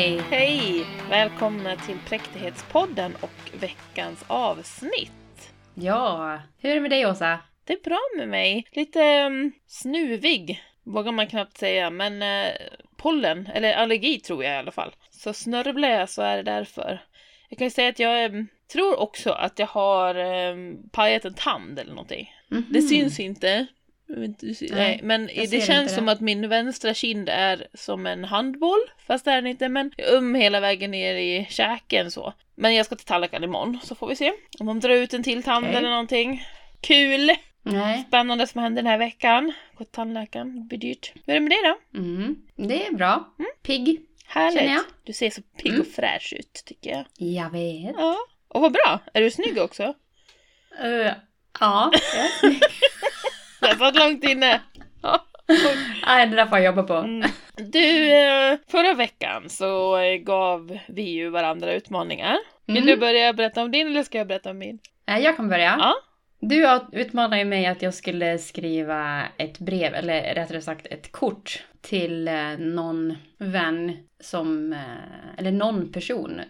Hej! 0.00 0.20
Hej! 0.30 0.86
Välkomna 1.10 1.76
till 1.76 1.96
Präktighetspodden 2.06 3.16
och 3.20 3.60
veckans 3.60 4.24
avsnitt. 4.26 5.52
Ja, 5.74 6.38
hur 6.58 6.70
är 6.70 6.74
det 6.74 6.80
med 6.80 6.90
dig 6.90 7.06
Åsa? 7.06 7.38
Det 7.64 7.72
är 7.72 7.84
bra 7.84 8.00
med 8.16 8.28
mig. 8.28 8.68
Lite 8.72 9.26
um, 9.26 9.52
snuvig, 9.66 10.62
vågar 10.82 11.12
man 11.12 11.26
knappt 11.26 11.58
säga, 11.58 11.90
men 11.90 12.22
uh, 12.22 12.52
pollen, 12.96 13.46
eller 13.46 13.72
allergi 13.72 14.20
tror 14.20 14.44
jag 14.44 14.54
i 14.54 14.56
alla 14.56 14.72
fall. 14.72 14.90
Så 15.10 15.32
snörvlar 15.32 15.88
jag 15.88 16.08
så 16.08 16.22
är 16.22 16.36
det 16.36 16.42
därför. 16.42 17.02
Jag 17.48 17.58
kan 17.58 17.66
ju 17.66 17.70
säga 17.70 17.88
att 17.88 17.98
jag 17.98 18.34
um, 18.34 18.48
tror 18.72 19.00
också 19.00 19.30
att 19.30 19.58
jag 19.58 19.66
har 19.66 20.18
um, 20.18 20.90
pajat 20.92 21.24
en 21.24 21.34
tand 21.34 21.78
eller 21.78 21.92
någonting. 21.92 22.34
Mm 22.50 22.62
-hmm. 22.62 22.72
Det 22.72 22.82
syns 22.82 23.20
inte, 23.20 23.66
Nej, 24.70 25.00
men 25.02 25.26
det 25.26 25.66
känns 25.66 25.94
som 25.94 26.06
det. 26.06 26.12
att 26.12 26.20
min 26.20 26.48
vänstra 26.48 26.94
kind 26.94 27.28
är 27.28 27.66
som 27.74 28.06
en 28.06 28.24
handboll, 28.24 28.80
fast 29.06 29.24
det 29.24 29.30
är 29.30 29.36
den 29.36 29.46
inte, 29.46 29.68
men 29.68 29.92
um 30.12 30.34
hela 30.34 30.60
vägen 30.60 30.90
ner 30.90 31.14
i 31.14 31.46
käken 31.50 32.10
så. 32.10 32.34
Men 32.54 32.74
jag 32.74 32.86
ska 32.86 32.96
till 32.96 33.06
tandläkaren 33.06 33.44
imorgon, 33.44 33.78
så 33.82 33.94
får 33.94 34.08
vi 34.08 34.16
se 34.16 34.32
om 34.58 34.66
de 34.66 34.80
drar 34.80 34.94
ut 34.94 35.14
en 35.14 35.22
till 35.22 35.42
tand 35.42 35.66
okay. 35.66 35.78
eller 35.78 35.90
någonting. 35.90 36.44
Kul! 36.80 37.30
Nej. 37.62 38.04
Spännande 38.08 38.46
som 38.46 38.62
händer 38.62 38.82
den 38.82 38.90
här 38.90 38.98
veckan. 38.98 39.52
Gå 39.74 39.84
till 39.84 39.92
tandläkaren, 39.92 40.54
det 40.54 40.60
blir 40.60 40.78
dyrt. 40.78 41.12
Hur 41.14 41.34
är 41.34 41.34
det 41.34 41.40
med 41.40 41.50
dig 41.50 41.58
då? 41.62 41.98
Mm, 41.98 42.36
det 42.56 42.86
är 42.86 42.92
bra. 42.92 43.34
Mm. 43.38 43.50
Pigg. 43.62 44.00
Härligt. 44.26 44.84
Du 45.04 45.12
ser 45.12 45.30
så 45.30 45.42
pigg 45.42 45.72
mm. 45.72 45.80
och 45.80 45.86
fräsch 45.86 46.34
ut, 46.38 46.62
tycker 46.66 46.90
jag. 46.90 47.04
Jag 47.16 47.50
vet. 47.50 47.94
Ja. 47.98 48.16
Och 48.48 48.60
vad 48.60 48.72
bra. 48.72 48.98
Är 49.14 49.20
du 49.20 49.30
snygg 49.30 49.58
också? 49.58 49.94
Uh, 50.84 51.12
ja, 51.60 51.92
jag 52.14 52.24
är 52.24 52.38
snygg. 52.40 52.60
Det 53.60 53.76
satt 53.78 53.98
långt 53.98 54.24
inne. 54.24 54.60
Nej, 56.06 56.26
det 56.26 56.36
där 56.36 56.46
får 56.46 56.58
jag 56.58 56.64
jobba 56.64 56.82
på. 56.82 56.94
Mm. 56.94 57.30
Du, 57.56 58.12
eh, 58.12 58.58
förra 58.68 58.94
veckan 58.94 59.48
så 59.48 59.98
eh, 59.98 60.16
gav 60.16 60.78
vi 60.88 61.02
ju 61.02 61.28
varandra 61.28 61.72
utmaningar. 61.72 62.38
Vill 62.66 62.76
mm. 62.76 62.86
du 62.86 62.96
börja 62.96 63.32
berätta 63.32 63.62
om 63.62 63.70
din 63.70 63.86
eller 63.86 64.02
ska 64.02 64.18
jag 64.18 64.26
berätta 64.26 64.50
om 64.50 64.58
min? 64.58 64.78
Jag 65.06 65.36
kan 65.36 65.48
börja. 65.48 65.76
Ja. 65.78 65.94
Du 66.40 66.80
utmanade 66.92 67.44
mig 67.44 67.66
att 67.66 67.82
jag 67.82 67.94
skulle 67.94 68.38
skriva 68.38 69.22
ett 69.36 69.58
brev, 69.58 69.94
eller 69.94 70.34
rättare 70.34 70.62
sagt 70.62 70.86
ett 70.86 71.12
kort 71.12 71.64
till 71.80 72.28
eh, 72.28 72.58
någon 72.58 73.16
vän 73.38 73.96
som, 74.20 74.76
eller 75.38 75.52
någon 75.52 75.92
person 75.92 76.40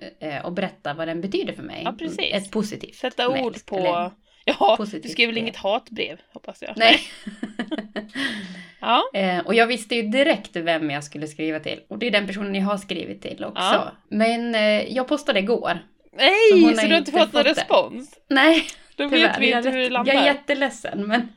och 0.45 0.53
berätta 0.53 0.95
vad 0.95 1.09
den 1.09 1.21
betyder 1.21 1.53
för 1.53 1.63
mig. 1.63 1.83
Ja, 1.85 1.93
precis. 1.99 2.33
Ett 2.33 2.51
positivt. 2.51 2.95
Sätta 2.95 3.29
ord 3.29 3.67
på 3.67 3.77
eller, 3.77 4.11
Ja, 4.45 4.75
Positivt 4.77 5.03
du 5.03 5.09
skrev 5.09 5.29
väl 5.29 5.39
inget 5.39 5.57
hatbrev 5.57 6.21
hoppas 6.33 6.63
jag? 6.63 6.73
Nej. 6.77 7.01
ja. 8.81 9.03
Eh, 9.15 9.39
och 9.39 9.55
jag 9.55 9.67
visste 9.67 9.95
ju 9.95 10.03
direkt 10.03 10.57
vem 10.57 10.91
jag 10.91 11.05
skulle 11.05 11.27
skriva 11.27 11.61
till. 11.61 11.81
Och 11.89 11.99
det 11.99 12.07
är 12.07 12.11
den 12.11 12.27
personen 12.27 12.55
jag 12.55 12.63
har 12.63 12.79
skrivit 12.79 13.23
till 13.23 13.45
också. 13.45 13.63
Ja. 13.63 13.93
Men 14.09 14.55
eh, 14.55 14.93
jag 14.93 15.09
postade 15.09 15.39
igår. 15.39 15.79
Nej, 16.13 16.35
så, 16.51 16.81
så 16.81 16.87
du 16.87 16.93
har 16.93 16.99
inte 16.99 17.13
fått 17.13 17.33
någon 17.33 17.45
respons? 17.45 18.19
Nej. 18.29 18.67
Då 18.97 19.09
vet 19.09 19.41
vi 19.41 19.53
inte 19.53 19.71
hur 19.71 19.79
det 19.79 19.91
landar. 19.91 20.15
Jag 20.15 20.23
är 20.23 20.27
jätteledsen 20.27 21.07
men 21.07 21.29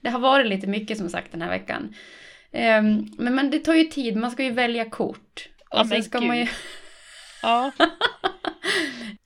det 0.00 0.10
har 0.10 0.18
varit 0.18 0.46
lite 0.46 0.66
mycket 0.66 0.98
som 0.98 1.08
sagt 1.08 1.32
den 1.32 1.42
här 1.42 1.50
veckan. 1.50 1.94
Eh, 2.52 2.82
men, 3.18 3.34
men 3.34 3.50
det 3.50 3.58
tar 3.58 3.74
ju 3.74 3.84
tid, 3.84 4.16
man 4.16 4.30
ska 4.30 4.42
ju 4.42 4.50
välja 4.50 4.84
kort. 4.84 5.48
Och 5.70 5.78
ja, 5.78 5.84
sen 5.84 6.04
ska 6.04 6.18
Gud. 6.18 6.28
man 6.28 6.38
ju... 6.38 6.46
Ja. 7.42 7.70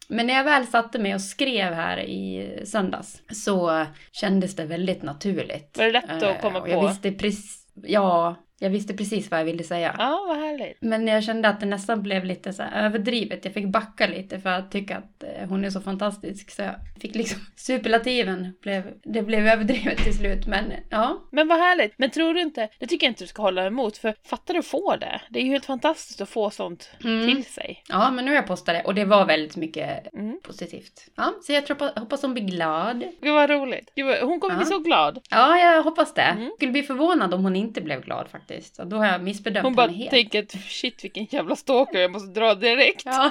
Men 0.08 0.26
när 0.26 0.34
jag 0.34 0.44
väl 0.44 0.66
satte 0.66 0.98
mig 0.98 1.14
och 1.14 1.20
skrev 1.20 1.72
här 1.72 1.98
i 1.98 2.52
söndags 2.66 3.22
så 3.32 3.86
kändes 4.12 4.56
det 4.56 4.64
väldigt 4.64 5.02
naturligt. 5.02 5.78
Var 5.78 5.84
det 5.84 5.92
lätt 5.92 6.10
att 6.10 6.22
eh, 6.22 6.40
komma 6.40 6.60
på? 6.60 6.68
Jag 6.68 6.88
visste 6.88 7.12
precis, 7.12 7.66
ja, 7.74 8.36
jag 8.60 8.70
visste 8.70 8.94
precis 8.94 9.30
vad 9.30 9.40
jag 9.40 9.44
ville 9.44 9.64
säga. 9.64 9.94
Ja, 9.98 10.24
vad 10.28 10.36
härligt. 10.36 10.78
Men 10.80 11.06
jag 11.06 11.24
kände 11.24 11.48
att 11.48 11.60
det 11.60 11.66
nästan 11.66 12.02
blev 12.02 12.24
lite 12.24 12.52
så 12.52 12.62
överdrivet. 12.62 13.44
Jag 13.44 13.54
fick 13.54 13.66
backa 13.66 14.06
lite 14.06 14.40
för 14.40 14.50
att 14.50 14.70
tycka 14.70 14.96
att 14.96 15.22
eh, 15.22 15.48
hon 15.48 15.64
är 15.64 15.70
så 15.70 15.80
fantastisk. 15.80 16.50
Så 16.50 16.62
jag 16.62 16.74
fick 17.00 17.14
liksom 17.14 17.40
superlativen, 17.56 18.52
blev, 18.62 18.92
det 19.04 19.22
blev 19.22 19.46
överdrivet 19.46 19.98
till 19.98 20.14
slut. 20.14 20.46
Men 20.46 20.72
ja. 20.90 21.28
Men 21.30 21.48
vad 21.48 21.58
härligt. 21.58 21.94
Men 21.96 22.10
tror 22.10 22.34
du 22.34 22.40
inte, 22.40 22.68
det 22.78 22.86
tycker 22.86 23.06
jag 23.06 23.10
inte 23.10 23.24
du 23.24 23.28
ska 23.28 23.42
hålla 23.42 23.66
emot. 23.66 23.98
För 23.98 24.14
fattar 24.24 24.54
du 24.54 24.62
få 24.62 24.96
det? 24.96 25.20
Det 25.30 25.38
är 25.38 25.44
ju 25.44 25.50
helt 25.50 25.66
fantastiskt 25.66 26.20
att 26.20 26.28
få 26.28 26.50
sånt 26.50 26.90
mm. 27.04 27.26
till 27.26 27.44
sig. 27.44 27.82
Ja, 27.88 28.10
men 28.10 28.24
nu 28.24 28.30
har 28.30 28.36
jag 28.36 28.46
postat 28.46 28.74
det 28.74 28.82
och 28.82 28.94
det 28.94 29.04
var 29.04 29.26
väldigt 29.26 29.56
mycket 29.56 30.14
mm. 30.14 30.40
positivt. 30.42 31.08
Ja, 31.14 31.34
så 31.42 31.52
jag 31.52 31.66
tror, 31.66 32.00
hoppas 32.00 32.22
hon 32.22 32.34
blir 32.34 32.44
glad. 32.44 33.04
Gud 33.20 33.34
vad 33.34 33.50
roligt. 33.50 33.92
Gud, 33.96 34.16
hon 34.22 34.40
kommer 34.40 34.54
ja. 34.54 34.58
bli 34.58 34.66
så 34.66 34.78
glad. 34.78 35.18
Ja, 35.30 35.58
jag 35.58 35.82
hoppas 35.82 36.14
det. 36.14 36.22
Mm. 36.22 36.50
Skulle 36.56 36.72
bli 36.72 36.82
förvånad 36.82 37.34
om 37.34 37.42
hon 37.42 37.56
inte 37.56 37.80
blev 37.80 38.04
glad 38.04 38.28
faktiskt 38.28 38.47
faktiskt. 38.48 38.78
Och 38.78 38.86
då 38.86 38.96
har 38.96 39.06
jag 39.06 39.22
missbedömt 39.22 39.64
Hon 39.64 39.74
bara 39.74 39.92
tänker 40.10 40.42
att 40.42 40.50
shit 40.50 41.04
vilken 41.04 41.24
jävla 41.24 41.56
stalker, 41.56 41.98
jag 41.98 42.10
måste 42.10 42.40
dra 42.40 42.54
direkt. 42.54 43.02
Ja. 43.04 43.30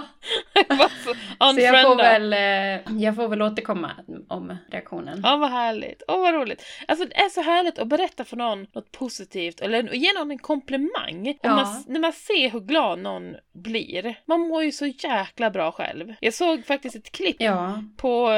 så, 1.03 1.13
så 1.53 1.61
jag 1.61 1.81
får 1.81 1.95
väl, 1.95 2.33
eh, 2.33 3.01
jag 3.03 3.16
får 3.16 3.27
väl 3.27 3.41
återkomma 3.41 3.91
om 4.27 4.57
reaktionen. 4.72 5.22
Ja 5.23 5.38
vad 5.38 5.50
härligt, 5.50 6.03
åh 6.07 6.16
oh, 6.16 6.22
vad 6.22 6.33
roligt. 6.33 6.63
Alltså 6.88 7.06
det 7.06 7.16
är 7.16 7.29
så 7.29 7.41
härligt 7.41 7.79
att 7.79 7.88
berätta 7.88 8.23
för 8.23 8.38
någon 8.38 8.67
något 8.73 8.91
positivt 8.91 9.59
eller 9.59 9.94
ge 9.94 10.13
någon 10.13 10.31
en 10.31 10.38
komplimang. 10.38 11.38
Ja. 11.41 11.56
Man, 11.56 11.83
när 11.88 12.00
man 12.00 12.13
ser 12.13 12.50
hur 12.50 12.59
glad 12.59 13.00
någon 13.00 13.35
blir. 13.53 14.16
Man 14.25 14.39
mår 14.39 14.63
ju 14.63 14.72
så 14.72 14.85
jäkla 14.85 15.50
bra 15.50 15.72
själv. 15.72 16.13
Jag 16.19 16.33
såg 16.33 16.66
faktiskt 16.66 16.95
ett 16.95 17.11
klipp 17.11 17.35
ja. 17.39 17.83
på, 17.97 18.31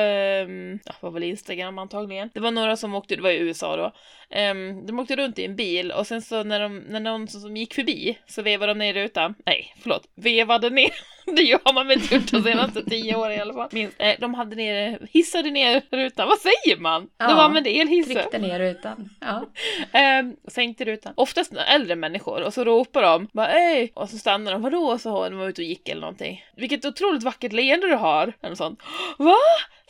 ja, 0.86 0.94
vad 1.00 1.14
var 1.14 1.20
det, 1.20 1.26
Instagram 1.26 1.80
antagligen. 1.80 2.30
Det 2.34 2.40
var 2.40 2.52
några 2.52 2.76
som 2.76 2.96
åkte, 2.96 3.16
det 3.16 3.22
var 3.22 3.30
i 3.30 3.40
USA 3.40 3.76
då. 3.76 3.94
Um, 4.36 4.86
de 4.86 5.00
åkte 5.00 5.16
runt 5.16 5.40
i 5.40 5.46
en 5.46 5.56
bil 5.56 5.92
och 5.92 6.08
sen 6.08 6.22
så 6.22 6.44
när, 6.44 6.60
de, 6.60 6.78
när 6.78 7.00
någon 7.00 7.28
som 7.28 7.58
gick 7.58 7.74
förbi 7.74 8.18
så 8.28 8.42
vevade 8.42 8.72
de 8.72 8.80
ner 8.80 8.94
rutan. 8.94 9.36
Nej, 9.46 9.76
förlåt, 9.82 10.04
vevade 10.16 10.70
ner. 10.70 10.92
Det 11.36 11.60
har 11.64 11.74
man 11.74 11.88
väl 11.88 12.02
inte 12.02 12.16
gjort 12.16 12.32
de 12.32 12.44
senaste 12.44 12.84
tio 12.84 13.16
åren 13.16 13.32
i 13.32 13.40
alla 13.40 13.54
fall. 13.54 13.70
Minst. 13.72 13.98
de 14.20 14.34
hade 14.34 14.56
ner, 14.56 15.08
hissade 15.12 15.52
ner 15.52 15.82
rutan. 15.92 16.28
Vad 16.28 16.38
säger 16.40 16.78
man? 16.78 17.10
Ja, 17.18 17.28
de 17.28 17.40
använde 17.40 17.70
elhissar. 17.70 18.14
Tryckte 18.14 18.40
ner 18.40 18.60
rutan. 18.60 19.10
Ja. 19.20 19.46
um, 20.20 20.36
sänkte 20.48 20.86
rutan. 20.86 21.14
Oftast 21.16 21.54
äldre 21.68 21.96
människor 21.96 22.42
och 22.42 22.54
så 22.54 22.64
ropar 22.64 23.02
de 23.02 23.28
bara 23.34 23.48
Ej! 23.48 23.92
Och 23.96 24.10
så 24.10 24.18
stannar 24.18 24.52
de. 24.52 24.62
Vadå? 24.62 24.80
Och 24.80 25.02
så 25.02 25.10
har 25.10 25.30
de 25.30 25.40
var 25.40 25.48
ute 25.50 25.62
och 25.62 25.68
gick 25.68 25.90
eller 25.90 26.02
någonting. 26.02 26.44
Vilket 26.56 26.86
otroligt 26.86 27.24
vackert 27.24 27.54
leende 27.54 27.88
du 27.88 27.96
har. 27.96 28.34
Eller 28.42 28.56
sånt. 28.56 28.80
Va? 29.18 29.36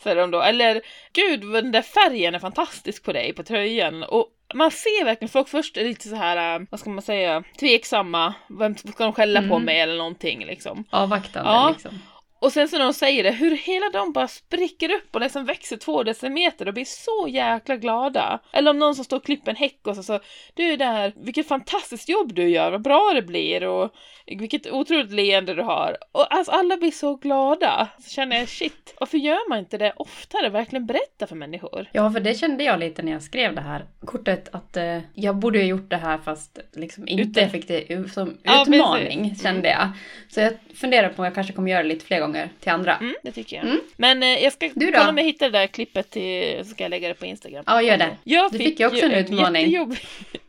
Säger 0.02 0.16
de 0.16 0.30
då. 0.30 0.42
Eller 0.42 0.82
Gud, 1.12 1.52
den 1.52 1.72
där 1.72 1.82
färgen 1.82 2.34
är 2.34 2.38
fantastisk 2.38 3.04
på 3.04 3.12
dig 3.12 3.32
på 3.32 3.42
tröjan. 3.42 4.02
Och 4.02 4.26
man 4.54 4.70
ser 4.70 5.04
verkligen 5.04 5.28
folk 5.28 5.48
först 5.48 5.76
är 5.76 5.84
lite 5.84 6.08
så 6.08 6.16
här, 6.16 6.60
äh, 6.60 6.66
vad 6.70 6.80
ska 6.80 6.90
man 6.90 7.02
säga, 7.02 7.42
tveksamma. 7.60 8.34
Vem 8.58 8.76
ska 8.76 9.04
de 9.04 9.12
skälla 9.12 9.38
mm. 9.38 9.50
på 9.50 9.58
mig 9.58 9.80
eller 9.80 9.96
någonting 9.96 10.44
liksom. 10.44 10.84
Avvaktande 10.90 11.50
ja. 11.50 11.70
liksom. 11.70 11.98
Och 12.40 12.52
sen 12.52 12.68
så 12.68 12.78
när 12.78 12.84
de 12.84 12.94
säger 12.94 13.22
det, 13.22 13.30
hur 13.30 13.56
hela 13.56 13.90
de 13.92 14.12
bara 14.12 14.28
spricker 14.28 14.90
upp 14.90 15.14
och 15.14 15.20
liksom 15.20 15.44
växer 15.44 15.76
två 15.76 16.02
decimeter 16.02 16.68
och 16.68 16.74
blir 16.74 16.84
så 16.84 17.28
jäkla 17.28 17.76
glada. 17.76 18.40
Eller 18.52 18.70
om 18.70 18.78
någon 18.78 18.94
som 18.94 19.04
står 19.04 19.16
och 19.16 19.24
klipper 19.24 19.50
en 19.50 19.56
häck 19.56 19.78
och 19.86 19.96
så, 19.96 20.02
så 20.02 20.20
du 20.54 20.62
är 20.62 20.76
där, 20.76 21.12
vilket 21.16 21.48
fantastiskt 21.48 22.08
jobb 22.08 22.34
du 22.34 22.48
gör, 22.48 22.70
vad 22.70 22.82
bra 22.82 23.12
det 23.14 23.22
blir 23.22 23.66
och 23.66 23.94
vilket 24.26 24.72
otroligt 24.72 25.12
leende 25.12 25.54
du 25.54 25.62
har. 25.62 25.96
Och 26.12 26.34
alltså 26.34 26.52
alla 26.52 26.76
blir 26.76 26.90
så 26.90 27.16
glada. 27.16 27.88
Så 27.98 28.10
känner 28.10 28.38
jag 28.38 28.48
shit, 28.48 28.94
varför 29.00 29.18
gör 29.18 29.48
man 29.48 29.58
inte 29.58 29.78
det 29.78 29.92
oftare? 29.96 30.48
Verkligen 30.48 30.86
berätta 30.86 31.26
för 31.26 31.36
människor. 31.36 31.88
Ja, 31.92 32.10
för 32.10 32.20
det 32.20 32.34
kände 32.34 32.64
jag 32.64 32.80
lite 32.80 33.02
när 33.02 33.12
jag 33.12 33.22
skrev 33.22 33.54
det 33.54 33.60
här 33.60 33.84
kortet 34.04 34.48
att 34.52 34.76
eh, 34.76 34.98
jag 35.14 35.36
borde 35.36 35.58
ha 35.58 35.64
gjort 35.64 35.90
det 35.90 35.96
här 35.96 36.18
fast 36.18 36.58
liksom 36.72 37.08
inte 37.08 37.40
Ute. 37.40 37.86
det 37.88 38.10
som 38.10 38.28
utmaning 38.30 39.28
ja, 39.28 39.34
kände 39.42 39.68
jag. 39.68 39.88
Så 40.28 40.40
jag 40.40 40.52
funderar 40.74 41.08
på 41.08 41.22
om 41.22 41.24
jag 41.24 41.34
kanske 41.34 41.52
kommer 41.52 41.70
göra 41.70 41.82
det 41.82 41.88
lite 41.88 42.04
fler 42.04 42.20
gånger 42.20 42.29
till 42.60 42.72
andra. 42.72 42.96
Mm, 42.96 43.14
det 43.22 43.32
tycker 43.32 43.56
jag. 43.56 43.64
Mm. 43.64 43.80
Men 43.96 44.22
eh, 44.22 44.28
jag 44.28 44.52
ska 44.52 44.70
kolla 44.74 45.08
om 45.08 45.18
jag 45.18 45.24
hittar 45.24 45.50
det 45.50 45.58
där 45.58 45.66
klippet 45.66 46.10
till, 46.10 46.58
så 46.64 46.70
ska 46.70 46.84
jag 46.84 46.90
lägga 46.90 47.08
det 47.08 47.14
på 47.14 47.26
Instagram. 47.26 47.64
Ja, 47.66 47.82
gör 47.82 47.98
det. 47.98 48.16
Jag 48.24 48.52
du 48.52 48.58
fick 48.58 48.80
ju 48.80 48.86
också 48.86 49.04
en 49.04 49.12
utmaning. 49.12 49.62
jättejobbig 49.62 49.98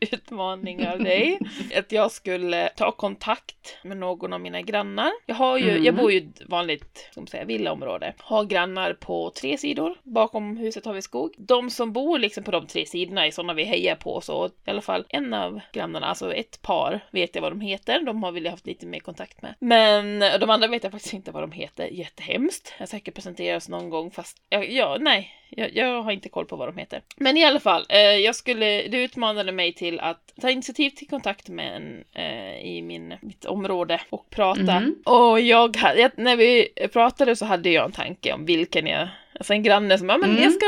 utmaning 0.00 0.88
av 0.88 0.98
dig. 0.98 1.38
att 1.76 1.92
jag 1.92 2.10
skulle 2.10 2.68
ta 2.68 2.92
kontakt 2.92 3.76
med 3.84 3.96
någon 3.96 4.32
av 4.32 4.40
mina 4.40 4.62
grannar. 4.62 5.10
Jag 5.26 5.34
har 5.34 5.58
ju, 5.58 5.70
mm. 5.70 5.84
jag 5.84 5.94
bor 5.94 6.12
ju 6.12 6.18
i 6.18 6.22
ett 6.22 6.42
vanligt, 6.46 7.08
ska 7.10 7.20
man 7.20 7.26
säga, 7.26 7.44
villaområde. 7.44 8.14
Har 8.18 8.44
grannar 8.44 8.92
på 8.92 9.30
tre 9.30 9.58
sidor. 9.58 9.94
Bakom 10.02 10.56
huset 10.56 10.84
har 10.84 10.92
vi 10.92 11.02
skog. 11.02 11.34
De 11.36 11.70
som 11.70 11.92
bor 11.92 12.18
liksom 12.18 12.44
på 12.44 12.50
de 12.50 12.66
tre 12.66 12.86
sidorna 12.86 13.26
är 13.26 13.30
sådana 13.30 13.54
vi 13.54 13.64
hejar 13.64 13.96
på 13.96 14.20
så 14.20 14.46
i 14.46 14.70
alla 14.70 14.80
fall 14.80 15.04
en 15.08 15.34
av 15.34 15.60
grannarna, 15.72 16.06
alltså 16.06 16.34
ett 16.34 16.62
par, 16.62 17.00
vet 17.10 17.34
jag 17.34 17.42
vad 17.42 17.52
de 17.52 17.60
heter. 17.60 18.00
De 18.00 18.22
har 18.22 18.32
vi 18.32 18.48
haft 18.48 18.66
lite 18.66 18.86
mer 18.86 19.00
kontakt 19.00 19.42
med. 19.42 19.54
Men 19.58 20.18
de 20.40 20.50
andra 20.50 20.68
vet 20.68 20.82
jag 20.82 20.92
faktiskt 20.92 21.14
inte 21.14 21.30
vad 21.30 21.42
de 21.42 21.52
heter. 21.52 21.71
Jättehemskt. 21.78 22.74
Jag 22.78 22.82
har 22.82 22.86
säkert 22.86 23.14
presenterats 23.14 23.68
någon 23.68 23.90
gång 23.90 24.10
fast 24.10 24.36
ja, 24.48 24.64
ja 24.64 24.96
nej, 25.00 25.30
jag, 25.50 25.76
jag, 25.76 26.02
har 26.02 26.12
inte 26.12 26.28
koll 26.28 26.46
på 26.46 26.56
vad 26.56 26.68
de 26.68 26.78
heter. 26.78 27.02
Men 27.16 27.36
i 27.36 27.44
alla 27.44 27.60
fall, 27.60 27.86
eh, 27.88 27.98
jag 27.98 28.36
skulle, 28.36 28.88
du 28.88 28.98
utmanade 28.98 29.52
mig 29.52 29.72
till 29.72 30.00
att 30.00 30.32
ta 30.40 30.50
initiativ 30.50 30.90
till 30.90 31.08
kontakt 31.08 31.48
med 31.48 31.76
en 31.76 32.04
eh, 32.12 32.66
i 32.66 32.82
min, 32.82 33.14
mitt 33.20 33.44
område 33.44 34.00
och 34.10 34.30
prata. 34.30 34.60
Mm. 34.60 34.94
Och 35.04 35.40
jag, 35.40 35.76
jag, 35.96 36.10
när 36.16 36.36
vi 36.36 36.68
pratade 36.92 37.36
så 37.36 37.44
hade 37.44 37.70
jag 37.70 37.84
en 37.84 37.92
tanke 37.92 38.32
om 38.32 38.44
vilken 38.44 38.86
jag, 38.86 39.08
alltså 39.34 39.52
en 39.52 39.62
granne 39.62 39.98
som, 39.98 40.08
ja 40.08 40.18
men 40.18 40.30
mm. 40.30 40.42
jag 40.42 40.52
ska 40.52 40.66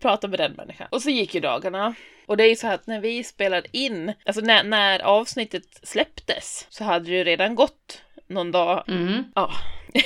prata 0.00 0.28
med 0.28 0.38
den 0.38 0.52
människan. 0.52 0.88
Och 0.90 1.02
så 1.02 1.10
gick 1.10 1.34
ju 1.34 1.40
dagarna. 1.40 1.94
Och 2.26 2.36
det 2.36 2.44
är 2.44 2.48
ju 2.48 2.56
så 2.56 2.66
att 2.66 2.86
när 2.86 3.00
vi 3.00 3.24
spelade 3.24 3.68
in, 3.72 4.12
alltså 4.26 4.42
när, 4.42 4.64
när 4.64 5.00
avsnittet 5.00 5.80
släpptes 5.82 6.66
så 6.70 6.84
hade 6.84 7.04
det 7.04 7.16
ju 7.16 7.24
redan 7.24 7.54
gått 7.54 8.02
någon 8.26 8.52
dag. 8.52 8.84
Mm. 8.88 9.24
Ja. 9.34 9.50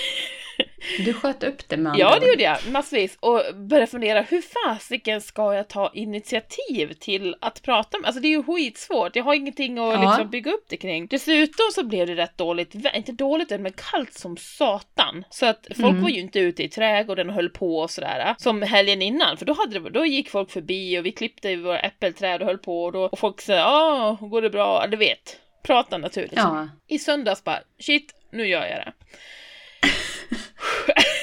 Du 0.98 1.12
sköt 1.14 1.42
upp 1.42 1.68
det 1.68 1.76
med 1.76 1.90
andra 1.92 2.00
Ja, 2.04 2.10
det 2.10 2.20
ord. 2.20 2.28
gjorde 2.28 2.42
jag 2.42 2.58
massvis 2.70 3.16
och 3.20 3.42
började 3.54 3.86
fundera 3.86 4.20
hur 4.20 4.42
fasiken 4.42 5.20
ska 5.20 5.54
jag 5.54 5.68
ta 5.68 5.90
initiativ 5.94 6.92
till 6.92 7.36
att 7.40 7.62
prata 7.62 7.98
med, 7.98 8.06
alltså 8.06 8.20
det 8.22 8.28
är 8.28 8.30
ju 8.30 8.42
skitsvårt, 8.42 9.16
jag 9.16 9.24
har 9.24 9.34
ingenting 9.34 9.78
att 9.78 9.94
Ja. 9.94 10.00
liksom 10.10 10.30
bygga 10.30 10.52
upp 10.52 10.64
det 10.68 10.76
kring. 10.76 11.06
Dessutom 11.06 11.66
så 11.74 11.84
blev 11.84 12.06
det 12.06 12.14
rätt 12.14 12.38
dåligt, 12.38 12.74
inte 12.94 13.12
dåligt 13.12 13.50
men 13.50 13.72
kallt 13.72 14.12
som 14.14 14.36
satan. 14.36 15.24
Så 15.30 15.46
att 15.46 15.66
folk 15.76 15.90
Mm. 15.90 16.02
var 16.02 16.10
ju 16.10 16.20
inte 16.20 16.38
ute 16.40 16.62
i 16.62 16.68
trädgården 16.68 17.28
och 17.28 17.34
höll 17.34 17.50
på 17.50 17.78
och 17.78 17.90
sådär. 17.90 18.34
Som 18.38 18.62
helgen 18.62 19.02
innan, 19.02 19.36
för 19.36 19.46
då, 19.46 19.52
hade 19.52 19.78
det, 19.80 19.90
då 19.90 20.04
gick 20.06 20.30
folk 20.30 20.50
förbi 20.50 20.98
och 20.98 21.06
vi 21.06 21.12
klippte 21.12 21.56
våra 21.56 21.80
äppelträd 21.80 22.40
och 22.40 22.46
höll 22.46 22.58
på 22.58 22.84
och, 22.84 22.92
då, 22.92 23.02
och 23.02 23.18
folk 23.18 23.40
sa 23.40 23.52
ja, 23.52 24.18
går 24.20 24.42
det 24.42 24.50
bra? 24.50 24.86
Du 24.86 24.96
vet, 24.96 25.36
prata 25.62 25.98
naturligt. 25.98 26.32
Ja. 26.36 26.68
I 26.88 26.98
söndags 26.98 27.44
bara, 27.44 27.60
shit, 27.80 28.14
nu 28.32 28.46
gör 28.46 28.66
jag 28.66 28.78
det. 28.78 28.92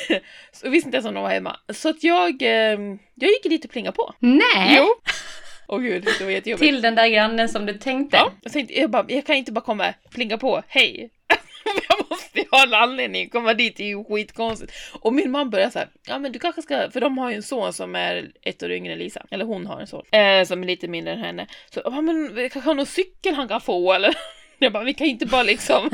så 0.51 0.69
visste 0.69 0.87
inte 0.87 0.95
ens 0.97 1.05
om 1.05 1.13
de 1.13 1.23
var 1.23 1.29
hemma. 1.29 1.59
Så 1.73 1.89
att 1.89 2.03
jag, 2.03 2.41
eh, 2.41 2.79
jag 3.15 3.29
gick 3.29 3.43
dit 3.43 3.65
och 3.65 3.71
plingade 3.71 3.95
på. 3.95 4.13
Nej! 4.19 4.75
Jo! 4.77 4.85
Åh 5.67 5.79
gud, 5.79 6.07
det 6.19 6.23
var 6.23 6.31
jättejobbigt. 6.31 6.69
Till 6.69 6.81
den 6.81 6.95
där 6.95 7.07
grannen 7.07 7.49
som 7.49 7.65
du 7.65 7.73
tänkte. 7.73 8.17
Ja, 8.17 8.31
jag 8.41 8.51
tänkte, 8.51 8.79
jag, 8.79 8.89
bara, 8.89 9.05
jag 9.07 9.25
kan 9.25 9.35
inte 9.35 9.51
bara 9.51 9.61
komma 9.61 9.93
plinga 10.11 10.37
på, 10.37 10.63
hej. 10.67 11.09
jag 11.89 12.09
måste 12.09 12.39
ju 12.39 12.45
ha 12.51 12.63
en 12.63 12.73
anledning, 12.73 13.29
komma 13.29 13.53
dit 13.53 13.79
är 13.79 13.83
ju 13.83 14.03
skitkonstigt. 14.03 14.73
Och 15.01 15.13
min 15.13 15.31
man 15.31 15.49
började 15.49 15.71
så 15.71 15.79
här, 15.79 15.89
ja 16.07 16.19
men 16.19 16.31
du 16.31 16.39
kanske 16.39 16.61
ska, 16.61 16.91
för 16.91 17.01
de 17.01 17.17
har 17.17 17.29
ju 17.29 17.35
en 17.35 17.43
son 17.43 17.73
som 17.73 17.95
är 17.95 18.31
ett 18.41 18.63
år 18.63 18.71
yngre 18.71 18.93
än 18.93 18.99
Lisa, 18.99 19.25
eller 19.31 19.45
hon 19.45 19.65
har 19.65 19.81
en 19.81 19.87
son, 19.87 20.05
eh, 20.11 20.43
som 20.45 20.63
är 20.63 20.67
lite 20.67 20.87
mindre 20.87 21.13
än 21.13 21.19
henne. 21.19 21.47
Så, 21.69 21.81
ja 21.83 22.01
men 22.01 22.35
kanske 22.35 22.59
har 22.69 22.73
någon 22.73 22.85
cykel 22.85 23.35
han 23.35 23.47
kan 23.47 23.61
få 23.61 23.93
eller? 23.93 24.15
Jag 24.59 24.73
bara, 24.73 24.83
vi 24.83 24.93
kan 24.93 25.07
inte 25.07 25.25
bara 25.25 25.43
liksom, 25.43 25.89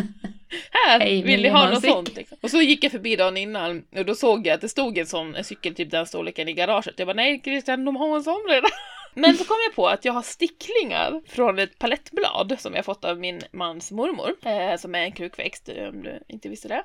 här, 0.72 1.00
Hej, 1.00 1.24
vill 1.24 1.42
ni 1.42 1.50
ha 1.50 1.58
ha 1.60 1.66
något 1.69 1.75
cykel? 1.81 1.94
sånt? 1.94 2.16
Liksom. 2.16 2.38
Och 2.42 2.52
så 2.52 2.62
gick 2.62 2.84
jag 2.84 2.92
förbi 2.92 3.16
dagen 3.16 3.38
innan 3.38 3.84
och 3.98 4.06
då 4.06 4.16
såg 4.16 4.48
jag 4.48 4.54
att 4.56 4.62
det 4.62 4.69
stod 4.69 4.98
en 4.98 5.06
sån 5.06 5.36
en 5.36 5.44
cykel 5.44 5.75
typ 5.75 5.92
den 5.92 6.06
storleken 6.06 6.48
i 6.50 6.54
garaget. 6.54 6.94
Jag 6.98 7.08
bara, 7.08 7.13
nej 7.13 7.42
Christian, 7.44 7.86
de 7.86 7.96
har 7.96 8.16
en 8.16 8.24
sån 8.24 8.46
redan. 8.50 8.69
Men 9.13 9.38
så 9.38 9.44
kom 9.46 9.58
jag 9.68 9.75
på 9.75 9.88
att 9.88 10.06
jag 10.06 10.13
har 10.13 10.22
sticklingar 10.22 11.22
från 11.28 11.60
ett 11.60 11.80
palettblad 11.80 12.56
som 12.60 12.74
jag 12.75 12.86
fått 12.86 13.06
av 13.06 13.19
min 13.19 13.42
mans 13.52 13.92
mormor, 13.92 14.31
eh, 14.46 14.78
som 14.78 14.96
är 14.96 15.00
en 15.00 15.12
krukväxt 15.12 15.69
om 15.90 16.04
du 16.04 16.19
inte 16.28 16.50
visste 16.50 16.68
det. 16.68 16.84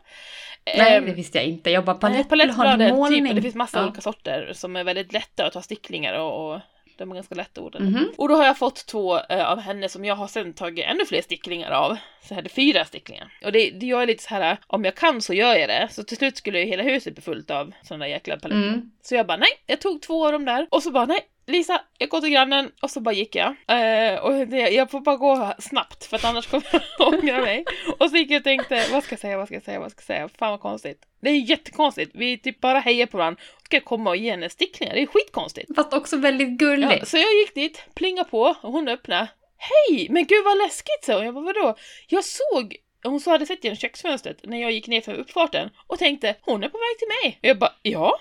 Nej, 0.78 0.96
Ehm, 0.96 1.04
det 1.06 1.12
visste 1.12 1.38
jag 1.38 1.46
inte. 1.46 1.70
Jag 1.70 1.84
bara 1.84 1.92
Nej, 1.92 2.00
palettblad, 2.00 2.38
palettbladet, 2.56 2.94
målning. 2.94 3.26
typ, 3.26 3.34
det 3.34 3.42
finns 3.42 3.54
massa 3.54 3.78
Ja. 3.78 3.84
olika 3.86 4.00
sorter 4.00 4.50
som 4.54 4.76
är 4.76 4.84
väldigt 4.84 5.12
lätta 5.12 5.46
att 5.46 5.52
ta 5.52 5.62
sticklingar 5.62 6.18
och, 6.18 6.54
och 6.54 6.60
de 6.98 7.10
är 7.10 7.14
ganska 7.14 7.34
lättordnade. 7.34 7.84
Mhm. 7.84 8.12
Och 8.16 8.28
då 8.28 8.34
har 8.34 8.44
jag 8.44 8.58
fått 8.58 8.86
två 8.86 9.18
eh, 9.18 9.50
av 9.50 9.58
henne 9.60 9.88
som 9.88 10.04
jag 10.04 10.14
har 10.14 10.28
sen 10.28 10.52
tagit 10.52 10.84
ännu 10.84 11.06
fler 11.06 11.22
sticklingar 11.22 11.70
av. 11.70 11.96
Så 12.22 12.32
jag 12.32 12.36
hade 12.36 12.48
fyra 12.48 12.84
sticklingar. 12.84 13.32
Och 13.44 13.52
det, 13.52 13.70
det 13.70 13.86
jag 13.86 14.02
är 14.02 14.06
lite 14.06 14.22
så 14.22 14.28
här, 14.28 14.56
om 14.66 14.84
jag 14.84 14.94
kan 14.94 15.20
så 15.22 15.34
gör 15.34 15.54
jag 15.56 15.68
det. 15.68 15.88
Så 15.90 16.02
till 16.04 16.16
slut 16.16 16.36
skulle 16.36 16.60
ju 16.60 16.66
hela 16.66 16.82
huset 16.82 17.14
bli 17.14 17.22
fullt 17.22 17.50
av 17.50 17.72
sådana 17.82 18.04
där 18.04 18.10
jäkla 18.12 18.36
paletter. 18.36 18.68
Mm. 18.68 18.90
Så 19.02 19.14
jag 19.14 19.26
bara 19.26 19.36
nej, 19.36 19.50
jag 19.66 19.80
tog 19.80 20.02
två 20.02 20.26
av 20.26 20.32
dem 20.32 20.44
där. 20.44 20.66
Och 20.70 20.82
så 20.82 20.90
bara 20.90 21.06
nej, 21.06 21.20
Lisa, 21.46 21.80
jag 21.98 22.08
går 22.08 22.20
till 22.20 22.30
grannen 22.30 22.72
och 22.82 22.90
så 22.90 23.00
bara 23.00 23.14
gick 23.14 23.34
jag. 23.34 23.46
Eh, 23.46 24.18
och 24.18 24.54
jag 24.54 24.90
får 24.90 25.00
bara 25.00 25.16
gå 25.16 25.52
snabbt 25.58 26.04
för 26.04 26.16
att 26.16 26.24
annars 26.24 26.46
kommer 26.46 26.66
jag 26.72 26.82
ångra 27.14 27.40
mig. 27.40 27.64
Och 27.98 28.10
så 28.10 28.16
gick 28.16 28.30
jag 28.30 28.40
och 28.40 28.44
tänkte, 28.44 28.84
vad 28.92 29.04
ska 29.04 29.12
jag 29.12 29.20
säga, 29.20 29.36
vad 29.36 29.46
ska 29.46 29.54
jag 29.54 29.62
säga, 29.64 29.80
vad 29.80 29.90
ska 29.90 29.98
jag 29.98 30.06
säga? 30.06 30.28
Fan 30.38 30.50
vad 30.50 30.60
konstigt. 30.60 31.02
Det 31.22 31.30
är 31.30 31.50
jättekonstigt. 31.50 32.10
Vi 32.14 32.38
typ 32.38 32.60
bara 32.60 32.78
hejar 32.78 33.06
på 33.06 33.18
varandra. 33.18 33.40
Ska 33.64 33.76
jag 33.76 33.84
komma 33.84 34.10
och 34.10 34.16
ge 34.16 34.30
henne 34.30 34.50
sticklingar? 34.50 34.94
Det 34.94 35.02
är 35.02 35.06
skitkonstigt. 35.06 35.74
Fast 35.76 35.92
också 35.92 36.16
väldigt 36.16 36.48
gulligt. 36.48 36.92
Ja, 36.98 37.04
så 37.04 37.16
jag 37.16 37.34
gick 37.34 37.54
dit, 37.54 37.84
plingade 37.94 38.30
på 38.30 38.40
och 38.40 38.72
hon 38.72 38.88
öppnade. 38.88 39.28
Hej! 39.56 40.06
Men 40.10 40.26
gud 40.26 40.44
vad 40.44 40.58
läskigt 40.58 41.04
så. 41.04 41.12
Jag 41.12 41.34
bara 41.34 41.44
vadå? 41.44 41.76
Jag 42.08 42.24
såg 42.24 42.76
hon 43.04 43.20
så 43.20 43.30
hade 43.30 43.46
sett 43.46 43.64
genom 43.64 43.76
köksfönstret 43.76 44.38
när 44.42 44.62
jag 44.62 44.72
gick 44.72 44.86
ner 44.88 45.00
för 45.00 45.14
uppfarten 45.14 45.70
och 45.86 45.98
tänkte 45.98 46.34
hon 46.40 46.64
är 46.64 46.68
på 46.68 46.78
väg 46.78 46.98
till 46.98 47.08
mig. 47.08 47.38
Och 47.42 47.48
jag 47.48 47.58
bara 47.58 47.72
ja. 47.82 48.18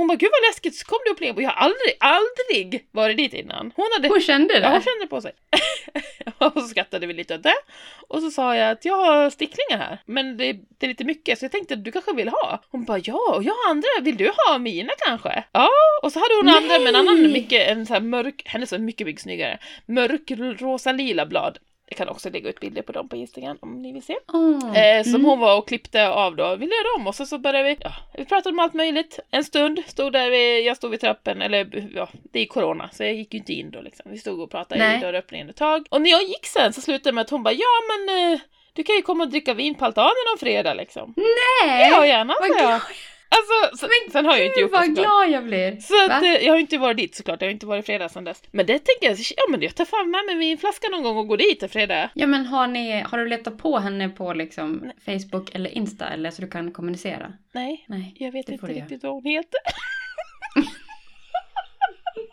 Hon 0.00 0.06
bara 0.06 0.16
gud 0.16 0.30
vad 0.32 0.48
läskigt 0.50 0.76
så 0.76 0.86
kom 0.86 0.98
och 1.10 1.16
plingade 1.16 1.34
på. 1.34 1.42
Jag 1.42 1.50
har 1.50 1.62
aldrig, 1.62 1.96
aldrig 2.00 2.88
varit 2.90 3.16
dit 3.16 3.34
innan. 3.34 3.72
Hon 3.76 3.88
hade 3.96 4.08
Hon 4.08 4.20
kände 4.20 4.54
det? 4.54 4.60
Ja, 4.60 4.70
hon 4.70 4.82
kände 4.82 5.06
på 5.06 5.20
sig. 5.20 5.32
och 6.38 6.52
så 6.52 6.68
skrattade 6.68 7.06
vi 7.06 7.12
lite 7.12 7.34
åt 7.34 7.42
det. 7.42 7.54
Och 8.08 8.20
så 8.22 8.30
sa 8.30 8.56
jag 8.56 8.70
att 8.70 8.84
jag 8.84 8.96
har 8.96 9.30
sticklingar 9.30 9.78
här, 9.78 9.98
men 10.06 10.36
det, 10.36 10.52
det 10.52 10.86
är 10.86 10.88
lite 10.88 11.04
mycket 11.04 11.38
så 11.38 11.44
jag 11.44 11.52
tänkte 11.52 11.74
att 11.74 11.84
du 11.84 11.92
kanske 11.92 12.12
vill 12.12 12.28
ha. 12.28 12.62
Hon 12.70 12.84
bara 12.84 12.98
ja, 13.04 13.34
och 13.36 13.42
jag 13.42 13.54
har 13.54 13.70
andra, 13.70 13.88
vill 14.02 14.16
du 14.16 14.32
ha 14.46 14.58
mina 14.58 14.92
kanske? 15.06 15.44
Ja, 15.52 15.68
och 16.02 16.12
så 16.12 16.18
hade 16.18 16.34
hon 16.34 16.48
andra 16.48 16.78
med 16.78 16.88
en 16.88 16.96
annan 16.96 17.32
mycket, 17.32 17.68
en 17.68 17.86
så 17.86 17.92
här 17.92 18.00
mörk, 18.00 18.42
hennes 18.44 18.72
var 18.72 18.78
mycket, 18.78 19.06
mycket 19.06 19.22
snyggare, 19.22 19.58
mörk 19.86 20.30
rosa 20.60 20.92
lila 20.92 21.26
blad. 21.26 21.58
Jag 21.92 21.96
kan 21.96 22.08
också 22.08 22.30
lägga 22.30 22.48
ut 22.48 22.60
bilder 22.60 22.82
på 22.82 22.92
dem 22.92 23.08
på 23.08 23.16
Instagram 23.16 23.58
om 23.60 23.82
ni 23.82 23.92
vill 23.92 24.02
se. 24.02 24.16
Åh, 24.32 24.78
Eh, 24.78 25.02
som 25.02 25.14
mm. 25.14 25.24
hon 25.24 25.38
var 25.38 25.58
och 25.58 25.68
klippte 25.68 26.08
av 26.08 26.36
då. 26.36 26.56
Vi 26.56 26.66
lärde 26.66 26.88
om 26.96 27.06
och 27.06 27.14
så, 27.14 27.38
började 27.38 27.64
vi, 27.64 27.76
ja, 27.80 27.92
vi 28.14 28.24
pratade 28.24 28.52
om 28.52 28.58
allt 28.58 28.74
möjligt. 28.74 29.18
En 29.30 29.44
stund, 29.44 29.82
stod 29.86 30.12
där 30.12 30.30
vi, 30.30 30.66
jag 30.66 30.76
stod 30.76 30.90
vid 30.90 31.00
trappen, 31.00 31.42
eller 31.42 31.90
ja, 31.94 32.08
det 32.32 32.40
är 32.40 32.46
corona 32.46 32.90
så 32.92 33.04
jag 33.04 33.14
gick 33.14 33.34
ju 33.34 33.38
inte 33.38 33.52
in 33.52 33.70
då 33.70 33.80
liksom. 33.80 34.10
Vi 34.10 34.18
stod 34.18 34.40
och 34.40 34.50
pratade 34.50 34.80
Nej. 34.80 34.98
i 34.98 35.00
dörröppningen 35.00 35.50
ett 35.50 35.56
tag. 35.56 35.86
Och 35.90 36.02
när 36.02 36.10
jag 36.10 36.22
gick 36.22 36.46
sen 36.46 36.72
så 36.72 36.80
slutade 36.80 37.10
det 37.10 37.14
med 37.14 37.22
att 37.22 37.30
hon 37.30 37.42
bara, 37.42 37.54
ja 37.54 37.80
men 37.88 38.32
eh, 38.32 38.40
du 38.72 38.82
kan 38.82 38.96
ju 38.96 39.02
komma 39.02 39.24
och 39.24 39.30
dricka 39.30 39.54
vin 39.54 39.74
på 39.74 39.84
altanen 39.84 40.26
om 40.32 40.38
fredag 40.38 40.74
liksom. 40.74 41.14
Nej! 41.16 41.90
Ja 41.90 42.06
gärna 42.06 42.34
sa 42.34 42.62
jag. 42.62 42.80
Alltså, 43.32 43.76
så, 43.76 43.92
sen 44.12 44.24
har 44.26 44.36
jag 44.36 44.46
inte 44.46 44.60
gjort 44.60 44.70
det 44.70 44.76
vad 44.76 44.86
såklart. 44.86 45.06
glad 45.06 45.30
jag 45.30 45.44
blir! 45.44 45.76
Så 45.80 46.04
att, 46.04 46.22
Va? 46.22 46.26
eh, 46.28 46.44
jag 46.46 46.52
har 46.52 46.58
inte 46.58 46.78
varit 46.78 46.96
dit 46.96 47.14
såklart, 47.14 47.40
jag 47.42 47.48
har 47.48 47.52
inte 47.52 47.66
varit 47.66 47.86
fredag 47.86 48.08
sedan 48.08 48.24
dess. 48.24 48.42
Men 48.50 48.66
det 48.66 48.72
tänker 48.78 49.06
jag, 49.08 49.16
ja 49.36 49.42
men 49.50 49.62
jag 49.62 49.74
tar 49.74 49.84
fan 49.84 50.10
med 50.10 50.24
mig 50.26 50.34
min 50.34 50.58
flaska 50.58 50.88
någon 50.88 51.02
gång 51.02 51.16
och 51.16 51.28
går 51.28 51.36
dit 51.36 51.62
en 51.62 51.68
fredag. 51.68 52.10
Ja 52.14 52.26
men 52.26 52.46
har, 52.46 52.66
ni, 52.66 53.00
har 53.00 53.18
du 53.18 53.28
letat 53.28 53.58
på 53.58 53.78
henne 53.78 54.08
på 54.08 54.32
liksom 54.32 54.92
Facebook 55.04 55.54
eller 55.54 55.70
Insta 55.70 56.08
eller 56.08 56.30
så 56.30 56.42
du 56.42 56.48
kan 56.48 56.72
kommunicera? 56.72 57.32
Nej, 57.52 57.84
Nej. 57.88 58.14
jag 58.18 58.32
vet 58.32 58.46
det 58.46 58.52
inte 58.52 58.66
riktigt 58.66 59.02
vad 59.02 59.12
hon 59.12 59.24
heter. 59.24 59.60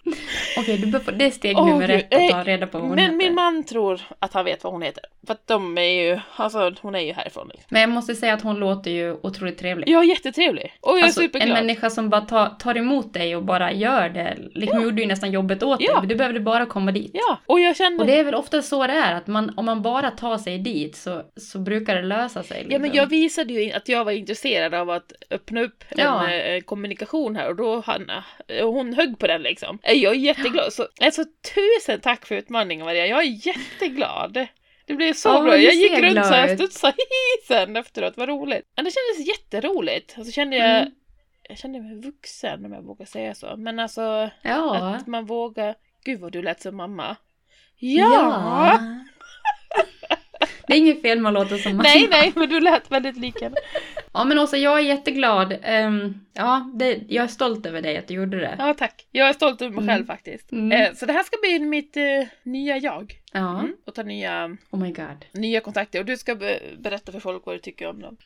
Okej, 0.58 0.78
du 0.78 0.88
bör 0.88 1.12
det 1.12 1.26
är 1.26 1.30
steg 1.32 1.56
nummer 1.56 1.88
gud. 1.88 1.98
ett 2.00 2.14
att 2.14 2.20
Eh, 2.22 2.30
ta 2.32 2.44
reda 2.44 2.68
på 2.68 2.78
vad 2.78 2.88
hon 2.88 2.96
Men 2.96 3.04
heter. 3.06 3.18
min 3.18 3.36
man 3.36 3.64
tror 3.64 4.02
att 4.20 4.34
han 4.34 4.46
vet 4.46 4.64
vad 4.64 4.74
hon 4.74 4.82
heter. 4.82 5.04
För 5.28 5.34
att 5.34 5.48
de 5.48 5.78
är 5.78 5.82
ju, 5.82 6.20
alltså 6.36 6.74
hon 6.82 6.96
är 6.96 7.00
ju 7.00 7.14
härifrån 7.14 7.48
liksom. 7.48 7.66
Men 7.70 7.82
jag 7.82 7.90
måste 7.90 8.16
säga 8.16 8.34
att 8.34 8.42
hon 8.42 8.56
låter 8.60 8.92
ju 8.92 9.14
otroligt 9.24 9.58
trevlig. 9.58 9.90
Ja, 9.90 10.04
jättetrevlig. 10.04 10.74
Och 10.82 10.92
jag 10.92 11.00
är 11.00 11.04
Alltså, 11.04 11.22
en 11.22 11.28
superglad. 11.28 11.58
människa 11.58 11.90
som 11.90 12.10
bara 12.10 12.22
tar, 12.22 12.50
tar 12.60 12.78
emot 12.78 13.14
dig 13.14 13.36
och 13.36 13.44
bara 13.44 13.72
gör 13.72 14.10
det. 14.10 14.38
Liksom 14.54 14.82
gjorde 14.84 15.02
ju 15.02 15.08
nästan 15.08 15.32
jobbet 15.32 15.64
åt 15.64 15.82
Ja. 15.82 16.00
dig. 16.00 16.10
Du 16.10 16.16
behövde 16.16 16.40
bara 16.40 16.66
komma 16.66 16.92
dit. 16.92 17.12
Ja, 17.14 17.38
och 17.46 17.60
jag 17.60 17.76
kände... 17.78 18.02
Och 18.04 18.08
det 18.08 18.20
är 18.20 18.24
väl 18.24 18.36
ofta 18.36 18.62
så 18.62 18.88
det 18.88 18.94
är, 18.94 19.16
att 19.16 19.28
man, 19.28 19.54
om 19.58 19.66
man 19.66 19.82
bara 19.82 20.12
tar 20.12 20.38
sig 20.38 20.58
dit 20.58 20.96
så, 20.96 21.22
så 21.38 21.60
brukar 21.60 21.96
det 21.96 22.02
lösa 22.02 22.44
sig. 22.44 22.58
Liksom. 22.58 22.72
Ja, 22.74 22.80
men 22.80 22.94
jag 22.94 23.06
visade 23.08 23.54
ju 23.54 23.72
att 23.72 23.90
jag 23.90 24.06
var 24.06 24.12
intresserad 24.12 24.74
av 24.74 24.90
att 24.90 25.12
öppna 25.32 25.62
upp 25.62 25.84
Ja. 25.96 26.28
en 26.30 26.56
eh, 26.56 26.62
kommunikation 26.62 27.36
här 27.36 27.50
och 27.50 27.56
då 27.56 27.84
han, 27.86 28.12
eh, 28.48 28.70
hon 28.70 28.94
högg 28.94 29.20
på 29.20 29.28
den 29.28 29.42
liksom. 29.42 29.80
Jag 29.98 30.14
är 30.16 30.20
jätteglad. 30.20 30.74
Så, 30.74 30.88
alltså 31.02 31.24
tusen 31.56 32.00
tack 32.02 32.26
för 32.26 32.36
utmaningen 32.36 32.86
Maria, 32.86 33.08
jag 33.08 33.20
är 33.24 33.48
jätteglad. 33.48 34.48
Det 34.86 34.94
blev 34.94 35.14
så 35.14 35.30
Ja, 35.30 35.42
bra. 35.42 35.58
Jag 35.58 35.74
gick 35.74 35.92
runt 36.00 36.12
glad 36.12 36.26
så 36.26 36.34
här, 36.34 36.48
ut. 36.54 36.60
studsade 36.60 36.94
sen 37.48 37.76
efteråt, 37.76 38.14
vad 38.18 38.30
roligt. 38.30 38.66
Men 38.76 38.86
det 38.86 38.92
kändes 38.92 39.28
jätteroligt. 39.28 40.16
Och 40.18 40.26
så 40.26 40.32
kände 40.32 40.56
jag, 40.58 40.78
Mm. 40.82 40.92
jag 41.50 41.58
kände 41.58 41.80
mig 41.82 42.02
vuxen 42.02 42.66
om 42.66 42.74
jag 42.74 42.84
vågar 42.84 43.06
säga 43.06 43.36
så. 43.36 43.58
Men 43.58 43.80
alltså, 43.80 44.30
Ja. 44.42 44.78
att 44.96 45.08
man 45.08 45.26
vågar, 45.26 45.76
gud 46.06 46.20
vad 46.20 46.32
du 46.32 46.42
lät 46.42 46.62
som 46.62 46.76
mamma. 46.78 47.16
Ja! 47.80 48.80
Det 50.68 50.74
är 50.74 50.78
inget 50.78 51.02
fel 51.02 51.20
med 51.22 51.30
att 51.30 51.34
låta 51.34 51.58
som 51.58 51.72
mamma. 51.72 51.84
Nej, 51.84 52.08
nej, 52.12 52.32
men 52.36 52.50
du 52.50 52.60
lät 52.60 52.92
väldigt 52.92 53.18
lik 53.18 53.42
henne. 53.42 53.56
Ja, 54.14 54.24
men 54.24 54.40
också 54.40 54.58
jag 54.58 54.80
är 54.80 54.84
jätteglad. 54.84 55.56
Ehm, 55.64 56.14
ja, 56.34 56.72
det, 56.74 57.00
jag 57.08 57.24
är 57.24 57.28
stolt 57.28 57.66
över 57.66 57.82
dig 57.82 57.98
att 57.98 58.08
du 58.08 58.14
gjorde 58.14 58.38
det. 58.40 58.56
Ja, 58.60 58.74
tack. 58.74 59.06
Jag 59.12 59.30
är 59.30 59.34
stolt 59.34 59.62
över 59.62 59.72
mig 59.76 59.84
Mm. 59.84 59.96
själv 59.96 60.06
faktiskt. 60.06 60.52
Mm. 60.52 60.72
Eh, 60.72 60.94
så 60.94 61.06
det 61.06 61.14
här 61.14 61.24
ska 61.24 61.38
bli 61.42 61.60
mitt 61.60 61.98
eh, 61.98 62.04
nya 62.44 62.78
jag. 62.78 63.14
Ja. 63.32 63.60
Mm. 63.60 63.76
Och 63.86 63.96
ta 63.96 64.04
nya, 64.04 64.58
Oh 64.72 64.80
my 64.80 64.92
god. 64.92 65.26
nya 65.32 65.60
kontakter. 65.62 66.00
Och 66.00 66.06
du 66.06 66.18
ska 66.18 66.36
be- 66.36 66.60
berätta 66.80 67.12
för 67.12 67.20
folk 67.20 67.46
vad 67.46 67.56
du 67.56 67.60
tycker 67.60 67.88
om 67.90 68.02
dem. 68.02 68.18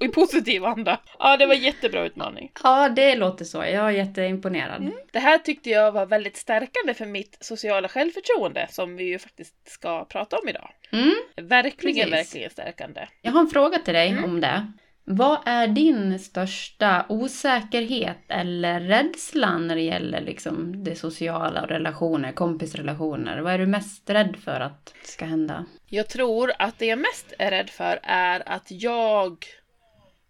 I 0.00 0.08
positiv 0.08 0.64
anda. 0.64 1.00
Ja, 1.18 1.36
det 1.36 1.46
var 1.46 1.54
jättebra 1.54 2.04
utmaning. 2.04 2.52
Ja, 2.62 2.88
det 2.88 3.14
låter 3.14 3.44
så. 3.44 3.58
Jag 3.58 3.68
är 3.86 3.90
jätteimponerad. 3.90 4.82
Mm. 4.82 4.94
Det 5.12 5.18
här 5.18 5.38
tyckte 5.38 5.70
jag 5.70 5.92
var 5.92 6.06
väldigt 6.06 6.36
stärkande 6.36 6.94
för 6.94 7.06
mitt 7.06 7.36
sociala 7.40 7.88
självförtroende 7.88 8.66
som 8.70 8.96
vi 8.96 9.04
ju 9.04 9.18
faktiskt 9.18 9.68
ska 9.68 10.04
prata 10.04 10.38
om 10.38 10.48
idag. 10.48 10.70
Mm. 10.92 11.14
Verkligen, 11.48 12.10
Precis. 12.10 12.34
verkligen 12.34 12.50
stärkande. 12.50 13.08
Jag 13.22 13.32
har 13.32 13.40
en 13.40 13.48
fråga 13.48 13.78
till 13.78 13.94
dig 13.94 14.08
Mm. 14.08 14.24
om 14.24 14.40
det. 14.40 14.66
Vad 15.06 15.38
är 15.46 15.66
din 15.66 16.18
största 16.18 17.06
osäkerhet 17.08 18.18
eller 18.28 18.80
rädsla 18.80 19.58
när 19.58 19.74
det 19.76 19.82
gäller 19.82 20.20
liksom 20.20 20.84
det 20.84 20.96
sociala 20.96 21.62
och 21.62 21.68
relationer, 21.68 22.32
kompisrelationer? 22.32 23.38
Vad 23.40 23.52
är 23.52 23.58
du 23.58 23.66
mest 23.66 24.10
rädd 24.10 24.36
för 24.44 24.60
att 24.60 24.94
ska 25.02 25.24
hända? 25.24 25.64
Jag 25.86 26.08
tror 26.08 26.52
att 26.58 26.78
det 26.78 26.86
jag 26.86 26.98
mest 26.98 27.32
är 27.38 27.50
rädd 27.50 27.70
för 27.70 27.98
är 28.02 28.48
att 28.48 28.66
jag 28.70 29.46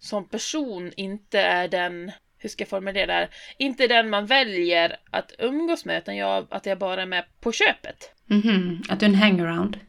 som 0.05 0.29
person 0.29 0.93
inte 0.97 1.41
är 1.41 1.69
den, 1.69 2.13
hur 2.39 2.49
ska 2.49 2.63
jag 2.63 2.69
formulera 2.69 3.07
det 3.07 3.13
här, 3.13 3.29
inte 3.59 3.87
den 3.87 4.11
man 4.11 4.27
väljer 4.27 4.97
att 5.11 5.33
umgås 5.39 5.85
med 5.85 5.99
utan 5.99 6.17
jag, 6.17 6.47
att 6.51 6.67
jag 6.67 6.79
bara 6.79 7.03
är 7.03 7.07
med 7.07 7.25
på 7.41 7.53
köpet. 7.53 8.11
Mhm, 8.27 8.83
att 8.89 9.01
du 9.01 9.07
är 9.07 9.11
en 9.11 9.15
hangaround? 9.15 9.81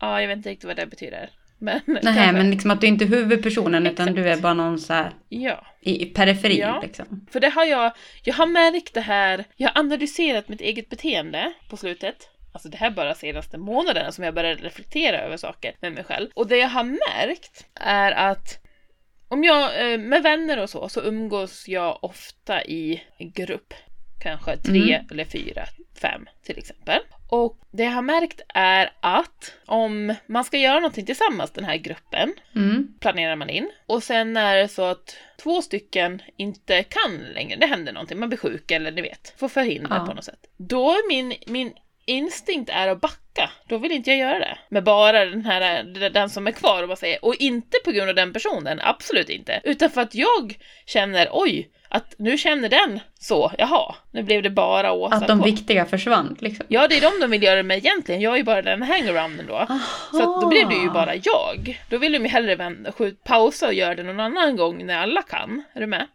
Ja, 0.00 0.20
jag 0.20 0.28
vet 0.28 0.36
inte 0.36 0.50
riktigt 0.50 0.66
vad 0.66 0.76
det 0.76 0.86
betyder. 0.86 1.30
Men, 1.58 1.80
Nej, 2.02 2.32
men 2.32 2.50
liksom 2.50 2.70
att 2.70 2.80
du 2.80 2.86
inte 2.86 3.04
är 3.04 3.08
huvudpersonen 3.08 3.86
Exakt. 3.86 4.00
utan 4.00 4.14
du 4.14 4.28
är 4.28 4.36
bara 4.36 4.54
någon 4.54 4.78
så 4.78 4.92
här 4.92 5.12
ja. 5.28 5.66
i, 5.80 6.02
i 6.02 6.06
periferi. 6.06 6.58
Ja. 6.58 6.80
Liksom. 6.82 7.26
För 7.30 7.40
det 7.40 7.48
har 7.48 7.64
jag, 7.64 7.92
jag 8.24 8.34
har 8.34 8.46
märkt 8.46 8.94
det 8.94 9.00
här, 9.00 9.44
jag 9.56 9.68
har 9.68 9.80
analyserat 9.80 10.48
mitt 10.48 10.60
eget 10.60 10.88
beteende 10.88 11.52
på 11.70 11.76
slutet. 11.76 12.28
Alltså 12.52 12.68
det 12.68 12.76
här 12.76 12.90
bara 12.90 13.14
senaste 13.14 13.58
månaderna 13.58 14.12
som 14.12 14.24
jag 14.24 14.34
började 14.34 14.62
reflektera 14.62 15.18
över 15.18 15.36
saker 15.36 15.74
med 15.80 15.92
mig 15.92 16.04
själv. 16.04 16.30
Och 16.34 16.48
det 16.48 16.56
jag 16.56 16.68
har 16.68 16.84
märkt 16.84 17.66
är 17.74 18.12
att 18.12 18.61
om 19.32 19.44
jag, 19.44 19.92
eh, 19.92 19.98
med 19.98 20.22
vänner 20.22 20.58
och 20.58 20.70
så, 20.70 20.88
så 20.88 21.00
umgås 21.00 21.68
jag 21.68 22.04
ofta 22.04 22.64
i 22.64 23.02
grupp. 23.18 23.74
Kanske 24.22 24.56
tre 24.56 24.94
mm. 24.94 25.06
eller 25.10 25.24
fyra, 25.24 25.64
fem 26.00 26.28
till 26.42 26.58
exempel. 26.58 27.00
Och 27.28 27.58
det 27.70 27.82
jag 27.82 27.90
har 27.90 28.02
märkt 28.02 28.40
är 28.48 28.92
att 29.00 29.54
om 29.66 30.14
man 30.26 30.44
ska 30.44 30.56
göra 30.56 30.74
någonting 30.74 31.06
tillsammans, 31.06 31.50
den 31.50 31.64
här 31.64 31.76
gruppen, 31.76 32.34
mm. 32.54 32.94
planerar 33.00 33.36
man 33.36 33.50
in. 33.50 33.70
Och 33.86 34.02
sen 34.02 34.36
är 34.36 34.56
det 34.56 34.68
så 34.68 34.82
att 34.82 35.16
två 35.42 35.62
stycken 35.62 36.22
inte 36.36 36.82
kan 36.82 37.18
längre, 37.34 37.56
det 37.56 37.66
händer 37.66 37.92
någonting, 37.92 38.18
man 38.18 38.28
blir 38.28 38.38
sjuk 38.38 38.70
eller 38.70 38.92
ni 38.92 39.02
vet, 39.02 39.34
får 39.36 39.48
förhindra 39.48 39.96
ja. 39.96 40.06
på 40.06 40.14
något 40.14 40.24
sätt. 40.24 40.46
Då 40.56 40.90
är 40.90 41.08
min, 41.08 41.34
min 41.46 41.72
instinkt 42.04 42.70
är 42.70 42.88
att 42.88 43.00
backa, 43.00 43.50
då 43.68 43.78
vill 43.78 43.92
inte 43.92 44.10
jag 44.10 44.18
göra 44.18 44.38
det. 44.38 44.58
Med 44.68 44.84
bara 44.84 45.24
den 45.24 45.44
här, 45.44 45.82
den 46.10 46.30
som 46.30 46.46
är 46.46 46.52
kvar 46.52 46.82
och 46.82 46.88
bara 46.88 46.96
säger, 46.96 47.24
och 47.24 47.34
inte 47.34 47.78
på 47.84 47.90
grund 47.90 48.08
av 48.08 48.14
den 48.14 48.32
personen, 48.32 48.80
absolut 48.82 49.28
inte. 49.28 49.60
Utan 49.64 49.90
för 49.90 50.00
att 50.00 50.14
jag 50.14 50.58
känner, 50.86 51.28
oj, 51.32 51.70
att 51.88 52.14
nu 52.18 52.38
känner 52.38 52.68
den 52.68 53.00
så, 53.18 53.52
jaha, 53.58 53.94
nu 54.10 54.22
blev 54.22 54.42
det 54.42 54.50
bara 54.50 54.92
Åsa. 54.92 55.16
Att 55.16 55.28
de 55.28 55.38
kom. 55.38 55.50
viktiga 55.50 55.86
försvann 55.86 56.36
liksom? 56.40 56.66
Ja, 56.68 56.88
det 56.88 56.96
är 56.96 57.00
de 57.00 57.20
de 57.20 57.30
vill 57.30 57.42
göra 57.42 57.56
det 57.56 57.62
med 57.62 57.76
egentligen. 57.76 58.20
Jag 58.20 58.32
är 58.32 58.36
ju 58.36 58.44
bara 58.44 58.62
den 58.62 58.82
hangarounden 58.82 59.46
då. 59.46 59.54
Aha. 59.54 59.78
Så 60.10 60.40
då 60.40 60.48
blev 60.48 60.68
det 60.68 60.74
ju 60.74 60.90
bara 60.90 61.14
jag. 61.14 61.80
Då 61.90 61.98
vill 61.98 62.12
de 62.12 62.18
ju 62.18 62.28
hellre 62.28 62.56
vända, 62.56 62.92
pausa 63.24 63.66
och 63.66 63.74
göra 63.74 63.94
det 63.94 64.02
någon 64.02 64.20
annan 64.20 64.56
gång 64.56 64.86
när 64.86 64.98
alla 64.98 65.22
kan. 65.22 65.64
Är 65.72 65.80
du 65.80 65.86
med? 65.86 66.06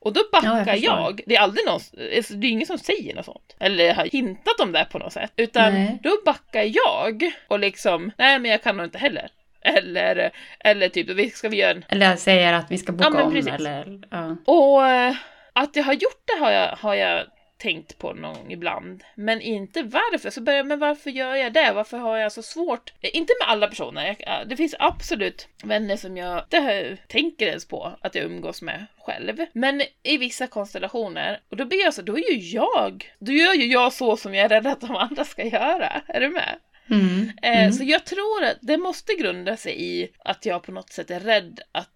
Och 0.00 0.12
då 0.12 0.20
backar 0.32 0.66
ja, 0.66 0.66
jag, 0.66 0.78
jag. 0.78 1.20
Det 1.26 1.36
är 1.36 1.40
aldrig 1.40 1.66
någon, 1.66 1.80
alltså, 2.16 2.34
det 2.34 2.46
är 2.46 2.50
ingen 2.50 2.66
som 2.66 2.78
säger 2.78 3.14
något 3.14 3.24
sånt. 3.24 3.56
Eller 3.60 3.94
har 3.94 4.04
hintat 4.04 4.60
om 4.60 4.72
det 4.72 4.86
på 4.90 4.98
något 4.98 5.12
sätt. 5.12 5.32
Utan 5.36 5.74
nej. 5.74 5.98
då 6.02 6.10
backar 6.24 6.62
jag 6.62 7.32
och 7.48 7.58
liksom, 7.58 8.12
nej 8.18 8.38
men 8.38 8.50
jag 8.50 8.62
kan 8.62 8.76
nog 8.76 8.86
inte 8.86 8.98
heller. 8.98 9.30
Eller, 9.62 10.30
eller 10.60 10.88
typ, 10.88 11.34
ska 11.34 11.48
vi 11.48 11.56
göra 11.56 11.70
en... 11.70 11.84
Eller 11.88 12.16
säger 12.16 12.52
att 12.52 12.70
vi 12.70 12.78
ska 12.78 12.92
boka 12.92 13.10
ja, 13.14 13.22
om. 13.22 13.36
Eller, 13.36 14.00
ja. 14.10 14.36
Och 14.44 14.86
äh, 14.86 15.14
att 15.52 15.76
jag 15.76 15.84
har 15.84 15.92
gjort 15.92 16.22
det 16.24 16.44
har 16.44 16.50
jag, 16.50 16.76
har 16.76 16.94
jag 16.94 17.26
tänkt 17.60 17.98
på 17.98 18.12
någon 18.12 18.34
gång 18.34 18.52
ibland. 18.52 19.04
Men 19.14 19.40
inte 19.40 19.82
varför. 19.82 20.30
Så 20.30 20.40
börjar 20.40 20.56
jag, 20.56 20.66
men 20.66 20.78
varför 20.78 21.10
gör 21.10 21.34
jag 21.34 21.52
det? 21.52 21.72
Varför 21.72 21.98
har 21.98 22.16
jag 22.16 22.32
så 22.32 22.42
svårt? 22.42 22.92
Inte 23.00 23.32
med 23.40 23.48
alla 23.48 23.68
personer. 23.68 24.16
Jag, 24.18 24.48
det 24.48 24.56
finns 24.56 24.74
absolut 24.78 25.48
vänner 25.62 25.96
som 25.96 26.16
jag 26.16 26.42
inte 26.44 26.96
tänker 27.08 27.46
ens 27.46 27.64
på 27.64 27.92
att 28.00 28.14
jag 28.14 28.24
umgås 28.24 28.62
med 28.62 28.86
själv. 28.98 29.36
Men 29.52 29.82
i 30.02 30.16
vissa 30.18 30.46
konstellationer, 30.46 31.40
och 31.50 31.56
då 31.56 31.64
blir 31.64 31.84
jag 31.84 31.94
så, 31.94 32.02
då 32.02 32.18
är 32.18 32.32
ju 32.32 32.38
jag, 32.38 33.12
då 33.18 33.32
gör 33.32 33.54
ju 33.54 33.66
jag 33.66 33.92
så 33.92 34.16
som 34.16 34.34
jag 34.34 34.44
är 34.44 34.48
rädd 34.48 34.66
att 34.66 34.80
de 34.80 34.96
andra 34.96 35.24
ska 35.24 35.44
göra. 35.44 36.02
Är 36.08 36.20
du 36.20 36.28
med? 36.28 36.58
Mm, 36.90 37.30
eh, 37.42 37.60
mm. 37.60 37.72
Så 37.72 37.84
jag 37.84 38.04
tror 38.04 38.44
att 38.44 38.58
det 38.60 38.76
måste 38.76 39.14
grunda 39.14 39.56
sig 39.56 39.82
i 39.82 40.08
att 40.18 40.46
jag 40.46 40.62
på 40.62 40.72
något 40.72 40.92
sätt 40.92 41.10
är 41.10 41.20
rädd 41.20 41.60
att 41.72 41.88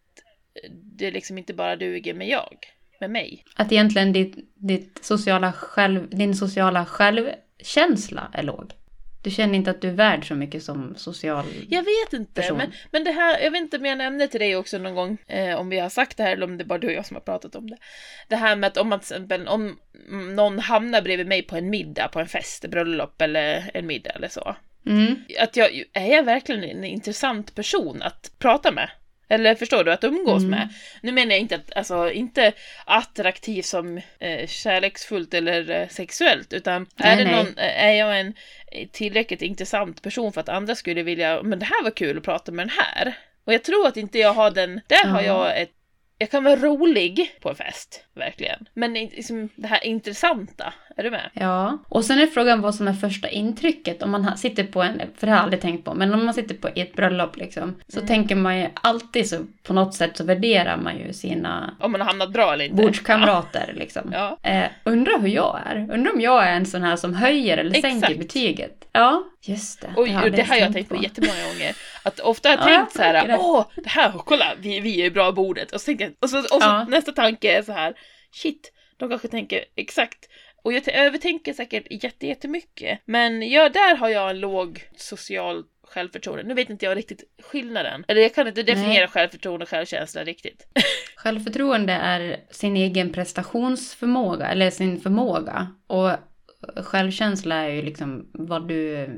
det 0.71 1.11
liksom 1.11 1.39
inte 1.39 1.55
bara 1.55 1.77
duger 1.77 2.15
med 2.15 2.29
jag 2.29 2.74
med 3.01 3.11
mig. 3.11 3.45
Att 3.57 3.73
egentligen 3.73 4.13
ditt, 4.13 4.37
ditt 4.55 4.99
sociala 5.03 5.53
själv, 5.53 6.11
din 6.11 6.37
sociala 6.37 6.87
självkänsla 6.87 8.31
är 8.33 8.43
låg. 8.43 8.73
Du 9.25 9.31
känner 9.31 9.55
inte 9.55 9.71
att 9.71 9.81
du 9.81 9.89
är 9.89 9.93
värd 9.93 10.29
så 10.29 10.35
mycket 10.35 10.63
som 10.63 10.95
social 10.97 11.45
Jag 11.69 11.83
vet 11.83 12.13
inte, 12.13 12.33
person. 12.33 12.57
men, 12.59 12.73
men 12.91 13.05
det 13.05 13.11
här, 13.11 13.41
jag 13.41 13.51
vet 13.51 13.61
inte 13.61 13.77
om 13.77 13.85
jag 13.85 13.99
nämnde 13.99 14.29
till 14.29 14.41
dig 14.41 14.57
också 14.57 14.79
någon 14.79 14.95
gång, 14.95 15.19
eh, 15.27 15.61
om 15.61 15.69
vi 15.69 15.79
har 15.79 15.89
sagt 15.89 16.17
det 16.17 16.23
här 16.23 16.33
eller 16.33 16.47
om 16.47 16.59
det 16.59 16.65
är 16.65 16.67
bara 16.67 16.79
du 16.79 16.87
och 16.87 16.93
jag 16.93 17.07
som 17.07 17.17
har 17.17 17.21
pratat 17.21 17.55
om 17.55 17.71
det. 17.71 17.77
Det 18.29 18.37
här 18.37 18.57
med 18.57 18.67
att 18.67 18.77
om 18.77 18.89
man 18.89 19.01
till 19.01 19.15
exempel, 19.15 19.49
om 19.49 19.79
någon 20.37 20.59
hamnar 20.59 21.03
bredvid 21.03 21.27
mig 21.27 21.43
på 21.43 21.57
en 21.57 21.71
middag, 21.71 22.09
på 22.09 22.21
en 22.21 22.27
fest, 22.27 22.67
bröllop 22.69 23.23
eller 23.23 23.71
en 23.75 23.87
middag 23.87 24.11
eller 24.11 24.29
så. 24.29 24.57
Mm. 24.87 25.17
Att 25.41 25.57
jag, 25.57 25.83
är 25.93 26.17
jag 26.17 26.23
verkligen 26.23 26.65
en 26.65 26.85
intressant 26.85 27.55
person 27.55 28.03
att 28.03 28.33
prata 28.39 28.73
med? 28.73 28.91
Eller 29.29 29.55
förstår 29.55 29.85
du, 29.85 29.93
att 29.93 30.05
umgås 30.05 30.43
mm. 30.43 30.51
med. 30.51 30.69
Nu 31.03 31.13
menar 31.13 31.31
jag 31.31 31.41
inte 31.41 31.55
att, 31.55 31.77
alltså 31.77 32.11
inte 32.11 32.53
attraktiv 32.85 33.63
som 33.63 34.01
eh, 34.19 34.47
kärleksfullt 34.47 35.35
eller 35.35 35.71
eh, 35.71 35.89
sexuellt, 35.89 36.53
utan 36.53 36.87
nej, 36.97 37.13
är, 37.13 37.25
det 37.25 37.37
någon, 37.37 37.59
är 37.59 37.93
jag 37.93 38.21
en 38.21 38.35
tillräckligt 38.93 39.43
intressant 39.43 40.03
person 40.03 40.33
för 40.33 40.41
att 40.41 40.49
andra 40.49 40.75
skulle 40.75 41.03
vilja, 41.03 41.43
men 41.43 41.59
det 41.59 41.65
här 41.65 41.85
var 41.85 41.91
kul 41.91 42.19
att 42.19 42.25
prata 42.25 42.53
med 42.53 42.67
den 42.67 42.77
här. 42.79 43.15
Och 43.45 43.55
jag 43.55 43.63
tror 43.63 43.87
att 43.87 43.97
inte 43.97 44.19
jag 44.19 44.33
har 44.33 44.51
den, 44.51 44.81
där 44.87 45.03
mm. 45.05 45.15
har 45.15 45.23
jag 45.23 45.61
ett 45.61 45.71
jag 46.19 46.31
kan 46.31 46.45
vara 46.45 46.57
rolig 46.57 47.35
på 47.41 47.49
en 47.49 47.57
fest, 47.57 48.05
verkligen. 48.15 48.69
Men 48.75 48.95
liksom 48.95 49.49
det 49.57 49.67
här 49.67 49.85
intressanta, 49.85 50.73
är 50.97 51.03
du 51.03 51.11
med? 51.11 51.31
Ja. 51.33 51.79
Och 51.89 52.05
sen 52.05 52.19
är 52.19 52.27
frågan 52.27 52.61
vad 52.61 52.75
som 52.75 52.89
är 52.89 52.93
första 52.93 53.29
intrycket 53.29 54.03
om 54.03 54.11
man 54.11 54.39
sitter 54.39 54.65
på 54.65 54.83
en, 54.83 55.01
för 55.17 55.27
det 55.27 55.33
har 55.33 55.39
jag 55.39 55.45
aldrig 55.45 55.63
tänkt 55.63 55.85
på, 55.85 55.95
men 55.95 56.15
om 56.15 56.25
man 56.25 56.35
sitter 56.35 56.55
på 56.55 56.69
ett 56.75 56.93
bröllop 56.93 57.37
liksom, 57.37 57.75
så 57.89 57.99
mm. 57.99 58.09
tänker 58.09 58.35
man 58.35 58.59
ju 58.59 58.69
alltid 58.75 59.29
så, 59.29 59.37
på 59.63 59.73
något 59.73 59.95
sätt 59.95 60.17
så 60.17 60.25
värderar 60.25 60.77
man 60.77 60.99
ju 60.99 61.13
sina... 61.13 61.77
Om 61.81 61.93
man 61.93 62.01
har 62.01 62.09
hamnat 62.09 62.31
bra 62.31 62.53
eller 62.53 62.65
inte. 62.65 62.83
Bordskamrater 62.83 63.65
ja. 63.69 63.79
liksom. 63.79 64.11
Ja. 64.13 64.39
Eh, 64.43 64.67
undrar 64.85 65.21
hur 65.21 65.29
jag 65.29 65.61
är? 65.67 65.77
Undrar 65.77 66.13
om 66.13 66.21
jag 66.21 66.49
är 66.49 66.53
en 66.53 66.67
sån 66.67 66.83
här 66.83 66.97
som 66.97 67.15
höjer 67.15 67.59
eller 67.59 67.77
Exakt. 67.77 68.01
sänker 68.01 68.19
betyget? 68.19 68.89
Ja, 68.93 69.25
just 69.41 69.81
det. 69.81 69.89
Och, 69.97 70.07
det, 70.07 70.23
och 70.23 70.31
det 70.31 70.43
har 70.43 70.57
jag 70.57 70.73
tänkt 70.73 70.89
på, 70.89 70.97
på 70.97 71.03
jättemånga 71.03 71.43
gånger. 71.53 71.77
Att 72.03 72.21
ofta 72.21 72.49
har 72.49 72.57
jag 72.57 72.65
tänkt 72.65 72.93
ja, 72.95 72.97
så 72.97 73.03
här, 73.03 73.37
åh, 73.39 73.67
det 73.75 73.89
här, 73.89 74.13
kolla, 74.25 74.45
vi, 74.59 74.81
vi 74.81 75.07
är 75.07 75.11
bra 75.11 75.33
bordet. 75.33 75.73
Och 75.73 75.81
så, 75.81 75.87
tänkte 75.87 76.04
jag, 76.05 76.15
och 76.21 76.31
så, 76.31 76.39
och 76.39 76.45
så 76.45 76.59
ja. 76.61 76.87
nästa 76.89 77.13
tanke 77.13 77.59
är 77.59 77.63
så 77.63 77.73
här, 77.73 77.95
shit, 78.33 78.73
de 78.97 79.09
kanske 79.09 79.29
tänker 79.29 79.65
exakt. 79.77 80.29
Och 80.63 80.73
jag 80.73 80.89
övertänker 80.89 81.53
säkert 81.53 81.87
jättemycket. 82.23 83.01
Men 83.05 83.51
ja, 83.51 83.69
där 83.69 83.97
har 83.97 84.09
jag 84.09 84.31
en 84.31 84.41
låg 84.41 84.89
social 84.97 85.65
självförtroende. 85.83 86.43
Nu 86.43 86.55
vet 86.55 86.71
inte 86.71 86.85
jag 86.85 86.97
riktigt 86.97 87.23
skillnaden. 87.43 88.05
Eller 88.09 88.21
jag 88.21 88.35
kan 88.35 88.49
inte 88.49 88.63
definiera 88.63 89.05
Nej. 89.05 89.09
självförtroende 89.09 89.63
och 89.63 89.69
självkänsla 89.69 90.25
riktigt. 90.25 90.67
Självförtroende 91.17 91.93
är 91.93 92.41
sin 92.51 92.77
egen 92.77 93.13
prestationsförmåga, 93.13 94.47
eller 94.47 94.71
sin 94.71 95.01
förmåga. 95.01 95.69
Och 95.87 96.11
självkänsla 96.85 97.55
är 97.55 97.69
ju 97.69 97.83
liksom 97.83 98.31
vad 98.33 98.69
du, 98.69 99.09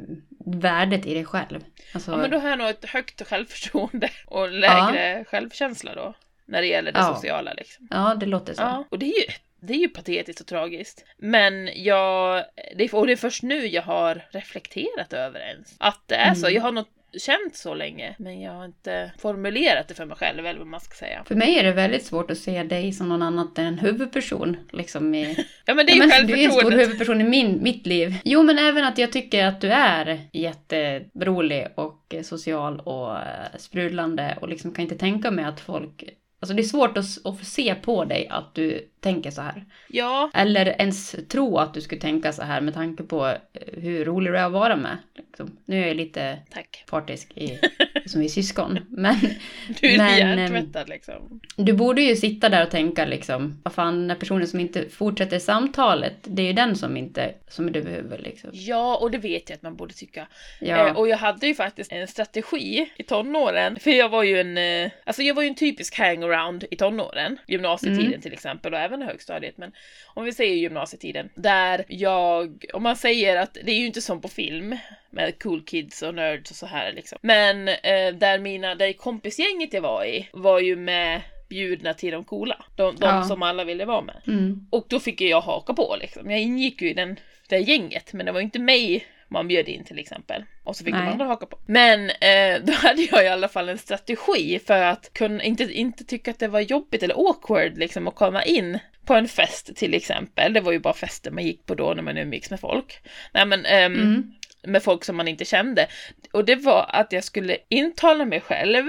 värdet 0.47 1.07
i 1.07 1.15
dig 1.15 1.25
själv. 1.25 1.61
Alltså... 1.93 2.11
Ja 2.11 2.17
men 2.17 2.31
då 2.31 2.39
har 2.39 2.49
jag 2.49 2.59
nog 2.59 2.69
ett 2.69 2.85
högt 2.85 3.29
självförtroende 3.29 4.11
och 4.27 4.51
lägre 4.51 5.19
ja. 5.19 5.25
självkänsla 5.25 5.95
då. 5.95 6.15
När 6.47 6.61
det 6.61 6.69
gäller 6.69 6.93
det 6.93 6.99
ja. 6.99 7.15
sociala 7.15 7.53
liksom. 7.53 7.89
Ja, 7.91 8.17
det 8.21 8.27
låter 8.27 8.55
så. 8.55 8.63
Ja, 8.63 8.85
och 8.91 8.99
det 8.99 9.07
är 9.07 9.21
ju 9.21 9.33
det 9.61 9.73
är 9.73 9.79
ju 9.79 9.89
patetiskt 9.89 10.41
och 10.41 10.47
tragiskt. 10.47 11.05
Men 11.19 11.71
jag, 11.75 12.45
det, 12.77 12.93
och 12.93 13.07
det 13.07 13.13
är 13.13 13.17
först 13.17 13.43
nu 13.43 13.67
jag 13.67 13.83
har 13.83 14.23
reflekterat 14.31 15.13
över 15.13 15.41
ens. 15.41 15.75
Att 15.79 16.03
det 16.07 16.15
är 16.15 16.27
mm. 16.27 16.37
så. 16.37 16.51
Jag 16.51 16.63
har 16.63 16.73
nog 16.73 16.85
känt 17.19 17.57
så 17.57 17.75
länge, 17.75 18.15
men 18.19 18.41
jag 18.41 18.53
har 18.53 18.65
inte 18.65 19.13
formulerat 19.19 19.89
det 19.89 19.95
för 19.95 20.05
mig 20.05 20.17
själv 20.17 20.47
eller 20.47 20.59
vad 20.59 20.69
man 20.69 20.81
ska 20.81 20.95
säga. 20.95 21.25
För 21.25 21.35
mig 21.35 21.59
är 21.59 21.65
det 21.65 21.73
väldigt 21.73 22.05
svårt 22.05 22.31
att 22.31 22.39
se 22.39 22.63
dig 22.63 22.93
som 22.93 23.09
någon 23.09 23.23
annat 23.23 23.59
än 23.59 23.67
en 23.67 23.79
huvudperson. 23.79 24.57
Liksom 24.73 25.15
i... 25.15 25.47
ja 25.65 25.75
men 25.75 25.87
det 25.87 25.93
är 25.93 25.97
ju 25.97 26.03
ja, 26.03 26.09
självförtroendet. 26.09 26.37
Du 26.37 26.43
är 26.43 26.47
en 26.47 26.53
stor 26.53 26.71
huvudperson 26.71 27.21
i 27.21 27.25
min, 27.25 27.63
mitt 27.63 27.87
liv. 27.87 28.15
Jo 28.25 28.43
men 28.43 28.59
även 28.59 28.85
att 28.85 28.99
jag 28.99 29.13
tycker 29.13 29.45
att 29.45 29.61
du 29.61 29.69
är 29.71 30.21
jätterolig 30.33 31.67
och 31.75 32.15
social 32.23 32.81
och 32.81 33.13
eh, 33.13 33.57
sprudlande 33.59 34.39
och 34.41 34.49
liksom 34.49 34.75
kan 34.75 34.83
inte 34.83 34.99
tänka 34.99 35.31
mig 35.31 35.45
att 35.45 35.61
folk 35.61 36.05
Alltså 36.41 36.55
det 36.55 36.63
är 36.63 36.65
svårt 36.65 36.99
att, 36.99 37.27
att 37.27 37.47
se 37.47 37.75
på 37.75 38.05
dig 38.05 38.29
att 38.29 38.55
du 38.55 38.91
tänker 39.07 39.31
så 39.31 39.43
här. 39.43 39.65
Ja. 39.89 40.31
Eller 40.35 40.67
ens 40.81 41.17
tro 41.29 41.59
att 41.59 41.75
du 41.75 41.81
skulle 41.81 42.01
tänka 42.01 42.33
så 42.33 42.43
här 42.43 42.61
med 42.61 42.75
tanke 42.75 43.03
på 43.03 43.27
eh, 43.27 43.37
hur 43.73 44.05
rolig 44.05 44.33
du 44.33 44.39
är 44.39 44.45
att 44.45 44.53
vara 44.53 44.77
med. 44.77 44.99
Liksom. 45.17 45.57
Nu 45.65 45.83
är 45.83 45.87
jag 45.87 45.97
lite 45.97 46.39
Tack. 46.51 46.85
partisk 46.91 47.33
i, 47.35 47.59
som 48.07 48.21
vi 48.21 48.27
är 48.27 48.31
syskon. 48.31 48.79
Men, 48.89 49.17
du 49.81 49.89
är 49.89 49.99
men, 49.99 50.39
hjärntvättad 50.39 50.89
liksom. 50.89 51.41
Du 51.57 51.73
borde 51.73 52.03
ju 52.03 52.17
sitta 52.17 52.49
där 52.49 52.63
och 52.63 52.71
tänka 52.71 53.05
liksom, 53.05 53.61
vad 53.63 53.73
fan, 53.73 54.09
den 54.09 54.19
personen 54.19 54.47
som 54.47 54.61
inte 54.61 54.89
fortsätter 54.89 55.39
samtalet, 55.39 56.17
det 56.23 56.43
är 56.43 56.47
ju 56.47 56.53
den 56.53 56.77
som 56.77 56.97
inte, 56.97 57.35
som 57.49 57.73
du 57.73 57.83
behöver 57.83 58.19
liksom. 58.19 58.51
Ja, 58.53 58.97
och 58.97 59.11
det 59.11 59.19
vet 59.19 59.51
jag 59.51 59.57
att 59.57 59.63
man 59.63 59.77
borde 59.77 59.95
tycka. 59.95 60.27
Ja. 60.61 60.89
Eh, 60.89 60.97
och 60.97 61.09
jag 61.09 61.17
hade 61.17 61.47
ju 61.47 61.55
faktiskt 61.55 61.93
en 61.93 62.09
strategi 62.09 62.91
i 62.97 63.03
tonåren, 63.03 63.79
för 63.81 63.91
jag 63.91 64.09
var 64.09 64.23
ju 64.23 64.41
en, 64.41 64.59
eh, 64.59 64.91
alltså 65.05 65.23
jag 65.23 65.35
var 65.35 65.43
ju 65.43 65.49
en 65.49 65.55
typisk 65.55 65.99
hangaround 65.99 66.65
i 66.71 66.77
tonåren, 66.77 67.39
gymnasietiden 67.47 68.07
mm. 68.07 68.21
till 68.21 68.33
exempel 68.33 68.75
och 68.75 68.81
även 68.81 68.96
högstadiet, 69.05 69.59
men 69.59 69.73
om 70.07 70.25
vi 70.25 70.33
säger 70.33 70.55
gymnasietiden, 70.55 71.29
där 71.35 71.85
jag, 71.89 72.65
om 72.73 72.83
man 72.83 72.97
säger 72.97 73.37
att 73.37 73.55
det 73.65 73.71
är 73.71 73.79
ju 73.79 73.87
inte 73.87 74.03
som 74.03 74.21
på 74.21 74.29
film 74.29 74.77
med 75.11 75.43
cool 75.43 75.65
kids 75.65 76.03
och 76.03 76.15
nerds 76.15 76.51
och 76.51 76.57
så 76.57 76.67
här 76.67 76.93
liksom, 76.93 77.19
men 77.23 77.69
eh, 77.69 78.15
där 78.15 78.39
mina, 78.39 78.75
där 78.75 78.93
kompisgänget 78.93 79.73
jag 79.73 79.81
var 79.83 80.05
i 80.05 80.29
var 80.33 80.61
ju 80.61 80.77
med 80.77 81.21
bjudna 81.49 81.95
till 81.95 82.13
de 82.13 82.25
coola. 82.25 82.65
De, 82.77 82.97
de 82.97 83.07
ja. 83.07 83.25
som 83.25 83.43
alla 83.43 83.65
ville 83.65 83.85
vara 83.85 84.03
med. 84.03 84.23
Mm. 84.27 84.67
Och 84.71 84.87
då 84.89 85.01
fick 85.01 85.21
jag 85.21 85.41
haka 85.41 85.75
på 85.75 85.97
liksom. 86.01 86.31
Jag 86.31 86.41
ingick 86.41 86.83
ju 86.83 86.91
i 86.91 86.95
den, 86.95 87.17
det 87.49 87.59
gänget, 87.59 88.13
men 88.13 88.27
det 88.27 88.33
var 88.33 88.41
inte 88.41 88.59
mig 88.59 89.07
man 89.29 89.49
bjöd 89.49 89.69
in 89.69 89.85
till 89.85 89.99
exempel. 89.99 90.45
Och 90.65 90.77
så 90.77 90.85
fick 90.85 90.95
Nej. 90.95 91.03
de 91.05 91.13
andra 91.13 91.25
haka 91.25 91.47
på. 91.47 91.59
Men 91.67 92.11
eh, 92.11 92.63
då 92.63 92.73
hade 92.73 93.03
jag 93.03 93.25
i 93.25 93.29
alla 93.29 93.49
fall 93.49 93.69
en 93.69 93.79
strategi 93.79 94.61
för 94.67 94.83
att 94.83 95.13
kunna, 95.13 95.43
inte, 95.43 95.65
inte 95.65 96.05
tycka 96.05 96.31
att 96.31 96.39
det 96.39 96.49
var 96.49 96.61
jobbigt 96.61 97.03
eller 97.03 97.15
awkward 97.15 97.79
liksom 97.79 98.09
att 98.09 98.15
komma 98.15 98.45
in 98.45 98.79
på 99.07 99.15
en 99.15 99.29
fest 99.29 99.77
till 99.77 99.95
exempel. 99.95 100.53
Det 100.53 100.61
var 100.61 100.73
ju 100.73 100.79
bara 100.79 100.95
fester 100.95 101.31
man 101.31 101.45
gick 101.45 101.67
på 101.67 101.75
då 101.75 101.95
när 101.95 102.03
man 102.03 102.19
umgicks 102.19 102.51
med 102.51 102.61
folk. 102.61 103.01
Nej 103.35 103.47
men 103.47 103.65
ehm, 103.65 103.95
mm. 103.95 104.33
med 104.67 104.83
folk 104.83 105.05
som 105.05 105.17
man 105.17 105.29
inte 105.29 105.45
kände. 105.45 105.87
Och 106.33 106.45
det 106.45 106.57
var 106.57 106.87
att 106.89 107.13
jag 107.13 107.25
skulle 107.25 107.57
intala 107.69 108.25
mig 108.25 108.41
själv 108.41 108.85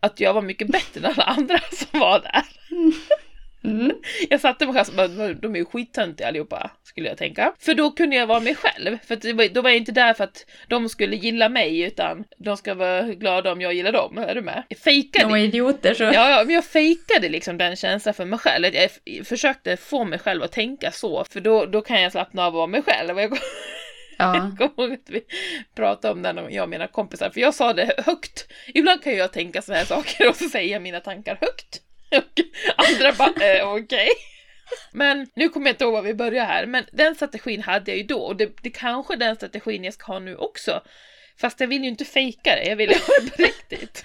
att 0.00 0.20
jag 0.20 0.34
var 0.34 0.42
mycket 0.42 0.68
bättre 0.68 1.00
än 1.00 1.04
alla 1.04 1.22
andra 1.22 1.58
som 1.72 2.00
var 2.00 2.20
där. 2.20 2.44
Mm. 3.66 3.92
Jag 4.30 4.40
satte 4.40 4.66
mig 4.66 4.84
själv 4.84 5.40
de 5.40 5.54
är 5.54 5.58
ju 5.58 5.64
skittöntiga 5.64 6.28
allihopa, 6.28 6.70
skulle 6.82 7.08
jag 7.08 7.18
tänka. 7.18 7.52
För 7.58 7.74
då 7.74 7.90
kunde 7.90 8.16
jag 8.16 8.26
vara 8.26 8.40
mig 8.40 8.54
själv. 8.54 8.98
För 9.06 9.48
då 9.48 9.62
var 9.62 9.70
jag 9.70 9.76
inte 9.76 9.92
där 9.92 10.14
för 10.14 10.24
att 10.24 10.46
de 10.68 10.88
skulle 10.88 11.16
gilla 11.16 11.48
mig, 11.48 11.80
utan 11.80 12.24
de 12.38 12.56
ska 12.56 12.74
vara 12.74 13.02
glada 13.02 13.52
om 13.52 13.60
jag 13.60 13.74
gillar 13.74 13.92
dem. 13.92 14.18
Är 14.18 14.34
du 14.34 14.42
med? 14.42 14.62
Jag 14.68 14.78
fejkade. 14.78 15.24
De 15.24 15.30
var 15.30 15.38
idioter 15.38 15.94
så. 15.94 16.02
Ja, 16.02 16.30
ja, 16.30 16.42
men 16.44 16.54
jag 16.54 16.64
fejkade 16.64 17.28
liksom 17.28 17.58
den 17.58 17.76
känslan 17.76 18.14
för 18.14 18.24
mig 18.24 18.38
själv. 18.38 18.66
Jag 18.74 18.90
försökte 19.26 19.76
få 19.76 20.04
mig 20.04 20.18
själv 20.18 20.42
att 20.42 20.52
tänka 20.52 20.90
så, 20.90 21.24
för 21.24 21.40
då, 21.40 21.66
då 21.66 21.80
kan 21.80 22.02
jag 22.02 22.12
slappna 22.12 22.46
av 22.46 22.48
och 22.48 22.58
vara 22.58 22.66
mig 22.66 22.82
själv. 22.82 23.18
Jag 23.18 23.38
Ja. 24.18 24.34
Jag 24.58 24.74
kommer 24.76 24.88
ihåg 24.88 24.92
att 24.92 25.10
vi 25.10 25.22
pratade 25.74 26.12
om 26.12 26.22
det, 26.22 26.46
jag 26.50 26.62
och 26.62 26.68
mina 26.68 26.86
kompisar, 26.86 27.30
för 27.30 27.40
jag 27.40 27.54
sa 27.54 27.72
det 27.72 27.94
högt. 28.06 28.52
Ibland 28.74 29.02
kan 29.02 29.16
jag 29.16 29.32
tänka 29.32 29.62
sådana 29.62 29.78
här 29.78 29.86
saker 29.86 30.28
och 30.28 30.36
så 30.36 30.48
säger 30.48 30.72
jag 30.72 30.82
mina 30.82 31.00
tankar 31.00 31.38
högt. 31.40 31.82
Och 32.16 32.42
andra 32.76 33.12
bara, 33.12 33.28
eh, 33.28 33.68
okej. 33.68 33.82
Okay. 33.82 34.08
Men 34.92 35.26
nu 35.34 35.48
kommer 35.48 35.66
jag 35.66 35.74
inte 35.74 35.84
ihåg 35.84 35.92
var 35.92 36.02
vi 36.02 36.14
börjar 36.14 36.44
här, 36.44 36.66
men 36.66 36.84
den 36.92 37.14
strategin 37.14 37.62
hade 37.62 37.90
jag 37.90 37.98
ju 37.98 38.04
då 38.04 38.18
och 38.18 38.36
det, 38.36 38.62
det 38.62 38.70
kanske 38.70 39.16
den 39.16 39.36
strategin 39.36 39.84
jag 39.84 39.94
ska 39.94 40.12
ha 40.12 40.18
nu 40.18 40.36
också. 40.36 40.80
Fast 41.40 41.60
jag 41.60 41.68
vill 41.68 41.82
ju 41.82 41.88
inte 41.88 42.04
fejka 42.04 42.50
det, 42.56 42.64
jag 42.64 42.76
vill 42.76 42.88
ha 42.88 42.96
det 43.22 43.30
på 43.36 43.42
riktigt. 43.42 44.04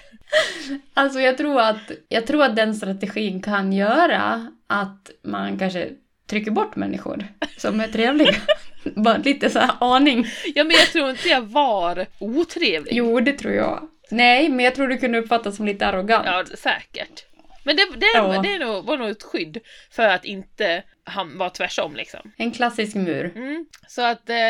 Alltså 0.94 1.20
jag 1.20 1.38
tror, 1.38 1.60
att, 1.60 1.90
jag 2.08 2.26
tror 2.26 2.42
att 2.44 2.56
den 2.56 2.74
strategin 2.74 3.42
kan 3.42 3.72
göra 3.72 4.52
att 4.66 5.10
man 5.22 5.58
kanske 5.58 5.88
trycker 6.26 6.50
bort 6.50 6.76
människor 6.76 7.26
som 7.56 7.80
är 7.80 7.88
trevliga. 7.88 8.34
Bara 8.84 9.16
lite 9.16 9.50
så 9.50 9.58
här 9.58 9.70
aning. 9.80 10.26
Ja 10.54 10.64
men 10.64 10.76
jag 10.76 10.86
tror 10.86 11.10
inte 11.10 11.28
jag 11.28 11.40
var 11.40 12.06
otrevlig. 12.18 12.92
Jo 12.94 13.20
det 13.20 13.32
tror 13.32 13.54
jag. 13.54 13.88
Nej 14.10 14.48
men 14.48 14.64
jag 14.64 14.74
tror 14.74 14.88
du 14.88 14.98
kunde 14.98 15.18
uppfattas 15.18 15.56
som 15.56 15.66
lite 15.66 15.86
arrogant. 15.86 16.26
Ja 16.26 16.44
säkert. 16.56 17.24
Men 17.64 17.76
det, 17.76 17.86
det, 17.96 18.06
ja. 18.14 18.42
det 18.42 18.58
nog, 18.58 18.84
var 18.84 18.96
nog 18.96 19.10
ett 19.10 19.22
skydd 19.22 19.58
för 19.90 20.08
att 20.08 20.24
inte 20.24 20.82
han 21.04 21.38
var 21.38 21.50
tvärsom 21.50 21.96
liksom. 21.96 22.32
En 22.36 22.50
klassisk 22.50 22.94
mur. 22.94 23.32
Mm. 23.36 23.66
Så 23.88 24.02
att, 24.02 24.30
eh, 24.30 24.48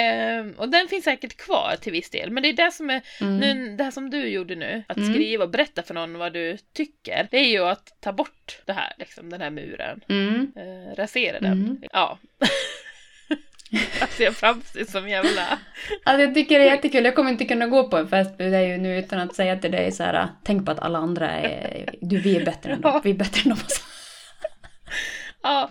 eh, 0.00 0.46
och 0.56 0.68
den 0.68 0.88
finns 0.88 1.04
säkert 1.04 1.36
kvar 1.36 1.76
till 1.80 1.92
viss 1.92 2.10
del. 2.10 2.30
Men 2.30 2.42
det 2.42 2.48
är 2.48 2.52
det 2.52 2.72
som 2.72 2.90
är, 2.90 3.02
mm. 3.20 3.38
nu, 3.38 3.76
det 3.76 3.84
här 3.84 3.90
som 3.90 4.10
du 4.10 4.28
gjorde 4.28 4.54
nu, 4.54 4.82
att 4.88 4.96
mm. 4.96 5.12
skriva 5.12 5.44
och 5.44 5.50
berätta 5.50 5.82
för 5.82 5.94
någon 5.94 6.18
vad 6.18 6.32
du 6.32 6.58
tycker. 6.72 7.28
Det 7.30 7.38
är 7.38 7.48
ju 7.48 7.64
att 7.64 7.96
ta 8.00 8.12
bort 8.12 8.62
det 8.64 8.72
här, 8.72 8.92
liksom, 8.98 9.30
den 9.30 9.40
här 9.40 9.50
muren. 9.50 10.00
Mm. 10.08 10.52
Eh, 10.56 10.96
rasera 10.96 11.40
den. 11.40 11.52
Mm. 11.52 11.82
Ja. 11.92 12.18
Alltså 14.00 14.22
jag 14.22 14.34
framstår 14.34 14.84
som 14.84 15.08
jävla... 15.08 15.58
Alltså 16.04 16.22
jag 16.22 16.34
tycker 16.34 16.58
det 16.58 16.68
är 16.68 16.74
jättekul. 16.74 17.04
Jag 17.04 17.14
kommer 17.14 17.30
inte 17.30 17.44
kunna 17.44 17.66
gå 17.66 17.88
på 17.88 17.96
en 17.96 18.08
fest 18.08 18.38
med 18.38 18.52
dig 18.52 18.78
nu 18.78 18.98
utan 18.98 19.18
att 19.18 19.34
säga 19.34 19.56
till 19.56 19.72
dig 19.72 19.92
så 19.92 20.02
här, 20.02 20.28
tänk 20.44 20.66
på 20.66 20.72
att 20.72 20.78
alla 20.78 20.98
andra 20.98 21.30
är, 21.30 21.94
du 22.00 22.18
vi 22.18 22.36
är 22.36 22.44
bättre 22.44 22.72
än 22.72 22.80
dem, 22.80 23.00
vi 23.04 23.10
är 23.10 23.14
bättre 23.14 23.40
än 23.44 23.48
dem. 23.48 23.58
Ja. 25.44 25.70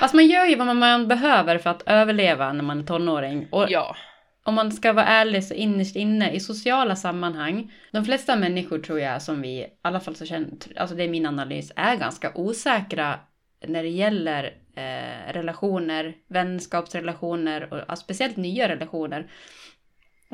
Alltså 0.00 0.16
man 0.16 0.26
gör 0.26 0.44
ju 0.44 0.56
vad 0.56 0.76
man 0.76 1.08
behöver 1.08 1.58
för 1.58 1.70
att 1.70 1.82
överleva 1.86 2.52
när 2.52 2.64
man 2.64 2.80
är 2.80 2.84
tonåring. 2.84 3.48
Och 3.50 3.66
ja. 3.68 3.96
Om 4.44 4.54
man 4.54 4.72
ska 4.72 4.92
vara 4.92 5.06
ärlig 5.06 5.44
så 5.44 5.54
innerst 5.54 5.96
inne 5.96 6.32
i 6.32 6.40
sociala 6.40 6.96
sammanhang, 6.96 7.72
de 7.92 8.04
flesta 8.04 8.36
människor 8.36 8.78
tror 8.78 9.00
jag 9.00 9.22
som 9.22 9.42
vi, 9.42 9.48
i 9.48 9.66
alla 9.82 10.00
fall 10.00 10.16
så 10.16 10.26
känner, 10.26 10.48
alltså 10.76 10.96
det 10.96 11.04
är 11.04 11.08
min 11.08 11.26
analys, 11.26 11.72
är 11.76 11.96
ganska 11.96 12.32
osäkra 12.34 13.18
när 13.66 13.82
det 13.82 13.88
gäller 13.88 14.52
eh, 14.74 15.32
relationer, 15.32 16.14
vänskapsrelationer 16.26 17.72
och 17.72 17.80
ja, 17.88 17.96
speciellt 17.96 18.36
nya 18.36 18.68
relationer. 18.68 19.30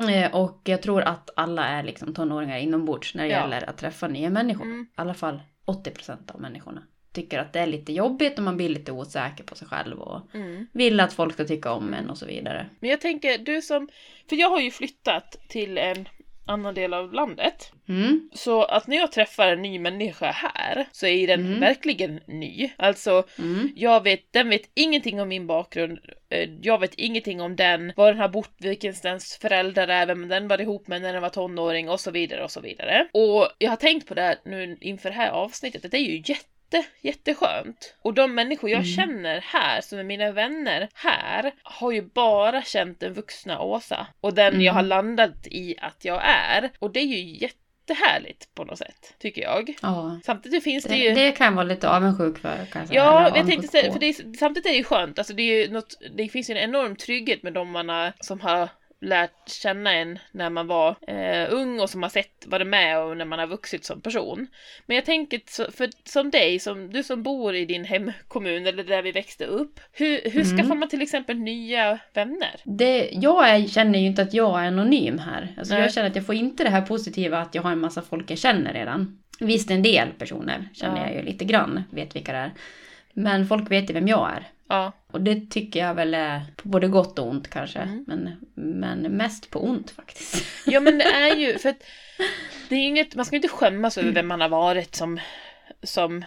Eh, 0.09 0.35
och 0.35 0.61
jag 0.63 0.81
tror 0.81 1.01
att 1.01 1.29
alla 1.35 1.65
är 1.65 1.83
liksom 1.83 2.13
tonåringar 2.13 2.57
inombords 2.57 3.15
när 3.15 3.23
det 3.23 3.29
ja. 3.29 3.39
gäller 3.39 3.69
att 3.69 3.77
träffa 3.77 4.07
nya 4.07 4.29
människor. 4.29 4.65
Mm. 4.65 4.87
I 4.97 5.01
alla 5.01 5.13
fall 5.13 5.41
80% 5.65 6.31
av 6.33 6.41
människorna 6.41 6.81
tycker 7.13 7.39
att 7.39 7.53
det 7.53 7.59
är 7.59 7.67
lite 7.67 7.93
jobbigt 7.93 8.37
och 8.37 8.43
man 8.43 8.57
blir 8.57 8.69
lite 8.69 8.91
osäker 8.91 9.43
på 9.43 9.55
sig 9.55 9.67
själv 9.67 9.99
och 9.99 10.35
mm. 10.35 10.67
vill 10.73 10.99
att 10.99 11.13
folk 11.13 11.33
ska 11.33 11.45
tycka 11.45 11.71
om 11.71 11.93
en 11.93 12.09
och 12.09 12.17
så 12.17 12.25
vidare. 12.25 12.69
Men 12.79 12.89
jag 12.89 13.01
tänker, 13.01 13.37
du 13.37 13.61
som, 13.61 13.89
för 14.29 14.35
jag 14.35 14.49
har 14.49 14.59
ju 14.59 14.71
flyttat 14.71 15.35
till 15.47 15.77
en 15.77 16.07
annan 16.51 16.73
del 16.73 16.93
av 16.93 17.13
landet. 17.13 17.71
Mm. 17.89 18.29
Så 18.33 18.63
att 18.63 18.87
när 18.87 18.97
jag 18.97 19.11
träffar 19.11 19.47
en 19.47 19.61
ny 19.61 19.79
människa 19.79 20.31
här 20.31 20.87
så 20.91 21.07
är 21.07 21.27
den 21.27 21.45
mm. 21.45 21.59
verkligen 21.59 22.19
ny. 22.27 22.71
Alltså, 22.77 23.23
mm. 23.39 23.71
jag 23.75 24.03
vet, 24.03 24.33
den 24.33 24.49
vet 24.49 24.69
ingenting 24.73 25.21
om 25.21 25.27
min 25.27 25.47
bakgrund. 25.47 25.99
Eh, 26.29 26.49
jag 26.61 26.79
vet 26.79 26.93
ingenting 26.93 27.41
om 27.41 27.55
den, 27.55 27.93
var 27.95 28.11
den 28.11 28.21
har 28.21 28.29
bott, 28.29 28.55
vilken 28.57 28.93
dens 29.03 29.37
föräldrar 29.41 29.87
är, 29.87 30.07
vem 30.07 30.27
den 30.27 30.47
var 30.47 30.61
ihop 30.61 30.87
med 30.87 31.01
när 31.01 31.13
den 31.13 31.21
var 31.21 31.29
tonåring 31.29 31.89
och 31.89 31.99
så 31.99 32.11
vidare 32.11 32.43
och 32.43 32.51
så 32.51 32.61
vidare. 32.61 33.07
Och 33.13 33.49
jag 33.57 33.69
har 33.69 33.77
tänkt 33.77 34.07
på 34.07 34.13
det 34.13 34.21
här 34.21 34.37
nu 34.45 34.77
inför 34.81 35.09
det 35.09 35.15
här 35.15 35.29
avsnittet, 35.29 35.85
att 35.85 35.91
det 35.91 35.97
är 35.97 36.11
ju 36.11 36.23
jätte 36.25 36.45
jätte, 36.71 36.89
jätteskönt. 37.01 37.95
Och 38.01 38.13
de 38.13 38.35
människor 38.35 38.69
jag 38.69 38.77
mm. 38.77 38.85
känner 38.85 39.39
här, 39.39 39.81
som 39.81 39.99
är 39.99 40.03
mina 40.03 40.31
vänner 40.31 40.89
här, 40.93 41.53
har 41.63 41.91
ju 41.91 42.01
bara 42.01 42.61
känt 42.61 42.99
den 42.99 43.13
vuxna 43.13 43.61
Åsa. 43.61 44.07
Och 44.21 44.33
den 44.33 44.53
mm. 44.53 44.61
jag 44.61 44.73
har 44.73 44.79
mm. 44.79 44.89
landat 44.89 45.47
i 45.47 45.75
att 45.81 46.05
jag 46.05 46.21
är. 46.25 46.71
Och 46.79 46.91
det 46.91 46.99
är 46.99 47.05
ju 47.05 47.37
jättehärligt 47.37 48.55
på 48.55 48.65
något 48.65 48.77
sätt, 48.77 49.15
tycker 49.19 49.41
jag. 49.41 49.75
Ja. 49.81 50.19
Samtidigt 50.23 50.63
finns 50.63 50.83
det, 50.83 50.95
ju... 50.95 51.13
Det 51.13 51.31
kan 51.31 51.55
vara 51.55 51.65
lite 51.65 51.89
avundsjuk 51.89 52.37
för. 52.37 52.65
Kanske, 52.71 52.95
ja, 52.95 53.31
jag 53.35 53.47
tänkte 53.47 53.67
säga, 53.67 53.91
för 53.91 53.99
det 53.99 54.05
är, 54.05 54.37
samtidigt 54.37 54.65
är 54.65 54.69
det 54.69 54.77
ju 54.77 54.83
skönt. 54.83 55.19
Alltså 55.19 55.33
det, 55.33 55.43
är 55.43 55.67
ju 55.67 55.73
något, 55.73 56.01
det 56.17 56.27
finns 56.27 56.49
ju 56.49 56.57
en 56.57 56.69
enorm 56.69 56.95
trygghet 56.95 57.43
med 57.43 57.53
de 57.53 57.71
man 57.71 57.89
har, 57.89 58.13
som 58.19 58.39
har 58.39 58.69
lärt 59.01 59.49
känna 59.49 59.93
en 59.93 60.19
när 60.31 60.49
man 60.49 60.67
var 60.67 60.95
eh, 61.07 61.53
ung 61.53 61.79
och 61.79 61.89
som 61.89 62.03
har 62.03 62.09
sett 62.09 62.45
vad 62.47 62.61
det 62.61 62.65
med 62.65 62.99
och 62.99 63.17
när 63.17 63.25
man 63.25 63.39
har 63.39 63.47
vuxit 63.47 63.85
som 63.85 64.01
person. 64.01 64.47
Men 64.85 64.95
jag 64.95 65.05
tänker 65.05 65.71
för 65.71 65.89
som 66.03 66.31
dig, 66.31 66.59
som 66.59 66.89
du 66.89 67.03
som 67.03 67.23
bor 67.23 67.55
i 67.55 67.65
din 67.65 67.85
hemkommun 67.85 68.67
eller 68.67 68.83
där 68.83 69.01
vi 69.01 69.11
växte 69.11 69.45
upp. 69.45 69.79
Hur, 69.91 70.21
hur 70.23 70.45
mm. 70.45 70.57
skaffar 70.57 70.75
man 70.75 70.89
till 70.89 71.01
exempel 71.01 71.37
nya 71.37 71.99
vänner? 72.13 72.59
Det, 72.63 73.09
jag 73.11 73.49
är, 73.49 73.67
känner 73.67 73.99
ju 73.99 74.05
inte 74.05 74.21
att 74.21 74.33
jag 74.33 74.59
är 74.59 74.67
anonym 74.67 75.19
här. 75.19 75.55
Alltså 75.57 75.75
jag 75.75 75.93
känner 75.93 76.09
att 76.09 76.15
jag 76.15 76.25
får 76.25 76.35
inte 76.35 76.63
det 76.63 76.69
här 76.69 76.81
positiva 76.81 77.39
att 77.39 77.55
jag 77.55 77.61
har 77.61 77.71
en 77.71 77.79
massa 77.79 78.01
folk 78.01 78.31
jag 78.31 78.37
känner 78.37 78.73
redan. 78.73 79.17
Visst 79.39 79.71
en 79.71 79.83
del 79.83 80.07
personer 80.17 80.69
känner 80.73 80.97
ja. 80.97 81.07
jag 81.07 81.15
ju 81.15 81.21
lite 81.21 81.45
grann, 81.45 81.83
vet 81.89 82.15
vilka 82.15 82.31
det 82.31 82.37
är. 82.37 82.51
Men 83.13 83.47
folk 83.47 83.71
vet 83.71 83.89
ju 83.89 83.93
vem 83.93 84.07
jag 84.07 84.31
är. 84.35 84.47
Ja. 84.67 84.91
Och 85.07 85.21
det 85.21 85.49
tycker 85.49 85.79
jag 85.79 85.93
väl 85.93 86.13
är 86.13 86.41
på 86.55 86.69
både 86.69 86.87
gott 86.87 87.19
och 87.19 87.27
ont 87.27 87.49
kanske. 87.49 87.79
Mm. 87.79 88.03
Men, 88.07 88.37
men 88.53 89.01
mest 89.01 89.49
på 89.49 89.59
ont 89.59 89.91
faktiskt. 89.91 90.45
Ja 90.65 90.79
men 90.79 90.97
det 90.97 91.03
är 91.03 91.35
ju, 91.35 91.57
för 91.59 91.69
att 91.69 91.83
det 92.69 92.75
är 92.75 92.87
inget, 92.87 93.15
man 93.15 93.25
ska 93.25 93.35
inte 93.35 93.47
skämmas 93.47 93.97
över 93.97 94.11
vem 94.11 94.27
man 94.27 94.41
har 94.41 94.49
varit 94.49 94.95
som, 94.95 95.19
som 95.83 96.25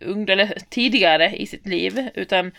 ung 0.00 0.28
eller 0.28 0.58
tidigare 0.68 1.36
i 1.36 1.46
sitt 1.46 1.66
liv. 1.66 2.08
Utan 2.14 2.52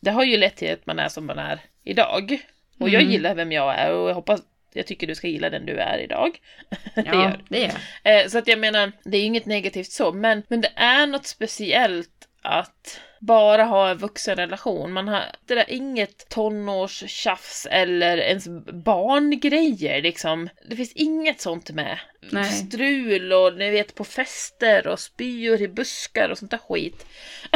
det 0.00 0.10
har 0.10 0.24
ju 0.24 0.36
lett 0.36 0.56
till 0.56 0.72
att 0.72 0.86
man 0.86 0.98
är 0.98 1.08
som 1.08 1.26
man 1.26 1.38
är 1.38 1.60
idag. 1.84 2.38
Och 2.78 2.88
jag 2.88 3.02
mm. 3.02 3.12
gillar 3.12 3.34
vem 3.34 3.52
jag 3.52 3.74
är 3.74 3.92
och 3.92 4.08
jag 4.08 4.14
hoppas 4.14 4.40
jag 4.72 4.86
tycker 4.86 5.06
du 5.06 5.14
ska 5.14 5.28
gilla 5.28 5.50
den 5.50 5.66
du 5.66 5.78
är 5.78 5.98
idag. 5.98 6.38
Ja, 6.94 7.02
det 7.02 7.16
gör 7.16 7.40
det 7.48 7.64
är. 7.64 8.22
Eh, 8.22 8.28
så 8.28 8.38
att 8.38 8.48
jag 8.48 8.58
menar, 8.58 8.92
det 9.04 9.18
är 9.18 9.24
inget 9.24 9.46
negativt 9.46 9.92
så, 9.92 10.12
men, 10.12 10.42
men 10.48 10.60
det 10.60 10.72
är 10.76 11.06
något 11.06 11.26
speciellt 11.26 12.28
att 12.42 13.00
bara 13.20 13.64
ha 13.64 13.90
en 13.90 13.98
vuxenrelation. 13.98 14.92
Man 14.92 15.08
har 15.08 15.22
det 15.46 15.54
där 15.54 15.70
inget 15.70 16.28
tonårstjafs 16.28 17.66
eller 17.70 18.18
ens 18.18 18.48
barngrejer 18.84 20.02
liksom. 20.02 20.48
Det 20.68 20.76
finns 20.76 20.92
inget 20.92 21.40
sånt 21.40 21.70
med. 21.70 21.98
Nej. 22.30 22.44
Strul 22.44 23.32
och 23.32 23.54
ni 23.54 23.70
vet 23.70 23.94
på 23.94 24.04
fester 24.04 24.86
och 24.86 25.00
spyor 25.00 25.62
i 25.62 25.68
buskar 25.68 26.28
och 26.28 26.38
sånt 26.38 26.50
där 26.50 26.58
skit. 26.58 27.06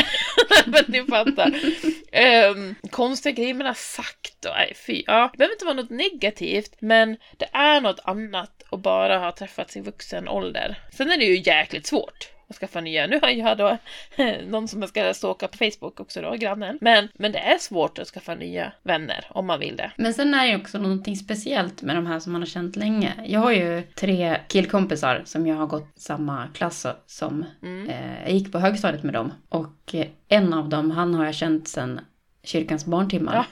Men 0.67 0.85
ni 0.89 1.05
fattar. 1.05 1.55
um, 2.51 2.75
konstiga 2.91 3.35
grejer 3.35 3.55
man 3.55 3.67
har 3.67 3.75
sagt 3.75 4.45
och 4.45 4.53
nej, 4.57 4.73
fy. 4.87 5.03
Ja, 5.07 5.31
det 5.33 5.39
behöver 5.39 5.55
inte 5.55 5.65
vara 5.65 5.77
något 5.77 5.91
negativt 5.91 6.77
men 6.79 7.17
det 7.37 7.49
är 7.53 7.81
något 7.81 8.01
annat 8.05 8.63
att 8.71 8.81
bara 8.81 9.19
ha 9.19 9.33
träffats 9.33 9.77
i 9.77 9.81
vuxen 9.81 10.29
ålder. 10.29 10.79
Sen 10.93 11.11
är 11.11 11.17
det 11.17 11.25
ju 11.25 11.43
jäkligt 11.47 11.87
svårt 11.87 12.40
och 12.51 12.57
skaffa 12.57 12.81
nya. 12.81 13.07
Nu 13.07 13.19
har 13.23 13.29
jag 13.29 13.59
då 13.59 13.77
någon 14.47 14.69
som 14.69 14.81
jag 14.81 14.89
ska 14.89 15.15
stalka 15.15 15.49
på 15.49 15.59
Facebook 15.59 16.01
också 16.01 16.21
då, 16.23 16.33
grannen. 16.33 16.79
Men, 16.81 17.09
men 17.15 17.33
det 17.33 17.39
är 17.39 17.59
svårt 17.59 17.99
att 17.99 18.09
skaffa 18.09 18.35
nya 18.35 18.73
vänner 18.83 19.27
om 19.29 19.47
man 19.47 19.61
vill 19.61 19.77
det. 19.77 19.93
Men 19.97 20.15
sen 20.15 20.35
är 20.35 20.43
det 20.43 20.51
ju 20.51 20.57
också 20.57 20.79
någonting 20.79 21.17
speciellt 21.17 21.83
med 21.83 21.97
de 21.97 22.07
här 22.07 22.21
som 22.21 22.33
man 22.33 22.43
har 22.43 22.47
känt 22.47 22.77
länge. 22.77 23.15
Jag 23.25 23.41
har 23.41 23.53
ju 23.53 23.83
tre 23.83 24.37
killkompisar 24.49 25.23
som 25.25 25.47
jag 25.47 25.57
har 25.57 25.67
gått 25.67 25.93
samma 25.97 26.49
klass 26.55 26.87
som. 27.07 27.45
Mm. 27.63 27.89
Eh, 27.89 28.23
jag 28.23 28.33
gick 28.33 28.53
på 28.53 28.59
högstadiet 28.59 29.03
med 29.03 29.15
dem. 29.15 29.33
Och 29.49 29.95
en 30.29 30.55
av 30.55 30.69
dem, 30.69 30.91
han 30.91 31.15
har 31.15 31.25
jag 31.25 31.35
känt 31.35 31.69
sedan 31.69 32.01
kyrkans 32.43 32.87
barntimmar. 32.87 33.35
Ja. 33.35 33.45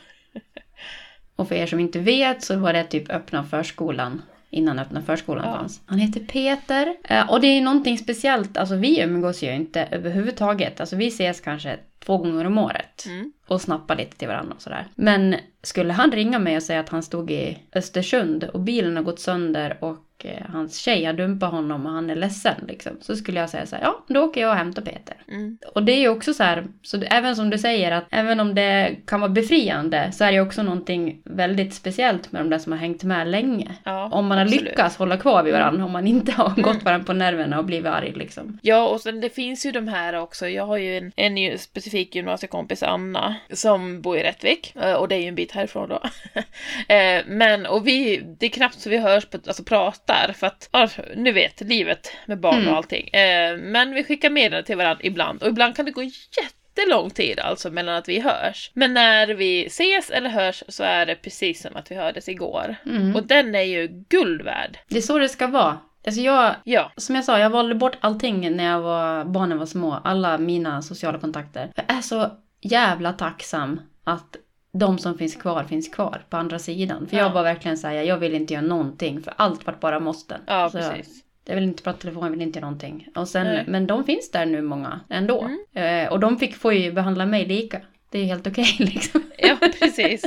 Och 1.36 1.48
för 1.48 1.54
er 1.54 1.66
som 1.66 1.80
inte 1.80 1.98
vet 1.98 2.42
så 2.42 2.56
var 2.56 2.72
det 2.72 2.84
typ 2.84 3.10
öppna 3.10 3.44
förskolan 3.44 4.22
innan 4.50 4.78
öppna 4.78 5.02
förskolan 5.02 5.44
ja. 5.44 5.56
fanns. 5.56 5.80
Han 5.86 5.98
heter 5.98 6.20
Peter. 6.20 6.94
Eh, 7.04 7.30
och 7.30 7.40
det 7.40 7.46
är 7.46 7.60
någonting 7.60 7.98
speciellt, 7.98 8.56
alltså 8.56 8.74
vi 8.74 9.00
umgås 9.00 9.42
ju 9.42 9.54
inte 9.54 9.88
överhuvudtaget. 9.90 10.80
Alltså 10.80 10.96
vi 10.96 11.06
ses 11.06 11.40
kanske 11.40 11.78
två 11.98 12.18
gånger 12.18 12.44
om 12.44 12.58
året. 12.58 13.04
Mm. 13.06 13.32
Och 13.46 13.60
snappar 13.60 13.96
lite 13.96 14.16
till 14.16 14.28
varandra 14.28 14.54
och 14.54 14.62
sådär. 14.62 14.86
Men 14.94 15.36
skulle 15.62 15.92
han 15.92 16.12
ringa 16.12 16.38
mig 16.38 16.56
och 16.56 16.62
säga 16.62 16.80
att 16.80 16.88
han 16.88 17.02
stod 17.02 17.30
i 17.30 17.58
Östersund 17.74 18.44
och 18.44 18.60
bilen 18.60 18.96
har 18.96 19.02
gått 19.02 19.20
sönder 19.20 19.78
och 19.80 19.96
Eh, 20.24 20.46
hans 20.52 20.78
tjej 20.78 21.04
har 21.04 21.12
dumpat 21.12 21.50
honom 21.50 21.86
och 21.86 21.92
han 21.92 22.10
är 22.10 22.14
ledsen 22.14 22.64
liksom. 22.68 22.92
Så 23.00 23.16
skulle 23.16 23.40
jag 23.40 23.50
säga 23.50 23.66
så 23.66 23.76
här, 23.76 23.82
ja 23.82 24.04
då 24.08 24.20
åker 24.20 24.40
jag 24.40 24.50
och 24.50 24.56
hämtar 24.56 24.82
Peter. 24.82 25.16
Mm. 25.28 25.58
Och 25.74 25.82
det 25.82 25.92
är 25.92 26.00
ju 26.00 26.08
också 26.08 26.34
så 26.34 26.42
här, 26.42 26.64
så 26.82 27.02
även 27.10 27.36
som 27.36 27.50
du 27.50 27.58
säger 27.58 27.92
att 27.92 28.04
även 28.10 28.40
om 28.40 28.54
det 28.54 28.96
kan 29.06 29.20
vara 29.20 29.30
befriande 29.30 30.12
så 30.12 30.24
är 30.24 30.32
det 30.32 30.40
också 30.40 30.62
någonting 30.62 31.22
väldigt 31.24 31.74
speciellt 31.74 32.32
med 32.32 32.40
de 32.40 32.50
där 32.50 32.58
som 32.58 32.72
har 32.72 32.78
hängt 32.78 33.04
med 33.04 33.28
länge. 33.28 33.74
Ja, 33.84 34.08
om 34.12 34.26
man 34.26 34.38
har 34.38 34.44
absolut. 34.44 34.64
lyckats 34.64 34.96
hålla 34.96 35.16
kvar 35.16 35.42
vid 35.42 35.52
varandra, 35.52 35.74
mm. 35.74 35.86
om 35.86 35.92
man 35.92 36.06
inte 36.06 36.32
har 36.32 36.46
mm. 36.46 36.62
gått 36.62 36.82
varandra 36.82 37.06
på 37.06 37.12
nerverna 37.12 37.58
och 37.58 37.64
blivit 37.64 37.86
arg 37.86 38.12
liksom. 38.12 38.58
Ja 38.62 38.88
och 38.88 39.00
sen 39.00 39.20
det 39.20 39.30
finns 39.30 39.66
ju 39.66 39.72
de 39.72 39.88
här 39.88 40.14
också, 40.14 40.48
jag 40.48 40.66
har 40.66 40.76
ju 40.76 40.96
en, 40.96 41.12
en 41.16 41.58
specifik 41.58 42.14
gymnasiekompis, 42.14 42.82
Anna, 42.82 43.34
som 43.52 44.00
bor 44.02 44.18
i 44.18 44.22
Rättvik 44.22 44.76
eh, 44.82 44.92
och 44.92 45.08
det 45.08 45.14
är 45.14 45.20
ju 45.20 45.28
en 45.28 45.34
bit 45.34 45.52
härifrån 45.52 45.88
då. 45.88 46.02
Eh, 46.88 47.22
men 47.26 47.66
och 47.66 47.86
vi, 47.86 48.22
det 48.38 48.46
är 48.46 48.50
knappt 48.50 48.80
så 48.80 48.90
vi 48.90 48.98
hörs 48.98 49.26
på, 49.26 49.38
alltså 49.46 49.64
prata 49.64 50.07
pratar 50.08 50.32
för 50.32 50.46
att, 50.46 50.68
ja, 50.72 50.88
nu 51.16 51.32
vet, 51.32 51.60
livet 51.60 52.12
med 52.26 52.40
barn 52.40 52.58
mm. 52.58 52.68
och 52.68 52.76
allting. 52.76 53.08
Eh, 53.08 53.56
men 53.56 53.94
vi 53.94 54.04
skickar 54.04 54.30
meddelanden 54.30 54.64
till 54.64 54.76
varandra 54.76 55.04
ibland 55.04 55.42
och 55.42 55.48
ibland 55.48 55.76
kan 55.76 55.84
det 55.84 55.90
gå 55.90 56.02
jättelång 56.02 57.10
tid 57.10 57.40
alltså 57.40 57.70
mellan 57.70 57.94
att 57.94 58.08
vi 58.08 58.20
hörs. 58.20 58.70
Men 58.74 58.94
när 58.94 59.26
vi 59.28 59.66
ses 59.66 60.10
eller 60.10 60.30
hörs 60.30 60.62
så 60.68 60.84
är 60.84 61.06
det 61.06 61.14
precis 61.14 61.62
som 61.62 61.76
att 61.76 61.90
vi 61.90 61.94
hördes 61.94 62.28
igår. 62.28 62.76
Mm. 62.86 63.16
Och 63.16 63.26
den 63.26 63.54
är 63.54 63.62
ju 63.62 64.04
guld 64.08 64.42
värd. 64.42 64.78
Det 64.88 64.96
är 64.96 65.02
så 65.02 65.18
det 65.18 65.28
ska 65.28 65.46
vara. 65.46 65.78
Alltså 66.06 66.20
jag, 66.20 66.54
ja. 66.64 66.92
som 66.96 67.14
jag 67.14 67.24
sa, 67.24 67.38
jag 67.38 67.50
valde 67.50 67.74
bort 67.74 67.96
allting 68.00 68.56
när 68.56 68.64
jag 68.64 68.80
var, 68.80 69.24
barnen 69.24 69.58
var 69.58 69.66
små. 69.66 70.00
Alla 70.04 70.38
mina 70.38 70.82
sociala 70.82 71.18
kontakter. 71.18 71.70
Jag 71.74 71.96
är 71.96 72.00
så 72.00 72.30
jävla 72.60 73.12
tacksam 73.12 73.80
att 74.04 74.36
de 74.78 74.98
som 74.98 75.18
finns 75.18 75.36
kvar 75.36 75.64
finns 75.64 75.88
kvar 75.88 76.22
på 76.30 76.36
andra 76.36 76.58
sidan. 76.58 77.06
För 77.06 77.16
ja. 77.16 77.22
jag 77.22 77.30
var 77.30 77.42
verkligen 77.42 77.78
såhär, 77.78 77.94
jag 77.94 78.18
vill 78.18 78.34
inte 78.34 78.54
göra 78.54 78.66
någonting 78.66 79.22
för 79.22 79.34
allt 79.36 79.66
vart 79.66 79.80
bara 79.80 80.00
måste. 80.00 80.40
Ja, 80.46 80.70
så 80.70 80.78
precis. 80.78 81.24
Jag 81.44 81.54
vill 81.54 81.64
inte 81.64 81.82
prata 81.82 81.98
telefon, 81.98 82.22
jag 82.22 82.30
vill 82.30 82.42
inte 82.42 82.58
göra 82.58 82.66
någonting. 82.66 83.08
Och 83.14 83.28
sen, 83.28 83.64
men 83.66 83.86
de 83.86 84.04
finns 84.04 84.30
där 84.30 84.46
nu 84.46 84.62
många 84.62 85.00
ändå. 85.08 85.48
Mm. 85.74 86.06
Eh, 86.06 86.12
och 86.12 86.20
de 86.20 86.38
fick, 86.38 86.56
får 86.56 86.74
ju 86.74 86.92
behandla 86.92 87.26
mig 87.26 87.46
lika. 87.46 87.80
Det 88.10 88.18
är 88.18 88.24
helt 88.24 88.46
okej 88.46 88.74
okay, 88.74 88.86
liksom. 88.94 89.22
Ja, 89.38 89.56
precis. 89.80 90.24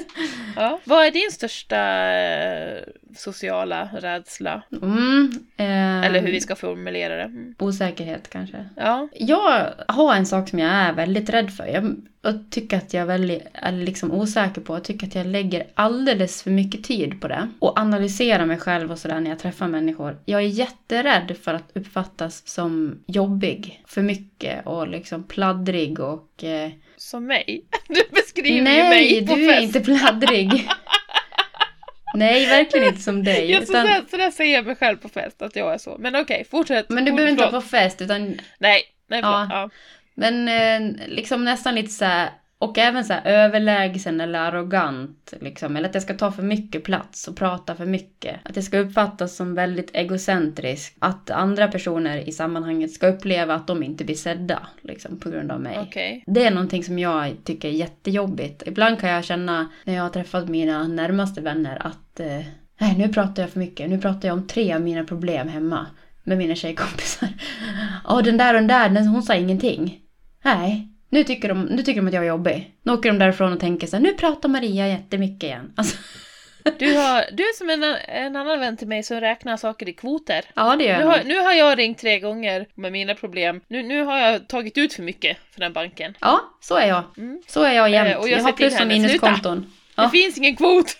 Ja. 0.56 0.80
Vad 0.84 1.06
är 1.06 1.12
din 1.12 1.32
största 1.32 1.78
eh, 2.14 2.84
sociala 3.16 3.90
rädsla? 3.94 4.64
Mm, 4.82 5.32
eh, 5.58 6.06
Eller 6.06 6.22
hur 6.22 6.32
vi 6.32 6.42
ska 6.42 6.56
formulera 6.56 7.16
det. 7.16 7.24
Mm. 7.24 7.56
Osäkerhet 7.60 8.30
kanske. 8.30 8.70
Ja. 8.76 9.08
Jag 9.14 9.74
har 9.88 10.16
en 10.16 10.26
sak 10.26 10.50
som 10.50 10.60
jag 10.60 10.72
är 10.72 10.94
väldigt 10.94 11.30
rädd 11.30 11.54
för. 11.54 11.66
Jag, 11.66 11.96
jag 12.22 12.52
tycker 12.52 12.78
att 12.78 12.94
jag 12.94 13.02
är, 13.02 13.06
väldigt, 13.06 13.42
är 13.54 13.72
liksom 13.72 14.12
osäker 14.12 14.62
på. 14.62 14.76
Jag 14.76 14.84
tycker 14.84 15.08
att 15.08 15.16
jag 15.16 15.28
lägger 15.28 15.68
alldeles 15.74 16.44
för 16.44 16.52
mycket 16.52 16.84
tid 16.84 17.22
på 17.22 17.28
det. 17.28 17.50
Och 17.60 17.80
analyserar 17.80 18.46
mig 18.46 18.58
själv 18.58 18.92
och 18.92 19.00
sådär 19.00 19.20
när 19.20 19.30
jag 19.30 19.40
träffar 19.40 19.68
människor. 19.68 20.18
Jag 20.26 20.42
är 20.42 20.48
jätterädd 20.48 21.36
för 21.44 21.54
att 21.54 21.72
uppfattas 21.74 22.48
som 22.48 23.00
jobbig. 23.08 23.84
För 23.88 24.02
mycket 24.02 24.66
och 24.66 24.88
liksom 24.88 25.24
pladdrig 25.24 26.00
och... 26.00 26.44
Eh, 26.44 26.72
som 27.02 27.26
mig? 27.26 27.66
Du 27.88 28.04
beskriver 28.12 28.62
Nej, 28.62 28.78
ju 28.78 29.22
mig 29.22 29.28
på 29.28 29.36
fest. 29.36 29.38
Nej, 29.38 29.48
du 29.48 29.54
är 29.54 29.62
inte 29.62 29.80
pladdrig. 29.80 30.70
Nej, 32.14 32.46
verkligen 32.46 32.88
inte 32.88 33.02
som 33.02 33.24
dig. 33.24 33.52
Ja, 33.52 33.60
utan... 33.60 33.88
så, 34.10 34.18
där, 34.18 34.32
säger 34.32 34.56
jag 34.56 34.66
mig 34.66 34.76
själv 34.76 34.98
på 34.98 35.10
fest, 35.10 35.42
att 35.42 35.56
jag 35.56 35.74
är 35.74 35.78
så. 35.78 35.98
Men 36.00 36.16
okej, 36.16 36.24
okay, 36.24 36.44
fortsätt. 36.44 36.90
Men 36.90 37.06
du 37.06 37.12
behöver 37.12 37.32
inte 37.32 37.46
vara 37.46 37.62
på 37.62 37.68
fest, 37.68 38.02
utan... 38.02 38.40
Nej, 38.60 38.84
nej 39.08 39.22
förlåt. 39.22 39.24
Ja. 39.24 39.48
ja. 39.50 39.70
Men 40.16 40.48
eh, 40.48 41.08
liksom 41.08 41.46
nästan 41.46 41.76
lite 41.76 41.90
så 41.90 42.06
här, 42.06 42.30
och 42.62 42.78
även 42.78 43.06
så 43.06 43.14
här 43.14 43.22
överlägsen 43.26 44.22
eller 44.22 44.40
arrogant. 44.40 45.34
Liksom. 45.42 45.76
Eller 45.76 45.90
att 45.90 45.94
jag 45.94 46.04
ska 46.04 46.14
ta 46.14 46.32
för 46.32 46.44
mycket 46.44 46.84
plats 46.84 47.28
och 47.28 47.36
prata 47.36 47.76
för 47.76 47.86
mycket. 47.86 48.36
Att 48.44 48.56
jag 48.56 48.66
ska 48.66 48.80
uppfattas 48.80 49.36
som 49.36 49.56
väldigt 49.56 49.90
egocentrisk. 49.94 50.96
Att 51.00 51.30
andra 51.30 51.68
personer 51.68 52.18
i 52.18 52.32
sammanhanget 52.32 52.92
ska 52.92 53.08
uppleva 53.08 53.56
att 53.56 53.68
de 53.68 53.84
inte 53.84 54.06
blir 54.06 54.16
sedda. 54.16 54.68
Liksom, 54.82 55.20
på 55.20 55.30
grund 55.30 55.52
av 55.52 55.62
mig. 55.62 55.80
Okay. 55.80 56.24
Det 56.26 56.46
är 56.46 56.52
någonting 56.52 56.84
som 56.84 57.00
jag 57.00 57.36
tycker 57.44 57.68
är 57.68 57.74
jättejobbigt. 57.74 58.64
Ibland 58.66 59.00
kan 59.00 59.10
jag 59.10 59.24
känna 59.24 59.70
när 59.84 59.94
jag 59.94 60.04
har 60.04 60.10
träffat 60.10 60.50
mina 60.50 60.88
närmaste 60.88 61.42
vänner 61.42 61.88
att 61.88 62.20
eh, 62.20 62.46
nej, 62.80 62.98
nu 62.98 63.08
pratar 63.14 63.44
jag 63.44 63.50
för 63.50 63.60
mycket. 63.60 63.90
Nu 63.90 64.02
pratar 64.02 64.28
jag 64.28 64.38
om 64.38 64.48
tre 64.48 64.74
av 64.74 64.82
mina 64.82 65.04
problem 65.04 65.48
hemma 65.48 65.86
med 66.24 66.38
mina 66.38 66.56
tjejkompisar. 66.56 67.30
Ja, 68.08 68.22
den 68.22 68.38
där 68.38 68.54
och 68.54 68.62
den 68.62 68.94
där, 68.94 69.08
hon 69.08 69.24
sa 69.24 69.36
ingenting. 69.36 70.00
Nej, 70.44 70.91
nu 71.12 71.24
tycker, 71.24 71.50
de, 71.50 71.62
nu 71.62 71.84
tycker 71.84 72.02
de 72.02 72.08
att 72.08 72.14
jag 72.14 72.24
är 72.24 72.28
jobbig. 72.28 72.76
Nu 72.84 72.92
åker 72.92 73.10
de 73.10 73.20
därifrån 73.20 73.54
och 73.54 73.60
tänker 73.60 73.88
så 73.88 73.96
här, 73.96 74.04
nu 74.04 74.14
pratar 74.14 74.50
Maria 74.50 74.88
jättemycket 74.88 75.44
igen. 75.44 75.74
Alltså. 75.78 75.98
Du, 76.80 76.98
har, 76.98 77.26
du 77.32 77.44
är 77.44 77.58
som 77.58 77.70
en, 77.70 77.84
en 78.08 78.36
annan 78.36 78.60
vän 78.60 78.78
till 78.78 78.88
mig 78.88 79.04
som 79.04 79.20
räknar 79.22 79.58
saker 79.58 79.90
i 79.90 79.94
kvoter. 79.94 80.46
Ja, 80.54 80.76
det 80.76 80.84
gör 80.84 80.98
nu 80.98 81.06
har, 81.06 81.24
nu 81.26 81.40
har 81.40 81.54
jag 81.54 81.78
ringt 81.78 81.98
tre 81.98 82.20
gånger 82.20 82.68
med 82.76 82.92
mina 82.92 83.16
problem. 83.16 83.62
Nu, 83.68 83.84
nu 83.84 84.04
har 84.04 84.18
jag 84.18 84.48
tagit 84.48 84.78
ut 84.78 84.94
för 84.94 85.04
mycket 85.04 85.38
för 85.54 85.60
den 85.60 85.74
banken. 85.74 86.14
Ja, 86.20 86.42
så 86.62 86.76
är 86.76 86.88
jag. 86.88 87.04
Mm. 87.18 87.42
Så 87.48 87.64
är 87.64 87.74
jag 87.74 87.90
jämt. 87.90 88.10
Eh, 88.10 88.18
och 88.18 88.30
jag, 88.30 88.40
jag 88.40 88.44
har 88.44 88.52
plus 88.52 88.82
och 88.82 88.88
minuskonton. 88.88 89.74
Ja. 89.96 90.04
Det 90.04 90.10
finns 90.10 90.38
ingen 90.38 90.56
kvot! 90.56 90.98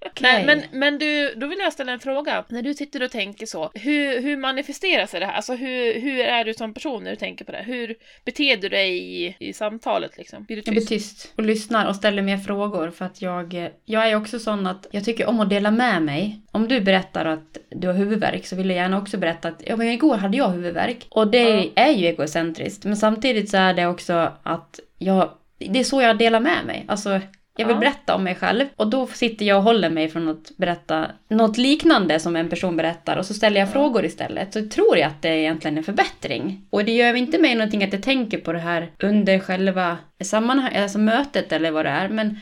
Okay. 0.00 0.10
Nej, 0.20 0.46
men, 0.46 0.62
men 0.72 0.98
du, 0.98 1.34
då 1.34 1.46
vill 1.46 1.58
jag 1.58 1.72
ställa 1.72 1.92
en 1.92 2.00
fråga. 2.00 2.44
När 2.48 2.62
du 2.62 2.74
sitter 2.74 3.02
och 3.02 3.10
tänker 3.10 3.46
så, 3.46 3.70
hur, 3.74 4.22
hur 4.22 4.36
manifesterar 4.36 5.06
sig 5.06 5.20
det 5.20 5.26
här? 5.26 5.32
Alltså 5.32 5.54
hur, 5.54 6.00
hur 6.00 6.20
är 6.20 6.44
du 6.44 6.54
som 6.54 6.74
person 6.74 7.04
när 7.04 7.10
du 7.10 7.16
tänker 7.16 7.44
på 7.44 7.52
det? 7.52 7.62
Hur 7.66 7.94
beter 8.24 8.56
du 8.56 8.68
dig 8.68 8.98
i, 9.24 9.36
i 9.38 9.52
samtalet 9.52 10.16
liksom? 10.18 10.44
Blir 10.44 10.56
du 10.56 10.62
tyst? 10.62 10.66
Jag 10.66 10.74
blir 10.74 10.86
tyst 10.86 11.32
och 11.36 11.42
lyssnar 11.42 11.88
och 11.88 11.96
ställer 11.96 12.22
mer 12.22 12.38
frågor 12.38 12.90
för 12.90 13.04
att 13.04 13.22
jag, 13.22 13.70
jag 13.84 14.10
är 14.10 14.16
också 14.16 14.38
sån 14.38 14.66
att 14.66 14.86
jag 14.90 15.04
tycker 15.04 15.28
om 15.28 15.40
att 15.40 15.50
dela 15.50 15.70
med 15.70 16.02
mig. 16.02 16.40
Om 16.50 16.68
du 16.68 16.80
berättar 16.80 17.24
att 17.24 17.58
du 17.70 17.86
har 17.86 17.94
huvudvärk 17.94 18.46
så 18.46 18.56
vill 18.56 18.68
jag 18.68 18.76
gärna 18.76 18.98
också 18.98 19.18
berätta 19.18 19.48
att 19.48 19.62
ja, 19.66 19.76
men 19.76 19.88
igår 19.88 20.16
hade 20.16 20.36
jag 20.36 20.48
huvudvärk. 20.48 21.06
Och 21.10 21.30
det 21.30 21.50
ja. 21.50 21.70
är 21.74 21.92
ju 21.92 22.06
egocentriskt. 22.06 22.84
Men 22.84 22.96
samtidigt 22.96 23.50
så 23.50 23.56
är 23.56 23.74
det 23.74 23.86
också 23.86 24.32
att 24.42 24.80
jag, 24.98 25.30
det 25.58 25.80
är 25.80 25.84
så 25.84 26.02
jag 26.02 26.18
delar 26.18 26.40
med 26.40 26.66
mig. 26.66 26.84
Alltså 26.88 27.20
jag 27.56 27.66
vill 27.66 27.76
berätta 27.76 28.14
om 28.14 28.24
mig 28.24 28.34
själv 28.34 28.66
och 28.76 28.90
då 28.90 29.06
sitter 29.06 29.44
jag 29.44 29.58
och 29.58 29.62
håller 29.62 29.90
mig 29.90 30.08
från 30.08 30.28
att 30.28 30.52
berätta 30.56 31.06
något 31.28 31.58
liknande 31.58 32.20
som 32.20 32.36
en 32.36 32.48
person 32.48 32.76
berättar 32.76 33.16
och 33.16 33.26
så 33.26 33.34
ställer 33.34 33.60
jag 33.60 33.68
ja. 33.68 33.72
frågor 33.72 34.04
istället. 34.04 34.52
Så 34.52 34.68
tror 34.68 34.98
jag 34.98 35.06
att 35.06 35.22
det 35.22 35.28
är 35.28 35.36
egentligen 35.36 35.78
en 35.78 35.84
förbättring. 35.84 36.66
Och 36.70 36.84
det 36.84 36.92
gör 36.92 37.14
inte 37.14 37.38
mig 37.38 37.54
någonting 37.54 37.84
att 37.84 37.92
jag 37.92 38.02
tänker 38.02 38.38
på 38.38 38.52
det 38.52 38.58
här 38.58 38.90
under 38.98 39.38
själva 39.38 39.98
sammanhanget, 40.20 40.82
alltså 40.82 40.98
mötet 40.98 41.52
eller 41.52 41.70
vad 41.70 41.84
det 41.84 41.90
är, 41.90 42.08
men 42.08 42.38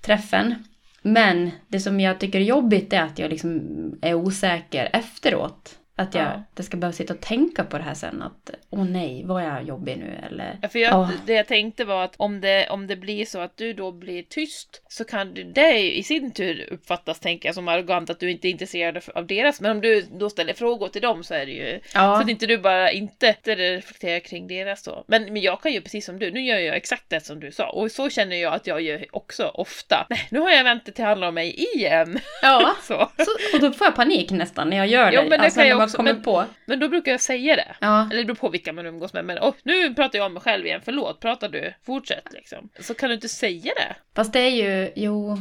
träffen. 0.00 0.54
Men 1.02 1.50
det 1.68 1.80
som 1.80 2.00
jag 2.00 2.20
tycker 2.20 2.40
är 2.40 2.44
jobbigt 2.44 2.92
är 2.92 3.02
att 3.02 3.18
jag 3.18 3.30
liksom 3.30 3.62
är 4.02 4.14
osäker 4.14 4.88
efteråt. 4.92 5.78
Att 6.02 6.14
jag 6.14 6.24
ja. 6.24 6.42
det 6.54 6.62
ska 6.62 6.76
behöva 6.76 6.92
sitta 6.92 7.14
och 7.14 7.20
tänka 7.20 7.64
på 7.64 7.78
det 7.78 7.84
här 7.84 7.94
sen 7.94 8.22
att 8.22 8.50
åh 8.70 8.84
nej, 8.84 9.24
var 9.24 9.40
jag 9.40 9.64
jobbig 9.64 9.98
nu 9.98 10.18
eller? 10.26 10.58
Ja, 10.62 10.68
för 10.68 10.78
jag, 10.78 11.00
oh. 11.00 11.10
det 11.26 11.32
jag 11.32 11.46
tänkte 11.46 11.84
var 11.84 12.04
att 12.04 12.14
om 12.16 12.40
det, 12.40 12.68
om 12.70 12.86
det 12.86 12.96
blir 12.96 13.24
så 13.24 13.40
att 13.40 13.56
du 13.56 13.72
då 13.72 13.92
blir 13.92 14.22
tyst 14.22 14.82
så 14.88 15.04
kan 15.04 15.34
det 15.54 15.96
i 15.96 16.02
sin 16.02 16.30
tur 16.30 16.68
uppfattas, 16.70 17.20
tänker 17.20 17.48
jag, 17.48 17.54
som 17.54 17.68
arrogant 17.68 18.10
att 18.10 18.20
du 18.20 18.30
inte 18.30 18.48
är 18.48 18.50
intresserad 18.50 19.02
av 19.14 19.26
deras. 19.26 19.60
Men 19.60 19.70
om 19.70 19.80
du 19.80 20.00
då 20.00 20.30
ställer 20.30 20.54
frågor 20.54 20.88
till 20.88 21.02
dem 21.02 21.24
så 21.24 21.34
är 21.34 21.46
det 21.46 21.52
ju 21.52 21.80
ja. 21.94 22.16
så 22.16 22.22
att 22.22 22.28
inte 22.28 22.46
du 22.46 22.58
bara 22.58 22.90
inte 22.90 23.36
reflekterar 23.44 24.20
kring 24.20 24.48
deras 24.48 24.82
då. 24.82 25.04
Men, 25.08 25.32
men 25.32 25.42
jag 25.42 25.62
kan 25.62 25.72
ju 25.72 25.80
precis 25.80 26.06
som 26.06 26.18
du, 26.18 26.30
nu 26.30 26.40
gör 26.40 26.58
jag 26.58 26.76
exakt 26.76 27.04
det 27.08 27.20
som 27.20 27.40
du 27.40 27.52
sa 27.52 27.70
och 27.70 27.90
så 27.90 28.10
känner 28.10 28.36
jag 28.36 28.54
att 28.54 28.66
jag 28.66 28.80
gör 28.80 29.06
också 29.12 29.50
ofta. 29.54 30.06
Nej, 30.10 30.28
nu 30.30 30.38
har 30.38 30.50
jag 30.50 30.64
väntat 30.64 30.94
till 30.94 31.04
handla 31.04 31.28
om 31.28 31.34
mig 31.34 31.54
igen. 31.54 32.20
Ja, 32.42 32.76
så. 32.82 33.10
så. 33.16 33.56
och 33.56 33.60
då 33.60 33.72
får 33.72 33.86
jag 33.86 33.94
panik 33.96 34.30
nästan 34.30 34.70
när 34.70 34.76
jag 34.76 34.86
gör 34.86 35.10
det. 35.10 35.16
Jo, 35.16 35.22
men 35.22 35.30
det 35.30 35.44
alltså, 35.44 35.60
kan 35.60 35.68
jag 35.68 35.82
också, 35.82 35.91
kommer 35.96 36.12
men, 36.12 36.22
på. 36.22 36.44
Men 36.66 36.78
då 36.78 36.88
brukar 36.88 37.12
jag 37.12 37.20
säga 37.20 37.56
det. 37.56 37.76
Ja. 37.80 38.08
Eller 38.10 38.18
det 38.18 38.24
beror 38.24 38.36
på 38.36 38.48
vilka 38.48 38.72
man 38.72 38.86
umgås 38.86 39.12
med. 39.12 39.24
Men 39.24 39.38
oh, 39.38 39.54
nu 39.62 39.94
pratar 39.94 40.18
jag 40.18 40.26
om 40.26 40.32
mig 40.32 40.42
själv 40.42 40.66
igen, 40.66 40.80
förlåt, 40.84 41.20
pratar 41.20 41.48
du? 41.48 41.74
Fortsätt 41.86 42.32
liksom. 42.32 42.68
Så 42.80 42.94
kan 42.94 43.08
du 43.08 43.14
inte 43.14 43.28
säga 43.28 43.72
det. 43.76 43.96
Fast 44.14 44.32
det 44.32 44.40
är 44.40 44.50
ju, 44.50 44.92
jo, 44.96 45.38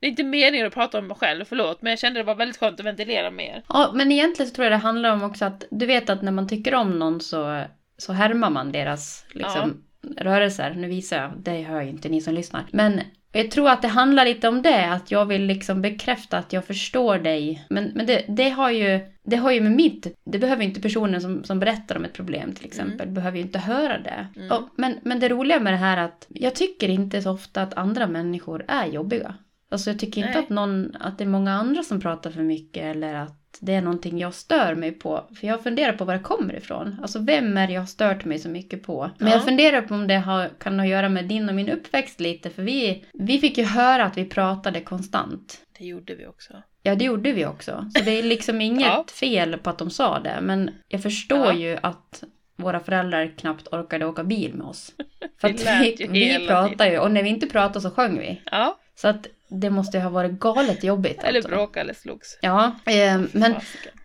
det 0.00 0.06
är 0.06 0.10
inte 0.10 0.24
meningen 0.24 0.66
att 0.66 0.74
prata 0.74 0.98
om 0.98 1.06
mig 1.06 1.16
själv, 1.16 1.44
förlåt, 1.44 1.82
men 1.82 1.90
jag 1.90 1.98
kände 1.98 2.20
det 2.20 2.24
var 2.24 2.34
väldigt 2.34 2.56
skönt 2.56 2.80
att 2.80 2.86
ventilera 2.86 3.30
mer. 3.30 3.62
Ja, 3.68 3.90
men 3.94 4.12
egentligen 4.12 4.48
så 4.48 4.54
tror 4.54 4.64
jag 4.64 4.72
det 4.72 4.76
handlar 4.76 5.12
om 5.12 5.22
också 5.22 5.44
att 5.44 5.64
du 5.70 5.86
vet 5.86 6.10
att 6.10 6.22
när 6.22 6.32
man 6.32 6.48
tycker 6.48 6.74
om 6.74 6.98
någon 6.98 7.20
så, 7.20 7.64
så 7.96 8.12
härmar 8.12 8.50
man 8.50 8.72
deras 8.72 9.26
liksom, 9.30 9.82
ja. 10.00 10.24
rörelser. 10.24 10.74
Nu 10.74 10.88
visar 10.88 11.16
jag, 11.16 11.32
det 11.38 11.62
hör 11.62 11.82
ju 11.82 11.88
inte 11.88 12.08
ni 12.08 12.20
som 12.20 12.34
lyssnar. 12.34 12.66
Men 12.70 13.00
jag 13.32 13.50
tror 13.50 13.68
att 13.68 13.82
det 13.82 13.88
handlar 13.88 14.24
lite 14.24 14.48
om 14.48 14.62
det, 14.62 14.90
att 14.90 15.10
jag 15.10 15.26
vill 15.26 15.42
liksom 15.42 15.82
bekräfta 15.82 16.38
att 16.38 16.52
jag 16.52 16.64
förstår 16.64 17.18
dig. 17.18 17.66
Men, 17.70 17.92
men 17.94 18.06
det, 18.06 18.24
det, 18.28 18.48
har 18.48 18.70
ju, 18.70 19.00
det 19.24 19.36
har 19.36 19.52
ju 19.52 19.60
med 19.60 19.72
mitt... 19.72 20.06
Det 20.24 20.38
behöver 20.38 20.64
inte 20.64 20.80
personen 20.80 21.20
som, 21.20 21.44
som 21.44 21.58
berättar 21.58 21.96
om 21.96 22.04
ett 22.04 22.12
problem 22.12 22.52
till 22.52 22.66
exempel, 22.66 23.00
mm. 23.00 23.14
behöver 23.14 23.38
ju 23.38 23.42
inte 23.42 23.58
höra 23.58 23.98
det. 23.98 24.26
Mm. 24.36 24.52
Och, 24.52 24.68
men, 24.76 24.98
men 25.02 25.20
det 25.20 25.28
roliga 25.28 25.60
med 25.60 25.72
det 25.72 25.76
här 25.76 25.96
är 25.96 26.04
att 26.04 26.26
jag 26.28 26.54
tycker 26.54 26.88
inte 26.88 27.22
så 27.22 27.30
ofta 27.30 27.62
att 27.62 27.74
andra 27.74 28.06
människor 28.06 28.64
är 28.68 28.86
jobbiga. 28.86 29.34
Alltså 29.70 29.90
jag 29.90 29.98
tycker 29.98 30.20
inte 30.20 30.32
Nej. 30.32 30.42
att, 30.42 30.48
någon, 30.48 30.96
att 31.00 31.18
det 31.18 31.24
är 31.24 31.28
många 31.28 31.52
andra 31.52 31.82
som 31.82 32.00
pratar 32.00 32.30
för 32.30 32.42
mycket 32.42 32.82
eller 32.82 33.14
att 33.14 33.47
det 33.60 33.74
är 33.74 33.82
någonting 33.82 34.18
jag 34.18 34.34
stör 34.34 34.74
mig 34.74 34.92
på. 34.92 35.24
För 35.40 35.46
jag 35.46 35.62
funderar 35.62 35.92
på 35.92 36.04
var 36.04 36.14
det 36.14 36.20
kommer 36.20 36.56
ifrån. 36.56 36.96
Alltså 37.02 37.18
vem 37.18 37.56
är 37.56 37.66
det 37.66 37.72
jag 37.72 37.80
har 37.80 37.86
stört 37.86 38.24
mig 38.24 38.38
så 38.38 38.48
mycket 38.48 38.82
på? 38.82 39.10
Men 39.18 39.28
ja. 39.28 39.34
jag 39.34 39.44
funderar 39.44 39.82
på 39.82 39.94
om 39.94 40.06
det 40.06 40.18
har, 40.18 40.48
kan 40.58 40.78
ha 40.78 40.84
att 40.84 40.90
göra 40.90 41.08
med 41.08 41.24
din 41.24 41.48
och 41.48 41.54
min 41.54 41.68
uppväxt 41.68 42.20
lite. 42.20 42.50
För 42.50 42.62
vi, 42.62 43.04
vi 43.12 43.38
fick 43.38 43.58
ju 43.58 43.64
höra 43.64 44.04
att 44.04 44.18
vi 44.18 44.24
pratade 44.24 44.80
konstant. 44.80 45.60
Det 45.78 45.84
gjorde 45.84 46.14
vi 46.14 46.26
också. 46.26 46.52
Ja, 46.82 46.94
det 46.94 47.04
gjorde 47.04 47.32
vi 47.32 47.46
också. 47.46 47.90
Så 47.94 48.04
det 48.04 48.10
är 48.10 48.22
liksom 48.22 48.60
inget 48.60 48.86
ja. 48.86 49.04
fel 49.14 49.58
på 49.58 49.70
att 49.70 49.78
de 49.78 49.90
sa 49.90 50.18
det. 50.18 50.38
Men 50.42 50.70
jag 50.88 51.02
förstår 51.02 51.46
ja. 51.46 51.54
ju 51.54 51.78
att 51.82 52.24
våra 52.56 52.80
föräldrar 52.80 53.34
knappt 53.38 53.68
orkade 53.72 54.06
åka 54.06 54.24
bil 54.24 54.54
med 54.54 54.66
oss. 54.66 54.92
För 55.40 55.48
att 55.48 55.82
vi, 55.82 56.06
vi 56.10 56.46
pratade 56.46 56.90
ju 56.90 56.98
och 56.98 57.10
när 57.10 57.22
vi 57.22 57.28
inte 57.28 57.46
pratade 57.46 57.80
så 57.80 57.90
sjöng 57.90 58.18
vi. 58.18 58.42
Ja. 58.44 58.78
Så 58.94 59.08
att 59.08 59.26
det 59.48 59.70
måste 59.70 59.96
ju 59.96 60.02
ha 60.02 60.10
varit 60.10 60.32
galet 60.32 60.84
jobbigt. 60.84 61.24
Eller 61.24 61.38
alltså. 61.38 61.50
bråka 61.50 61.80
eller 61.80 61.94
slogs. 61.94 62.38
Ja, 62.40 62.72
eh, 62.86 63.20
men 63.32 63.54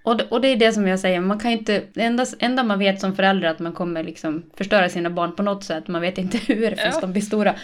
och, 0.04 0.22
och 0.30 0.42
det 0.42 0.48
är 0.48 0.56
det 0.56 0.72
som 0.72 0.88
jag 0.88 1.00
säger, 1.00 1.20
man 1.20 1.40
kan 1.40 1.52
inte, 1.52 1.82
det 1.94 2.02
enda, 2.02 2.26
enda 2.40 2.64
man 2.64 2.80
vet 2.80 3.02
som 3.02 3.16
förälder 3.16 3.48
är 3.48 3.52
att 3.52 3.60
man 3.60 3.74
kommer 3.74 4.04
liksom 4.04 4.44
förstöra 4.58 4.90
sina 4.90 5.10
barn 5.10 5.36
på 5.36 5.44
något 5.44 5.64
sätt. 5.64 5.88
Man 5.88 6.02
vet 6.02 6.18
inte 6.18 6.38
hur 6.48 6.76
förrän 6.76 6.92
ja. 6.94 7.00
de 7.02 7.12
blir 7.12 7.22
stora. 7.22 7.56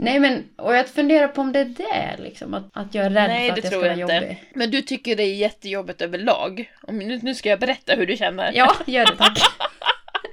Nej 0.00 0.20
men, 0.20 0.44
och 0.56 0.74
jag 0.74 0.88
funderar 0.88 1.28
på 1.28 1.40
om 1.40 1.52
det 1.52 1.60
är 1.60 1.64
det 1.64 2.22
liksom, 2.22 2.54
att, 2.54 2.64
att 2.72 2.94
jag 2.94 3.06
är 3.06 3.10
rädd 3.10 3.28
Nej, 3.28 3.48
för 3.48 3.52
att 3.52 3.64
jag 3.64 3.72
ska 3.72 3.80
vara 3.80 3.94
jobbig. 3.94 4.44
Men 4.54 4.70
du 4.70 4.82
tycker 4.82 5.16
det 5.16 5.22
är 5.22 5.34
jättejobbigt 5.34 6.02
överlag. 6.02 6.70
Nu, 6.88 7.20
nu 7.22 7.34
ska 7.34 7.48
jag 7.48 7.60
berätta 7.60 7.94
hur 7.94 8.06
du 8.06 8.16
känner. 8.16 8.52
Ja, 8.54 8.76
gör 8.86 9.06
det 9.06 9.16
tack. 9.16 9.38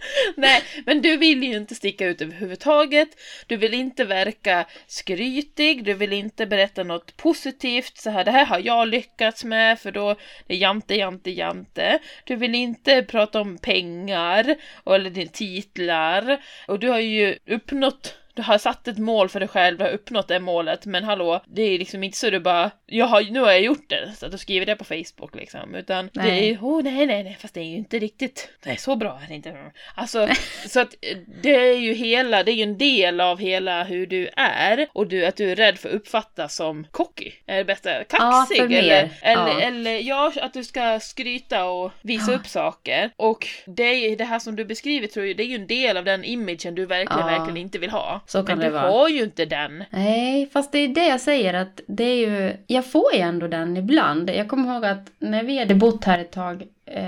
Nej, 0.36 0.64
men 0.86 1.02
du 1.02 1.18
vill 1.18 1.44
ju 1.44 1.56
inte 1.56 1.76
sticka 1.76 2.08
ut 2.08 2.22
överhuvudtaget. 2.22 3.10
Du 3.48 3.58
vill 3.58 3.74
inte 3.74 4.06
verka 4.06 4.66
skrytig, 4.88 5.84
du 5.84 5.94
vill 5.94 6.14
inte 6.14 6.46
berätta 6.46 6.84
något 6.84 7.18
positivt. 7.18 7.98
Så 7.98 8.10
här, 8.10 8.24
det 8.24 8.32
här 8.32 8.46
har 8.46 8.60
jag 8.60 8.88
lyckats 8.88 9.44
med 9.44 9.80
för 9.80 9.92
då 9.92 10.16
det 10.48 10.54
är 10.54 10.58
jante, 10.58 10.96
jante, 10.96 11.32
jante. 11.32 12.00
Du 12.24 12.36
vill 12.36 12.56
inte 12.56 13.04
prata 13.04 13.42
om 13.42 13.58
pengar 13.58 14.56
eller 14.86 15.10
dina 15.10 15.32
titlar. 15.32 16.38
Och 16.68 16.80
du 16.80 16.90
har 16.90 17.00
ju 17.00 17.38
uppnått 17.48 18.16
du 18.36 18.42
har 18.42 18.58
satt 18.58 18.88
ett 18.88 18.98
mål 18.98 19.30
för 19.30 19.40
dig 19.40 19.50
själv, 19.50 19.78
du 19.78 19.84
har 19.84 19.92
uppnått 19.92 20.28
det 20.28 20.40
målet, 20.40 20.86
men 20.86 21.04
hallå, 21.04 21.42
det 21.48 21.62
är 21.62 21.80
liksom 21.80 22.04
inte 22.04 22.18
så 22.18 22.30
du 22.30 22.40
bara, 22.40 22.72
jag 22.86 23.06
har, 23.06 23.22
nu 23.22 23.40
har 23.40 23.52
jag 23.52 23.62
gjort 23.62 23.90
det, 23.90 24.14
så 24.18 24.26
att 24.26 24.32
du 24.32 24.38
skriver 24.38 24.66
det 24.66 24.76
på 24.76 24.84
Facebook 24.84 25.36
liksom, 25.36 25.76
utan 25.76 26.10
nej. 26.14 26.32
det 26.32 26.50
är 26.50 26.58
oh 26.58 26.84
nej, 26.84 27.06
nej, 27.06 27.24
nej, 27.24 27.38
fast 27.40 27.54
det 27.54 27.60
är 27.60 27.64
ju 27.64 27.76
inte 27.76 28.00
riktigt, 28.00 28.50
det 28.64 28.70
är 28.70 28.76
så 28.76 28.96
bra 28.96 29.20
är 29.24 29.28
det 29.28 29.36
inte. 29.36 29.56
Alltså, 29.96 30.28
så 30.68 30.80
att 30.80 30.96
det 31.42 31.56
är 31.56 31.78
ju 31.78 31.94
hela, 31.94 32.44
det 32.44 32.52
är 32.52 32.56
ju 32.56 32.64
en 32.64 32.78
del 32.78 33.22
av 33.22 33.40
hela 33.40 33.84
hur 33.84 34.08
du 34.08 34.30
är, 34.38 34.88
och 34.94 35.08
du, 35.08 35.26
att 35.26 35.36
du 35.36 35.52
är 35.52 35.56
rädd 35.56 35.80
för 35.80 35.90
att 35.90 35.96
uppfattas 35.96 36.56
som 36.56 36.88
cocky, 36.92 37.32
är 37.46 37.58
det 37.58 37.66
bättre, 37.66 38.06
kaxig, 38.10 38.58
ja, 38.58 38.64
eller, 38.64 39.10
eller, 39.22 39.52
ja. 39.52 39.62
eller 39.62 40.00
ja, 40.00 40.32
att 40.42 40.54
du 40.54 40.64
ska 40.64 41.00
skryta 41.00 41.66
och 41.66 41.92
visa 42.02 42.32
ja. 42.32 42.38
upp 42.38 42.48
saker, 42.48 43.12
och 43.16 43.48
det, 43.66 44.16
det 44.16 44.26
här 44.26 44.40
som 44.40 44.56
du 44.56 44.66
beskriver 44.66 45.08
tror 45.08 45.26
jag, 45.26 45.38
det 45.38 45.44
är 45.44 45.48
ju 45.48 45.56
en 45.56 45.68
del 45.68 45.98
av 45.98 46.06
den 46.06 46.24
imagen 46.24 46.76
du 46.76 46.86
verkligen, 46.86 47.26
verkligen 47.26 47.58
inte 47.58 47.80
vill 47.80 47.90
ha. 47.90 48.22
Så 48.26 48.44
kan 48.44 48.58
Men 48.58 48.66
det 48.68 48.72
vara. 48.72 48.82
Men 48.82 48.92
du 48.92 48.98
har 48.98 49.10
ju 49.10 49.24
inte 49.24 49.46
den. 49.46 49.84
Nej, 49.90 50.50
fast 50.54 50.72
det 50.72 50.80
är 50.80 50.88
det 50.88 51.08
jag 51.08 51.22
säger 51.22 51.54
att 51.54 51.82
det 51.88 52.04
är 52.04 52.16
ju, 52.16 52.54
jag 52.68 52.86
får 52.86 53.14
ju 53.14 53.20
ändå 53.20 53.48
den 53.48 53.78
ibland. 53.78 54.30
Jag 54.30 54.48
kommer 54.48 54.74
ihåg 54.74 54.86
att 54.86 55.12
när 55.20 55.44
vi 55.44 55.60
hade 55.60 55.76
bott 55.76 56.04
här 56.04 56.20
ett 56.20 56.32
tag 56.32 56.64
eh, 56.86 57.04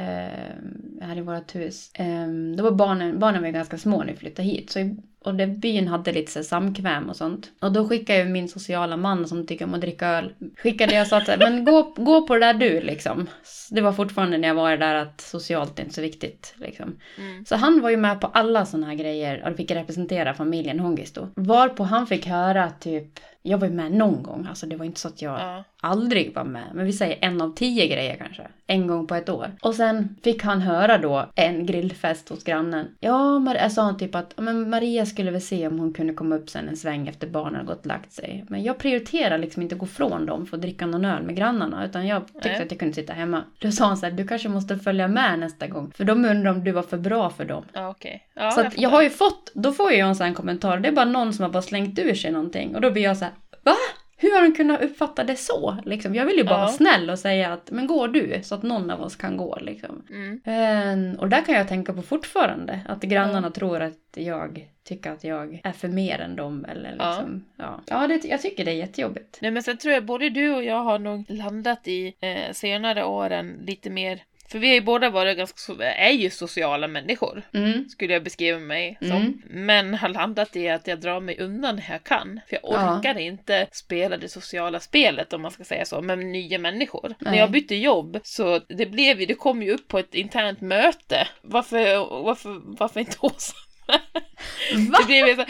här 1.01 1.17
i 1.17 1.21
vårt 1.21 1.55
hus. 1.55 1.91
Eh, 1.93 2.27
då 2.57 2.63
var 2.63 2.71
barnen, 2.71 3.19
barnen 3.19 3.41
var 3.41 3.49
ganska 3.49 3.77
små 3.77 3.97
när 3.99 4.11
vi 4.11 4.17
flyttade 4.17 4.47
hit. 4.47 4.69
Så 4.69 4.95
och 5.23 5.35
det, 5.35 5.47
byn 5.47 5.87
hade 5.87 6.11
lite 6.11 6.31
så 6.31 6.43
samkväm 6.43 7.09
och 7.09 7.15
sånt. 7.15 7.51
Och 7.61 7.71
då 7.71 7.87
skickade 7.87 8.19
jag 8.19 8.29
min 8.29 8.49
sociala 8.49 8.97
man 8.97 9.27
som 9.27 9.47
tycker 9.47 9.65
om 9.65 9.73
att 9.73 9.81
dricka 9.81 10.07
öl. 10.07 10.33
Skickade 10.57 10.93
jag 10.93 11.01
och 11.01 11.07
sa 11.07 11.17
att 11.17 11.39
men 11.39 11.65
gå, 11.65 11.93
gå 11.97 12.27
på 12.27 12.33
det 12.33 12.39
där 12.39 12.53
du 12.53 12.81
liksom. 12.81 13.29
Det 13.69 13.81
var 13.81 13.93
fortfarande 13.93 14.37
när 14.37 14.47
jag 14.47 14.55
var 14.55 14.77
där 14.77 14.95
att 14.95 15.21
socialt 15.21 15.79
är 15.79 15.83
inte 15.83 15.95
så 15.95 16.01
viktigt. 16.01 16.53
Liksom. 16.57 16.95
Mm. 17.17 17.45
Så 17.45 17.55
han 17.55 17.81
var 17.81 17.89
ju 17.89 17.97
med 17.97 18.21
på 18.21 18.27
alla 18.27 18.65
sådana 18.65 18.87
här 18.87 18.95
grejer 18.95 19.49
och 19.49 19.57
fick 19.57 19.71
representera 19.71 20.33
familjen 20.33 20.79
Hongisto. 20.79 21.27
Varpå 21.35 21.83
han 21.83 22.07
fick 22.07 22.25
höra 22.27 22.69
typ 22.69 23.19
jag 23.47 23.57
var 23.57 23.67
ju 23.67 23.73
med 23.73 23.91
någon 23.91 24.23
gång, 24.23 24.45
alltså 24.49 24.65
det 24.65 24.75
var 24.75 24.85
inte 24.85 24.99
så 24.99 25.07
att 25.07 25.21
jag 25.21 25.39
ja. 25.39 25.63
aldrig 25.81 26.35
var 26.35 26.43
med. 26.43 26.63
Men 26.73 26.85
vi 26.85 26.93
säger 26.93 27.17
en 27.21 27.41
av 27.41 27.53
tio 27.55 27.87
grejer 27.87 28.15
kanske. 28.15 28.47
En 28.67 28.87
gång 28.87 29.07
på 29.07 29.15
ett 29.15 29.29
år. 29.29 29.51
Och 29.61 29.75
sen 29.75 30.15
fick 30.23 30.43
han 30.43 30.61
höra 30.61 30.97
då 30.97 31.29
en 31.35 31.65
grillfest 31.65 32.29
hos 32.29 32.43
grannen. 32.43 32.87
Ja, 32.99 33.39
Mar 33.39 33.69
sa 33.69 33.81
han 33.81 33.97
typ 33.97 34.15
att 34.15 34.33
men 34.37 34.69
Maria 34.69 35.05
skulle 35.07 35.31
väl 35.31 35.41
se 35.41 35.67
om 35.67 35.79
hon 35.79 35.93
kunde 35.93 36.13
komma 36.13 36.35
upp 36.35 36.49
sen 36.49 36.69
en 36.69 36.77
sväng 36.77 37.07
efter 37.07 37.27
barnen 37.27 37.65
gått 37.65 37.79
och 37.79 37.85
lagt 37.85 38.11
sig. 38.11 38.45
Men 38.47 38.63
jag 38.63 38.77
prioriterar 38.77 39.37
liksom 39.37 39.61
inte 39.61 39.75
att 39.75 39.79
gå 39.79 39.85
från 39.85 40.25
dem 40.25 40.45
för 40.45 40.57
att 40.57 40.61
dricka 40.61 40.85
någon 40.85 41.05
öl 41.05 41.23
med 41.23 41.35
grannarna. 41.35 41.85
Utan 41.85 42.07
jag 42.07 42.27
tyckte 42.27 42.49
Nej. 42.49 42.63
att 42.63 42.71
jag 42.71 42.79
kunde 42.79 42.95
sitta 42.95 43.13
hemma. 43.13 43.43
Då 43.59 43.71
sa 43.71 43.85
han 43.85 43.97
så 43.97 44.05
här, 44.05 44.13
du 44.13 44.27
kanske 44.27 44.49
måste 44.49 44.77
följa 44.77 45.07
med 45.07 45.39
nästa 45.39 45.67
gång. 45.67 45.91
För 45.95 46.03
de 46.03 46.25
undrar 46.25 46.51
om 46.51 46.63
du 46.63 46.71
var 46.71 46.83
för 46.83 46.97
bra 46.97 47.29
för 47.29 47.45
dem. 47.45 47.63
Ja. 47.73 47.89
Okay. 47.89 48.19
Ja, 48.33 48.51
så 48.51 48.61
jag, 48.61 48.73
jag 48.77 48.89
har 48.89 49.01
ju 49.01 49.09
fått, 49.09 49.51
då 49.53 49.71
får 49.71 49.91
jag 49.91 50.09
en 50.09 50.15
sån 50.15 50.27
här 50.27 50.33
kommentar. 50.33 50.79
Det 50.79 50.87
är 50.87 50.93
bara 50.93 51.05
någon 51.05 51.33
som 51.33 51.43
har 51.43 51.49
bara 51.49 51.61
slängt 51.61 51.99
ur 51.99 52.13
sig 52.13 52.31
någonting. 52.31 52.75
Och 52.75 52.81
då 52.81 52.91
blir 52.91 53.03
jag 53.03 53.17
så 53.17 53.25
här, 53.25 53.33
Va? 53.63 53.75
Hur 54.19 54.35
har 54.35 54.41
de 54.41 54.53
kunnat 54.55 54.81
uppfatta 54.81 55.23
det 55.23 55.35
så? 55.35 55.77
Liksom, 55.85 56.15
jag 56.15 56.25
vill 56.25 56.37
ju 56.37 56.43
bara 56.43 56.55
ja. 56.55 56.57
vara 56.59 56.67
snäll 56.67 57.09
och 57.09 57.19
säga 57.19 57.53
att 57.53 57.71
men 57.71 57.87
går 57.87 58.07
du 58.07 58.39
så 58.43 58.55
att 58.55 58.63
någon 58.63 58.91
av 58.91 59.01
oss 59.01 59.15
kan 59.15 59.37
gå. 59.37 59.57
Liksom. 59.61 60.03
Mm. 60.09 61.11
Um, 61.13 61.19
och 61.19 61.29
där 61.29 61.41
kan 61.41 61.55
jag 61.55 61.67
tänka 61.67 61.93
på 61.93 62.01
fortfarande 62.01 62.79
att 62.87 63.01
grannarna 63.01 63.47
ja. 63.47 63.51
tror 63.51 63.81
att 63.81 63.97
jag 64.15 64.67
tycker 64.83 65.11
att 65.11 65.23
jag 65.23 65.61
är 65.63 65.71
för 65.71 65.87
mer 65.87 66.19
än 66.19 66.35
dem. 66.35 66.65
Eller 66.65 66.91
liksom, 66.91 67.45
ja, 67.55 67.81
ja. 67.87 68.01
ja 68.01 68.07
det, 68.07 68.27
jag 68.27 68.41
tycker 68.41 68.65
det 68.65 68.71
är 68.71 68.75
jättejobbigt. 68.75 69.37
Nej 69.41 69.51
men 69.51 69.63
sen 69.63 69.77
tror 69.77 69.93
jag 69.93 70.05
både 70.05 70.29
du 70.29 70.55
och 70.55 70.63
jag 70.63 70.83
har 70.83 70.99
nog 70.99 71.25
landat 71.29 71.87
i 71.87 72.15
eh, 72.19 72.53
senare 72.53 73.03
åren 73.03 73.57
lite 73.61 73.89
mer 73.89 74.23
för 74.47 74.59
vi 74.59 74.67
har 74.67 74.75
ju 74.75 74.81
båda 74.81 75.09
varit 75.09 75.37
ganska, 75.37 75.73
är 75.83 76.11
ju 76.11 76.29
sociala 76.29 76.87
människor, 76.87 77.43
mm. 77.53 77.89
skulle 77.89 78.13
jag 78.13 78.23
beskriva 78.23 78.59
mig 78.59 78.97
som. 78.99 79.11
Mm. 79.11 79.41
Men 79.45 79.93
har 79.93 80.09
landat 80.09 80.55
i 80.55 80.69
att 80.69 80.87
jag 80.87 80.99
drar 80.99 81.19
mig 81.19 81.39
undan 81.39 81.75
när 81.75 81.85
jag 81.89 82.03
kan. 82.03 82.39
För 82.49 82.59
jag 82.61 82.71
orkar 82.71 83.13
ja. 83.13 83.19
inte 83.19 83.67
spela 83.71 84.17
det 84.17 84.29
sociala 84.29 84.79
spelet, 84.79 85.33
om 85.33 85.41
man 85.41 85.51
ska 85.51 85.63
säga 85.63 85.85
så, 85.85 86.01
med 86.01 86.17
nya 86.17 86.59
människor. 86.59 87.15
Nej. 87.19 87.31
När 87.31 87.37
jag 87.37 87.51
bytte 87.51 87.75
jobb, 87.75 88.19
så 88.23 88.59
det 88.69 88.85
blev 88.85 89.19
ju, 89.19 89.25
det 89.25 89.33
kom 89.33 89.63
ju 89.63 89.71
upp 89.73 89.87
på 89.87 89.99
ett 89.99 90.15
internt 90.15 90.61
möte. 90.61 91.27
Varför, 91.41 91.97
varför, 92.23 92.61
varför 92.63 92.99
inte 92.99 93.17
Åsa 93.19 93.53
Va? 93.87 94.97
Det 94.99 95.05
blev 95.05 95.35
så, 95.35 95.45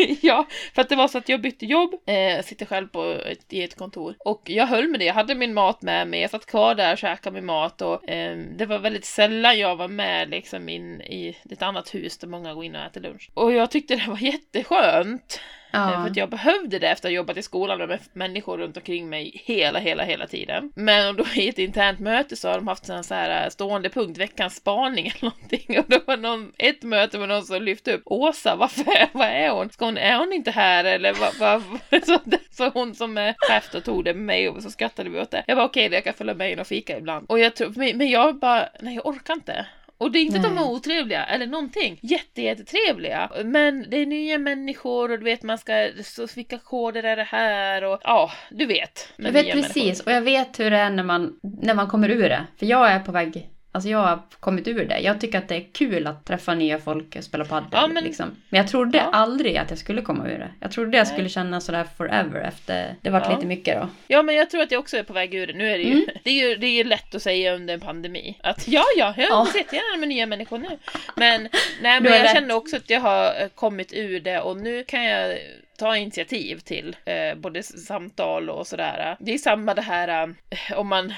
ja, 0.26 0.46
för 0.74 0.82
att 0.82 0.88
det 0.88 0.96
var 0.96 1.08
så 1.08 1.18
att 1.18 1.28
jag 1.28 1.40
bytte 1.40 1.66
jobb, 1.66 1.94
eh, 2.06 2.44
sitter 2.44 2.66
själv 2.66 2.88
på 2.88 3.04
ett, 3.04 3.52
i 3.52 3.62
ett 3.62 3.76
kontor 3.76 4.14
och 4.18 4.42
jag 4.44 4.66
höll 4.66 4.88
med 4.88 5.00
det. 5.00 5.04
Jag 5.04 5.14
hade 5.14 5.34
min 5.34 5.54
mat 5.54 5.82
med 5.82 6.08
mig, 6.08 6.20
jag 6.20 6.30
satt 6.30 6.46
kvar 6.46 6.74
där 6.74 6.92
och 6.92 6.98
käkade 6.98 7.34
min 7.34 7.44
mat 7.44 7.82
och 7.82 8.08
eh, 8.08 8.38
det 8.38 8.66
var 8.66 8.78
väldigt 8.78 9.04
sällan 9.04 9.58
jag 9.58 9.76
var 9.76 9.88
med 9.88 10.30
liksom 10.30 10.68
in 10.68 11.00
i 11.00 11.36
ett 11.50 11.62
annat 11.62 11.94
hus 11.94 12.18
där 12.18 12.28
många 12.28 12.54
går 12.54 12.64
in 12.64 12.76
och 12.76 12.82
äter 12.82 13.00
lunch. 13.00 13.30
Och 13.34 13.52
jag 13.52 13.70
tyckte 13.70 13.96
det 13.96 14.06
var 14.08 14.18
jätteskönt. 14.18 15.40
Ja. 15.70 15.92
Eh, 15.92 16.00
för 16.00 16.10
att 16.10 16.16
jag 16.16 16.30
behövde 16.30 16.78
det 16.78 16.88
efter 16.88 17.08
att 17.08 17.12
ha 17.12 17.16
jobbat 17.16 17.36
i 17.36 17.42
skolan 17.42 17.78
med 17.78 17.98
människor 18.12 18.58
runt 18.58 18.76
omkring 18.76 19.08
mig 19.08 19.42
hela, 19.44 19.78
hela, 19.78 20.04
hela 20.04 20.26
tiden. 20.26 20.72
Men 20.74 21.16
då 21.16 21.24
i 21.34 21.48
ett 21.48 21.58
internt 21.58 22.00
möte 22.00 22.36
så 22.36 22.48
har 22.48 22.54
de 22.54 22.68
haft 22.68 22.88
en 22.88 23.04
så 23.04 23.14
här 23.14 23.44
eh, 23.44 23.50
stående 23.50 23.88
punkt, 23.88 24.18
veckans 24.18 24.56
spaning 24.56 25.06
eller 25.16 25.24
någonting. 25.24 25.78
Och 25.78 25.84
då 25.88 26.00
var 26.06 26.16
någon, 26.16 26.52
ett 26.58 26.82
möte 26.82 27.18
med 27.18 27.28
någon 27.28 27.44
som 27.44 27.62
lyfte 27.62 27.92
upp 27.92 28.02
Åsa, 28.04 28.56
varför, 28.56 28.84
vad 29.18 29.28
är 29.28 29.50
hon? 29.50 29.70
Ska 29.70 29.84
hon, 29.84 29.98
är 29.98 30.18
hon 30.18 30.32
inte 30.32 30.50
här 30.50 30.84
eller 30.84 31.12
vad? 31.12 31.34
vad? 31.38 31.62
Så, 32.06 32.18
så 32.50 32.68
hon 32.68 32.94
som 32.94 33.18
är 33.18 33.34
chef 33.38 33.68
då 33.72 33.80
tog 33.80 34.04
det 34.04 34.14
med 34.14 34.22
mig 34.22 34.48
och 34.48 34.62
så 34.62 34.70
skrattade 34.70 35.10
vi 35.10 35.20
åt 35.20 35.30
det. 35.30 35.44
Jag 35.46 35.56
var 35.56 35.64
okej, 35.64 35.86
okay, 35.86 35.96
jag 35.96 36.04
kan 36.04 36.14
följa 36.14 36.34
med 36.34 36.52
in 36.52 36.60
och 36.60 36.66
fika 36.66 36.98
ibland. 36.98 37.26
Och 37.28 37.38
jag 37.38 37.56
tror, 37.56 37.72
men 37.76 38.10
jag 38.10 38.38
bara, 38.38 38.68
nej 38.80 38.94
jag 38.94 39.06
orkar 39.06 39.34
inte. 39.34 39.66
Och 40.00 40.12
det 40.12 40.18
är 40.18 40.20
inte 40.20 40.38
Nej. 40.38 40.46
att 40.46 40.56
de 40.56 40.62
är 40.62 40.70
otrevliga 40.70 41.24
eller 41.24 41.46
någonting. 41.46 41.98
Jätte, 42.02 42.42
jättetrevliga. 42.42 43.30
Men 43.44 43.86
det 43.90 43.96
är 43.96 44.06
nya 44.06 44.38
människor 44.38 45.10
och 45.10 45.18
du 45.18 45.24
vet 45.24 45.42
man 45.42 45.58
ska, 45.58 45.88
så 46.04 46.26
vilka 46.36 46.58
koder 46.58 47.02
är 47.02 47.16
det 47.16 47.22
här 47.22 47.84
och 47.84 48.00
ja, 48.04 48.30
du 48.50 48.66
vet. 48.66 49.12
Jag 49.16 49.32
vet 49.32 49.52
precis 49.52 49.76
människor. 49.76 50.06
och 50.06 50.12
jag 50.12 50.22
vet 50.22 50.60
hur 50.60 50.70
det 50.70 50.76
är 50.76 50.90
när 50.90 51.04
man, 51.04 51.32
när 51.62 51.74
man 51.74 51.88
kommer 51.88 52.08
ur 52.08 52.28
det. 52.28 52.46
För 52.58 52.66
jag 52.66 52.92
är 52.92 53.00
på 53.00 53.12
väg 53.12 53.50
Alltså 53.72 53.90
jag 53.90 53.98
har 53.98 54.18
kommit 54.40 54.68
ur 54.68 54.84
det. 54.84 54.98
Jag 54.98 55.20
tycker 55.20 55.38
att 55.38 55.48
det 55.48 55.54
är 55.56 55.66
kul 55.72 56.06
att 56.06 56.24
träffa 56.24 56.54
nya 56.54 56.78
folk 56.78 57.16
och 57.16 57.24
spela 57.24 57.44
padel. 57.44 57.68
Ja, 57.72 57.86
men, 57.86 58.04
liksom. 58.04 58.36
men 58.48 58.58
jag 58.58 58.68
trodde 58.68 58.98
ja. 58.98 59.10
aldrig 59.12 59.56
att 59.56 59.70
jag 59.70 59.78
skulle 59.78 60.02
komma 60.02 60.28
ur 60.28 60.38
det. 60.38 60.50
Jag 60.60 60.70
trodde 60.72 60.96
jag 60.96 61.06
skulle 61.06 61.28
känna 61.28 61.60
sådär 61.60 61.86
forever 61.96 62.40
efter 62.40 62.94
det 63.00 63.10
vart 63.10 63.26
ja. 63.26 63.34
lite 63.34 63.46
mycket 63.46 63.80
då. 63.80 63.88
Ja 64.06 64.22
men 64.22 64.34
jag 64.34 64.50
tror 64.50 64.62
att 64.62 64.70
jag 64.70 64.78
också 64.78 64.96
är 64.96 65.02
på 65.02 65.12
väg 65.12 65.34
ur 65.34 65.46
det. 65.46 65.52
Nu 65.52 65.70
är 65.70 65.78
det 65.78 65.84
ju, 65.84 65.92
mm. 65.92 66.06
det 66.24 66.30
är 66.30 66.48
ju, 66.48 66.56
det 66.56 66.66
är 66.66 66.76
ju 66.76 66.84
lätt 66.84 67.14
att 67.14 67.22
säga 67.22 67.54
under 67.54 67.74
en 67.74 67.80
pandemi. 67.80 68.38
Att 68.42 68.68
ja 68.68 68.84
ja, 68.96 69.14
jag 69.16 69.34
har 69.34 69.46
sett 69.46 69.72
gärna 69.72 70.00
med 70.00 70.08
nya 70.08 70.26
människor 70.26 70.58
nu. 70.58 70.78
Men, 71.16 71.48
nej, 71.82 72.00
men 72.00 72.12
jag 72.12 72.22
rätt. 72.22 72.32
känner 72.32 72.54
också 72.54 72.76
att 72.76 72.90
jag 72.90 73.00
har 73.00 73.48
kommit 73.48 73.92
ur 73.92 74.20
det 74.20 74.40
och 74.40 74.56
nu 74.56 74.84
kan 74.84 75.04
jag 75.04 75.38
ta 75.80 75.96
initiativ 75.96 76.58
till 76.58 76.96
eh, 77.04 77.34
både 77.34 77.62
samtal 77.62 78.50
och 78.50 78.66
sådär. 78.66 79.16
Det 79.20 79.34
är 79.34 79.38
samma 79.38 79.74
det 79.74 79.82
här 79.82 80.34
eh, 80.50 80.78
om 80.78 80.88
man 80.88 81.12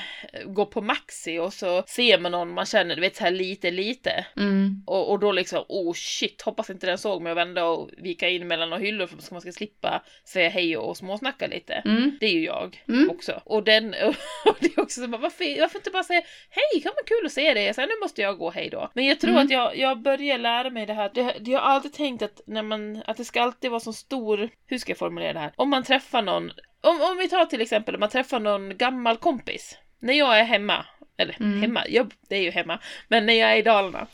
går 0.47 0.67
på 0.67 0.81
Maxi 0.81 1.39
och 1.39 1.53
så 1.53 1.83
ser 1.87 2.19
man 2.19 2.33
någon 2.33 2.55
man 2.55 2.67
känner, 2.67 2.95
du 2.95 3.01
vet 3.01 3.17
så 3.17 3.25
här 3.25 3.31
lite 3.31 3.71
lite. 3.71 4.27
Mm. 4.37 4.83
Och, 4.87 5.11
och 5.11 5.19
då 5.19 5.33
liksom, 5.33 5.65
oh 5.69 5.93
shit, 5.95 6.43
hoppas 6.43 6.71
inte 6.71 6.87
den 6.87 6.99
såg 6.99 7.23
mig 7.23 7.33
och 7.33 7.39
vända 7.39 7.65
och 7.65 7.91
vika 7.99 8.29
in 8.29 8.47
mellan 8.47 8.71
några 8.71 8.83
hyllor 8.83 9.07
för 9.07 9.17
att 9.17 9.31
man 9.31 9.41
ska 9.41 9.53
slippa 9.53 10.03
säga 10.25 10.49
hej 10.49 10.77
och 10.77 10.97
småsnacka 10.97 11.47
lite. 11.47 11.75
Mm. 11.75 12.17
Det 12.21 12.27
är 12.27 12.33
ju 12.33 12.45
jag 12.45 12.85
mm. 12.89 13.11
också. 13.11 13.43
Och 13.45 13.65
den, 13.65 13.95
och 14.47 14.57
det 14.61 14.67
är 14.67 14.81
också 14.81 15.01
så 15.01 15.07
varför, 15.07 15.61
varför 15.61 15.79
inte 15.79 15.91
bara 15.91 16.05
säga 16.05 16.23
hej, 16.51 16.83
kan 16.83 16.93
vara 16.97 17.05
kul 17.07 17.27
att 17.27 17.33
se 17.33 17.55
dig, 17.55 17.75
sen 17.75 17.89
nu 17.89 17.95
måste 18.03 18.23
jag 18.23 18.39
gå 18.39 18.51
hej 18.51 18.69
då. 18.71 18.91
Men 18.95 19.07
jag 19.07 19.21
tror 19.21 19.31
mm. 19.31 19.45
att 19.45 19.51
jag, 19.51 19.77
jag 19.77 20.03
börjar 20.03 20.39
lära 20.39 20.71
mig 20.71 20.87
det 20.87 20.95
här, 20.95 21.11
det, 21.15 21.51
jag 21.51 21.61
har 21.61 21.71
alltid 21.71 21.93
tänkt 21.93 22.23
att 22.23 22.41
när 22.47 22.63
man, 22.63 23.03
att 23.07 23.17
det 23.17 23.25
ska 23.25 23.43
alltid 23.43 23.71
vara 23.71 23.81
så 23.81 23.93
stor, 23.93 24.49
hur 24.67 24.79
ska 24.79 24.91
jag 24.91 24.99
formulera 24.99 25.33
det 25.33 25.39
här? 25.39 25.53
Om 25.57 25.71
man 25.71 25.85
träffar 25.85 26.23
någon, 26.23 26.51
om, 26.81 27.01
om 27.01 27.19
vi 27.19 27.29
tar 27.29 27.45
till 27.45 27.61
exempel 27.61 27.95
om 27.95 28.01
man 28.01 28.09
träffar 28.09 28.41
någon 28.41 28.77
gammal 28.77 29.17
kompis. 29.17 29.79
När 30.01 30.15
jag 30.15 30.39
är 30.39 30.45
hemma 30.45 30.87
eller 31.17 31.37
mm. 31.41 31.61
hemma, 31.61 31.85
jag, 31.89 32.13
det 32.29 32.37
är 32.37 32.43
ju 32.43 32.51
hemma. 32.51 32.79
Men 33.09 33.27
när 33.27 33.35
jag 33.35 33.53
är 33.53 33.57
i 33.57 33.63
Dalarna. 33.63 34.07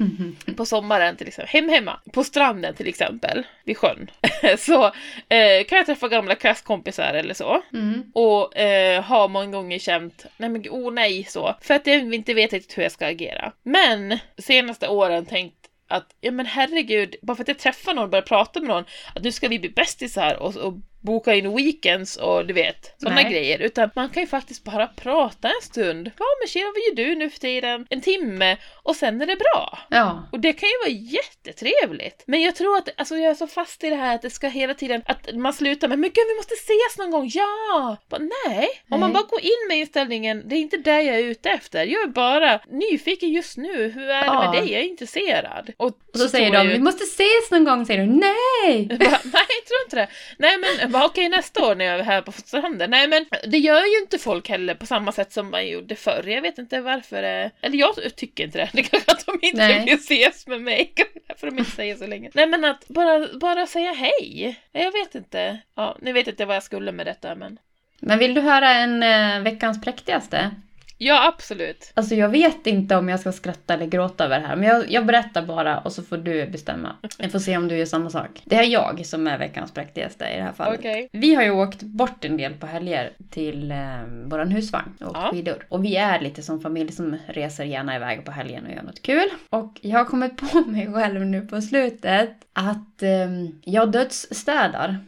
på 0.56 0.66
sommaren 0.66 1.16
till 1.16 1.28
exempel. 1.28 1.60
Hem 1.60 1.68
hemma. 1.68 2.00
På 2.12 2.24
stranden 2.24 2.74
till 2.74 2.88
exempel. 2.88 3.46
Vid 3.64 3.76
sjön. 3.76 4.10
så 4.58 4.84
eh, 5.28 5.64
kan 5.68 5.78
jag 5.78 5.86
träffa 5.86 6.08
gamla 6.08 6.34
klasskompisar 6.34 7.14
eller 7.14 7.34
så. 7.34 7.62
Mm. 7.72 8.02
Och 8.14 8.56
eh, 8.56 9.02
har 9.02 9.28
många 9.28 9.46
gånger 9.46 9.78
känt, 9.78 10.26
nej 10.36 10.50
men 10.50 10.62
oh 10.70 10.92
nej 10.92 11.24
så. 11.24 11.54
För 11.60 11.74
att 11.74 11.86
jag 11.86 12.14
inte 12.14 12.34
vet 12.34 12.52
riktigt 12.52 12.78
hur 12.78 12.82
jag 12.82 12.92
ska 12.92 13.06
agera. 13.06 13.52
Men 13.62 14.18
senaste 14.38 14.88
åren 14.88 15.26
tänkt 15.26 15.63
att, 15.96 16.16
ja 16.20 16.30
men 16.30 16.46
herregud, 16.46 17.16
bara 17.22 17.36
för 17.36 17.44
att 17.44 17.48
jag 17.48 17.58
träffar 17.58 17.94
någon 17.94 18.04
och 18.04 18.10
börjar 18.10 18.22
prata 18.22 18.60
med 18.60 18.68
någon, 18.68 18.84
att 19.14 19.22
nu 19.22 19.32
ska 19.32 19.48
vi 19.48 19.58
bli 19.58 19.70
bästisar 19.70 20.34
och, 20.34 20.56
och 20.56 20.74
boka 21.04 21.34
in 21.34 21.56
weekends 21.56 22.16
och 22.16 22.46
du 22.46 22.54
vet, 22.54 22.94
sådana 22.98 23.22
grejer. 23.22 23.58
Utan 23.58 23.90
man 23.94 24.08
kan 24.08 24.22
ju 24.22 24.26
faktiskt 24.26 24.64
bara 24.64 24.86
prata 24.86 25.48
en 25.48 25.62
stund. 25.62 26.10
Ja 26.18 26.24
men 26.40 26.48
tjena, 26.48 26.66
vad 26.66 26.98
gör 26.98 27.06
du 27.06 27.14
nu 27.14 27.30
för 27.30 27.38
tiden? 27.38 27.86
En 27.90 28.00
timme 28.00 28.56
och 28.82 28.96
sen 28.96 29.22
är 29.22 29.26
det 29.26 29.36
bra. 29.36 29.78
Ja. 29.90 30.28
Och 30.32 30.40
det 30.40 30.52
kan 30.52 30.68
ju 30.68 30.74
vara 30.84 31.00
jättetrevligt. 31.00 32.24
Men 32.26 32.42
jag 32.42 32.56
tror 32.56 32.76
att, 32.76 32.88
alltså 32.96 33.16
jag 33.16 33.30
är 33.30 33.34
så 33.34 33.46
fast 33.46 33.84
i 33.84 33.90
det 33.90 33.96
här 33.96 34.14
att 34.14 34.22
det 34.22 34.30
ska 34.30 34.48
hela 34.48 34.74
tiden, 34.74 35.02
att 35.06 35.34
man 35.34 35.52
slutar 35.52 35.88
med 35.88 35.98
men 35.98 36.10
gud 36.10 36.24
vi 36.28 36.36
måste 36.36 36.54
ses 36.54 36.98
någon 36.98 37.10
gång, 37.10 37.30
ja! 37.34 37.96
Bara, 38.08 38.18
nej. 38.18 38.30
nej, 38.46 38.68
om 38.90 39.00
man 39.00 39.12
bara 39.12 39.22
går 39.22 39.40
in 39.40 39.68
med 39.68 39.78
inställningen, 39.78 40.42
det 40.48 40.56
är 40.56 40.60
inte 40.60 40.76
det 40.76 41.02
jag 41.02 41.16
är 41.16 41.24
ute 41.24 41.50
efter. 41.50 41.84
Jag 41.84 42.02
är 42.02 42.06
bara 42.06 42.60
nyfiken 42.70 43.32
just 43.32 43.56
nu, 43.56 43.88
hur 43.88 44.08
är 44.08 44.20
det 44.20 44.26
ja. 44.26 44.52
med 44.52 44.62
dig? 44.62 44.72
Jag 44.72 44.82
är 44.82 44.86
intresserad. 44.86 45.72
Och, 45.76 45.86
och 45.86 45.94
så, 46.12 46.18
så 46.18 46.28
säger 46.28 46.52
de, 46.52 46.66
ju... 46.66 46.72
vi 46.72 46.78
måste 46.78 47.04
ses 47.04 47.50
någon 47.50 47.64
gång, 47.64 47.86
säger 47.86 48.06
du. 48.06 48.12
Nej! 48.12 48.86
Bara, 48.98 49.20
nej, 49.24 49.46
jag 49.48 49.66
tror 49.66 49.80
inte 49.84 49.96
det. 49.96 50.08
Nej 50.38 50.56
men 50.58 50.92
bara 50.94 51.04
okej 51.04 51.26
okay, 51.26 51.36
nästa 51.36 51.66
år 51.66 51.74
när 51.74 51.84
jag 51.84 51.98
är 51.98 52.02
här 52.02 52.22
på 52.22 52.32
stranden. 52.32 52.90
Nej 52.90 53.08
men 53.08 53.26
det 53.46 53.58
gör 53.58 53.84
ju 53.84 53.98
inte 54.02 54.18
folk 54.18 54.48
heller 54.48 54.74
på 54.74 54.86
samma 54.86 55.12
sätt 55.12 55.32
som 55.32 55.50
man 55.50 55.68
gjorde 55.68 55.96
förr. 55.96 56.24
Jag 56.26 56.42
vet 56.42 56.58
inte 56.58 56.80
varför. 56.80 57.22
Det... 57.22 57.50
Eller 57.60 57.78
jag 57.78 58.16
tycker 58.16 58.44
inte 58.44 58.58
det. 58.58 58.70
Det 58.72 58.82
kanske 58.82 59.12
att 59.12 59.26
de 59.26 59.38
inte 59.42 59.66
Nej. 59.66 59.84
vill 59.84 59.94
ses 59.94 60.46
med 60.46 60.60
mig. 60.60 60.92
För 61.36 61.46
de 61.46 61.58
inte 61.58 61.70
säger 61.70 61.96
så 61.96 62.06
länge. 62.06 62.30
Nej 62.34 62.46
men 62.46 62.64
att 62.64 62.88
bara, 62.88 63.28
bara 63.40 63.66
säga 63.66 63.92
hej. 63.92 64.60
Jag 64.72 64.92
vet 64.92 65.14
inte. 65.14 65.58
Ja, 65.74 65.96
nu 66.00 66.12
vet 66.12 66.28
inte 66.28 66.44
vad 66.44 66.56
jag 66.56 66.62
skulle 66.62 66.92
med 66.92 67.06
detta 67.06 67.34
men. 67.34 67.58
Men 68.00 68.18
vill 68.18 68.34
du 68.34 68.40
höra 68.40 68.70
en 68.70 69.02
eh, 69.02 69.40
veckans 69.40 69.80
präktigaste? 69.80 70.50
Ja, 70.98 71.28
absolut. 71.28 71.92
Alltså 71.94 72.14
jag 72.14 72.28
vet 72.28 72.66
inte 72.66 72.96
om 72.96 73.08
jag 73.08 73.20
ska 73.20 73.32
skratta 73.32 73.74
eller 73.74 73.86
gråta 73.86 74.24
över 74.24 74.40
det 74.40 74.46
här, 74.46 74.56
men 74.56 74.68
jag, 74.68 74.90
jag 74.90 75.06
berättar 75.06 75.42
bara 75.42 75.78
och 75.78 75.92
så 75.92 76.02
får 76.02 76.16
du 76.16 76.46
bestämma. 76.46 76.96
Jag 77.18 77.32
får 77.32 77.38
se 77.38 77.56
om 77.56 77.68
du 77.68 77.76
gör 77.76 77.86
samma 77.86 78.10
sak. 78.10 78.42
Det 78.44 78.56
är 78.56 78.62
jag 78.62 79.06
som 79.06 79.26
är 79.26 79.38
veckans 79.38 79.72
präktigaste 79.72 80.24
i 80.24 80.36
det 80.36 80.42
här 80.42 80.52
fallet. 80.52 80.80
Okay. 80.80 81.08
Vi 81.12 81.34
har 81.34 81.42
ju 81.42 81.50
åkt 81.50 81.82
bort 81.82 82.24
en 82.24 82.36
del 82.36 82.54
på 82.54 82.66
helger 82.66 83.12
till 83.30 83.70
eh, 83.70 83.76
våran 84.24 84.50
husvagn 84.50 84.96
och 85.00 85.06
åkt 85.06 85.18
ja. 85.22 85.30
skidor. 85.32 85.66
Och 85.68 85.84
vi 85.84 85.96
är 85.96 86.20
lite 86.20 86.42
som 86.42 86.60
familj 86.60 86.92
som 86.92 87.16
reser 87.26 87.64
gärna 87.64 87.96
iväg 87.96 88.24
på 88.24 88.30
helgen 88.30 88.66
och 88.66 88.72
gör 88.72 88.82
något 88.82 89.02
kul. 89.02 89.28
Och 89.50 89.78
jag 89.80 89.98
har 89.98 90.04
kommit 90.04 90.36
på 90.36 90.60
mig 90.66 90.92
själv 90.92 91.26
nu 91.26 91.40
på 91.40 91.60
slutet 91.60 92.30
att 92.52 93.02
eh, 93.02 93.28
jag 93.64 93.92
dödsstädar. 93.92 94.98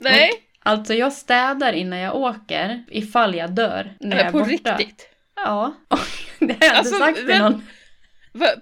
Nej. 0.00 0.30
Och 0.30 0.47
Alltså 0.68 0.94
jag 0.94 1.12
städar 1.12 1.72
innan 1.72 1.98
jag 1.98 2.16
åker 2.16 2.84
ifall 2.88 3.34
jag 3.34 3.50
dör 3.50 3.92
när 4.00 4.16
Eller 4.16 4.16
jag 4.16 4.26
är 4.26 4.32
på 4.32 4.38
borta. 4.38 4.76
riktigt? 4.76 5.08
Ja. 5.36 5.74
det 6.38 6.56
har 6.60 6.66
jag 6.66 6.76
alltså, 6.76 6.94
inte 6.94 7.06
sagt 7.06 7.26
till 7.26 7.38
någon. 7.38 7.62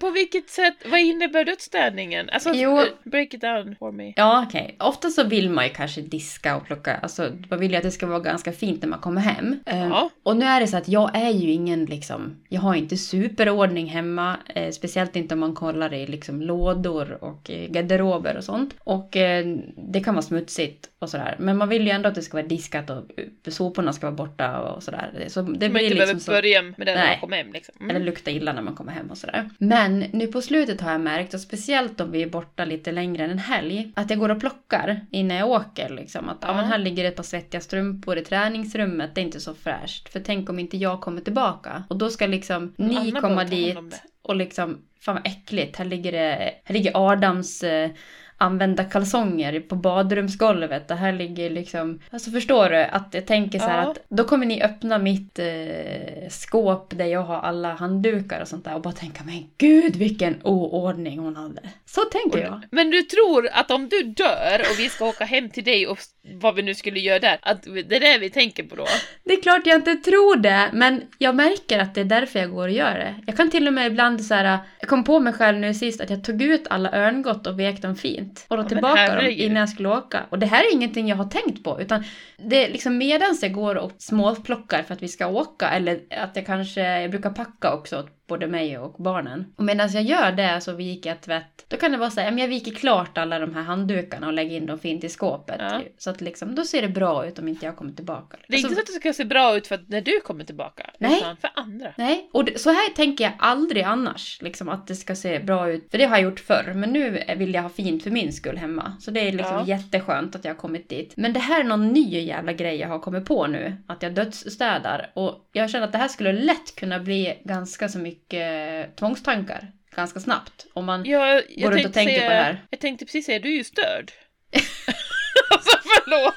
På 0.01 0.11
vilket 0.11 0.51
sätt, 0.51 0.75
vad 0.85 1.01
innebär 1.01 1.45
dödsstädningen? 1.45 2.31
Alltså, 2.31 2.51
jo, 2.55 2.83
break 3.05 3.35
it 3.35 3.41
down 3.41 3.77
for 3.79 3.93
me. 3.93 4.13
Ja, 4.17 4.45
okej. 4.49 4.63
Okay. 4.63 4.89
Ofta 4.89 5.11
så 5.11 5.25
vill 5.25 5.51
man 5.51 5.65
ju 5.65 5.71
kanske 5.71 6.01
diska 6.01 6.57
och 6.57 6.65
plocka, 6.65 6.97
alltså 6.97 7.31
man 7.51 7.59
vill 7.59 7.71
ju 7.71 7.77
att 7.77 7.83
det 7.83 7.91
ska 7.91 8.07
vara 8.07 8.21
ganska 8.21 8.53
fint 8.53 8.83
när 8.83 8.89
man 8.89 8.99
kommer 8.99 9.21
hem. 9.21 9.61
Ehm, 9.67 9.89
ja. 9.89 10.11
och 10.23 10.37
nu 10.37 10.45
är 10.45 10.61
det 10.61 10.67
så 10.67 10.77
att 10.77 10.89
jag 10.89 11.17
är 11.17 11.31
ju 11.31 11.51
ingen 11.51 11.85
liksom, 11.85 12.37
jag 12.49 12.61
har 12.61 12.75
inte 12.75 12.97
superordning 12.97 13.87
hemma, 13.87 14.37
eh, 14.55 14.71
speciellt 14.71 15.17
inte 15.17 15.35
om 15.35 15.41
man 15.41 15.55
kollar 15.55 15.95
i 15.95 16.07
liksom 16.07 16.43
lådor 16.43 17.25
och 17.25 17.51
eh, 17.51 17.71
garderober 17.71 18.37
och 18.37 18.45
sånt. 18.45 18.75
Och 18.79 19.17
eh, 19.17 19.47
det 19.77 20.01
kan 20.01 20.15
vara 20.15 20.23
smutsigt 20.23 20.91
och 20.99 21.11
sådär. 21.11 21.37
Men 21.39 21.57
man 21.57 21.69
vill 21.69 21.87
ju 21.87 21.91
ändå 21.91 22.09
att 22.09 22.15
det 22.15 22.23
ska 22.23 22.37
vara 22.37 22.47
diskat 22.47 22.91
och 22.91 23.05
soporna 23.49 23.93
ska 23.93 24.07
vara 24.07 24.17
borta 24.17 24.61
och 24.61 24.83
sådär. 24.83 25.25
Så 25.29 25.43
det 25.43 25.49
man 25.49 25.73
blir 25.73 25.83
inte 25.83 26.07
liksom 26.07 26.19
behöver 26.27 26.43
börja 26.43 26.63
med 26.63 26.87
det 26.87 26.95
när 26.95 27.07
man 27.07 27.21
kommer 27.21 27.37
hem 27.37 27.53
liksom. 27.53 27.75
Mm. 27.81 27.97
Eller 27.97 28.07
lukta 28.07 28.31
illa 28.31 28.53
när 28.53 28.63
man 28.63 28.75
kommer 28.75 28.93
hem 28.93 29.11
och 29.11 29.19
sådär. 29.19 29.51
Men 29.69 29.99
nu 29.99 30.27
på 30.27 30.43
slutet 30.43 30.81
har 30.81 30.93
jag 30.93 31.01
märkt, 31.01 31.35
och 31.35 31.41
speciellt 31.41 32.01
om 32.01 32.11
vi 32.11 32.23
är 32.23 32.27
borta 32.27 32.65
lite 32.65 32.93
längre 32.93 33.25
än 33.25 33.31
en 33.31 33.39
helg, 33.39 33.93
att 33.97 34.11
jag 34.11 34.19
går 34.19 34.29
och 34.29 34.41
plockar 34.41 35.07
innan 35.11 35.37
jag 35.37 35.49
åker. 35.49 35.89
Liksom. 35.89 36.29
Att 36.29 36.39
ja. 36.41 36.55
men 36.55 36.65
här 36.65 36.79
ligger 36.79 37.05
ett 37.05 37.17
par 37.17 37.23
svettiga 37.23 37.61
strumpor 37.61 38.19
i 38.19 38.25
träningsrummet, 38.25 39.15
det 39.15 39.21
är 39.21 39.25
inte 39.25 39.41
så 39.41 39.55
fräscht. 39.55 40.09
För 40.09 40.21
tänk 40.21 40.51
om 40.51 40.59
inte 40.59 40.77
jag 40.77 41.01
kommer 41.01 41.21
tillbaka. 41.21 41.85
Och 41.89 41.97
då 41.97 42.11
ska 42.11 42.27
liksom 42.27 42.75
ni 42.77 42.97
Anna 42.97 43.21
komma 43.21 43.45
dit 43.45 43.79
och 44.23 44.37
liksom, 44.37 44.79
fan 45.01 45.15
vad 45.15 45.27
äckligt, 45.27 45.77
här 45.77 45.85
ligger 45.85 46.13
det, 46.13 46.55
här 46.65 46.73
ligger 46.73 47.11
Adams 47.11 47.63
eh, 47.63 47.91
använda 48.39 48.85
kalsonger 48.85 49.61
på 49.61 49.77
badrumsgolvet. 49.77 50.89
Det 50.89 50.95
här 50.95 51.13
ligger 51.13 51.51
liksom... 51.51 52.01
Alltså 52.11 52.31
förstår 52.31 52.71
du? 52.71 52.83
Att 52.83 53.09
jag 53.11 53.27
tänker 53.27 53.59
så 53.59 53.65
här 53.65 53.83
ja. 53.83 53.91
att 53.91 53.99
då 54.09 54.25
kommer 54.25 54.47
ni 54.47 54.63
öppna 54.63 54.99
mitt 54.99 55.39
eh, 55.39 56.29
skåp 56.31 56.99
där 56.99 57.05
jag 57.05 57.23
har 57.23 57.41
alla 57.41 57.75
handdukar 57.75 58.41
och 58.41 58.49
sånt 58.49 58.65
där 58.65 58.75
och 58.75 58.81
bara 58.81 58.95
tänka 58.95 59.25
men 59.25 59.45
gud 59.59 59.97
vilken 59.97 60.37
oordning 60.43 61.19
hon 61.19 61.37
hade. 61.37 61.61
Så 61.85 62.01
tänker 62.01 62.39
jag. 62.39 62.63
Men 62.71 62.91
du 62.91 63.03
tror 63.03 63.49
att 63.53 63.71
om 63.71 63.89
du 63.89 64.03
dör 64.03 64.61
och 64.61 64.79
vi 64.79 64.89
ska 64.89 65.05
åka 65.05 65.25
hem 65.25 65.51
till 65.51 65.65
dig 65.65 65.87
och 65.87 65.99
vad 66.35 66.55
vi 66.55 66.63
nu 66.63 66.75
skulle 66.75 67.01
göra 67.01 67.19
där, 67.19 67.39
att 67.43 67.63
det 67.63 67.97
är 67.97 68.01
det 68.01 68.19
vi 68.19 68.31
tänker 68.31 68.63
på 68.63 68.77
då? 68.77 68.87
Det 69.25 69.33
är 69.33 69.43
klart 69.43 69.67
jag 69.67 69.77
inte 69.77 69.95
tror 69.95 70.37
det, 70.37 70.71
men 70.73 71.03
jag 71.19 71.35
märker 71.35 71.79
att 71.79 71.95
det 71.95 72.01
är 72.01 72.05
därför 72.05 72.39
jag 72.39 72.51
går 72.51 72.69
och 72.69 72.75
gör 72.75 72.95
det. 72.95 73.15
Jag 73.27 73.37
kan 73.37 73.51
till 73.51 73.67
och 73.67 73.75
med 73.75 73.87
ibland 73.87 74.25
så 74.25 74.35
här, 74.35 74.59
jag 74.81 74.89
kom 74.89 75.05
på 75.05 75.21
mig 75.21 75.33
själv 75.33 75.59
nu 75.59 75.75
sist 75.75 76.01
att 76.01 76.11
jag 76.11 76.25
tog 76.25 76.43
ut 76.43 76.67
alla 76.71 76.93
örngott 76.93 77.47
och 77.47 77.61
vek 77.61 77.83
dem 77.83 77.97
fint 77.97 78.26
fint. 78.27 78.47
Och 78.49 78.57
då 78.57 78.63
ja, 78.63 78.69
tillbaka 78.69 79.15
dem 79.15 79.31
innan 79.31 79.57
jag 79.57 79.69
skulle 79.69 79.89
åka. 79.89 80.27
Och 80.31 80.39
det 80.39 80.47
här 80.47 80.65
är 80.65 80.73
ingenting 80.73 81.09
jag 81.09 81.17
har 81.17 81.25
tänkt 81.25 81.65
på. 81.65 81.81
Utan 81.81 82.05
det 82.37 82.65
är 82.65 82.73
liksom 82.73 82.99
medans 82.99 83.43
jag 83.43 83.53
går 83.53 83.75
och 83.75 83.93
småplockar 83.99 84.83
för 84.83 84.95
att 84.95 85.03
vi 85.03 85.09
ska 85.09 85.27
åka. 85.27 85.69
Eller 85.71 86.01
att 86.11 86.37
jag 86.37 86.47
kanske, 86.47 87.01
jag 87.01 87.11
brukar 87.11 87.31
packa 87.31 87.75
också 87.75 88.09
både 88.27 88.47
mig 88.47 88.79
och 88.79 89.03
barnen. 89.03 89.53
Och 89.57 89.65
medan 89.65 89.93
jag 89.93 90.03
gör 90.03 90.33
det 90.33 90.61
så 90.61 90.73
viker 90.73 91.11
jag 91.11 91.21
tvätt. 91.21 91.65
Då 91.69 91.77
kan 91.77 91.93
det 91.93 91.99
vara 91.99 92.11
så 92.11 92.21
här, 92.21 92.39
jag 92.39 92.49
viker 92.49 92.73
klart 92.73 93.19
alla 93.19 93.39
de 93.39 93.55
här 93.55 93.63
handdukarna 93.63 94.27
och 94.27 94.33
lägger 94.33 94.57
in 94.57 94.67
dem 94.67 94.79
fint 94.79 95.05
i 95.05 95.09
skåpet. 95.09 95.57
Ja. 95.59 95.83
Så 95.99 96.11
att 96.11 96.21
liksom, 96.21 96.55
då 96.55 96.65
ser 96.65 96.83
det 96.83 96.89
bra 96.89 97.27
ut 97.27 97.39
om 97.39 97.49
inte 97.49 97.67
jag 97.67 97.77
kommer 97.77 97.93
tillbaka. 97.93 98.37
Det 98.49 98.55
är 98.55 98.59
inte 98.59 98.75
så 98.75 98.81
att 98.81 98.87
det 98.87 98.93
ska 98.93 99.13
se 99.13 99.25
bra 99.25 99.57
ut 99.57 99.67
för 99.67 99.75
att 99.75 99.89
när 99.89 100.01
du 100.01 100.21
kommer 100.21 100.45
tillbaka. 100.45 100.91
Nej. 100.99 101.19
Utan 101.19 101.37
för 101.37 101.51
andra. 101.55 101.93
Nej, 101.97 102.31
och 102.33 102.45
det, 102.45 102.61
så 102.61 102.71
här 102.71 102.95
tänker 102.95 103.25
jag 103.25 103.33
aldrig 103.39 103.83
annars. 103.83 104.43
Liksom 104.43 104.69
att 104.69 104.87
det 104.87 104.95
ska 104.95 105.15
se 105.15 105.39
bra 105.39 105.71
ut. 105.71 105.91
För 105.91 105.99
det 105.99 106.05
har 106.05 106.17
jag 106.17 106.25
gjort 106.25 106.41
förr. 106.41 106.73
Men 106.75 106.93
nu 106.93 107.25
vill 107.37 107.55
jag 107.55 107.63
ha 107.63 107.69
fint 107.69 108.03
för 108.03 108.11
min 108.11 108.33
skull 108.33 108.57
hemma. 108.57 108.93
Så 109.01 109.11
det 109.11 109.21
är 109.21 109.33
liksom 109.33 109.57
ja. 109.57 109.67
jätteskönt 109.67 110.37
att 110.37 110.45
jag 110.45 110.53
har 110.53 110.59
kommit 110.59 110.89
dit. 110.89 111.13
Men 111.17 111.33
det 111.33 111.41
här 111.41 111.61
är 111.61 111.65
någon 111.65 111.89
ny 111.89 112.21
jävla 112.21 112.53
grej 112.53 112.77
jag 112.77 112.89
har 112.89 112.99
kommit 112.99 113.25
på 113.25 113.47
nu. 113.47 113.77
Att 113.87 114.03
jag 114.03 114.15
dödsstädar. 114.15 115.11
Och 115.15 115.49
jag 115.53 115.71
känner 115.71 115.87
att 115.87 115.93
det 115.93 115.99
här 115.99 116.09
skulle 116.09 116.33
lätt 116.33 116.77
kunna 116.77 116.99
bli 116.99 117.39
ganska 117.45 117.89
så 117.89 117.99
mycket 117.99 118.16
mycket 118.17 118.97
tvångstankar 118.97 119.73
ganska 119.97 120.21
snabbt. 120.21 120.67
Om 120.75 120.85
man 120.85 121.05
ja, 121.05 121.41
går 121.57 121.71
runt 121.71 121.87
och 121.87 121.93
tänker 121.93 122.15
säga, 122.15 122.29
på 122.29 122.35
det 122.35 122.43
här. 122.43 122.67
Jag 122.71 122.81
tänkte 122.81 123.05
precis 123.05 123.27
säga, 123.27 123.39
du 123.39 123.49
är 123.49 123.57
ju 123.57 123.65
störd. 123.65 124.13
alltså 125.51 125.79
förlåt. 125.83 126.35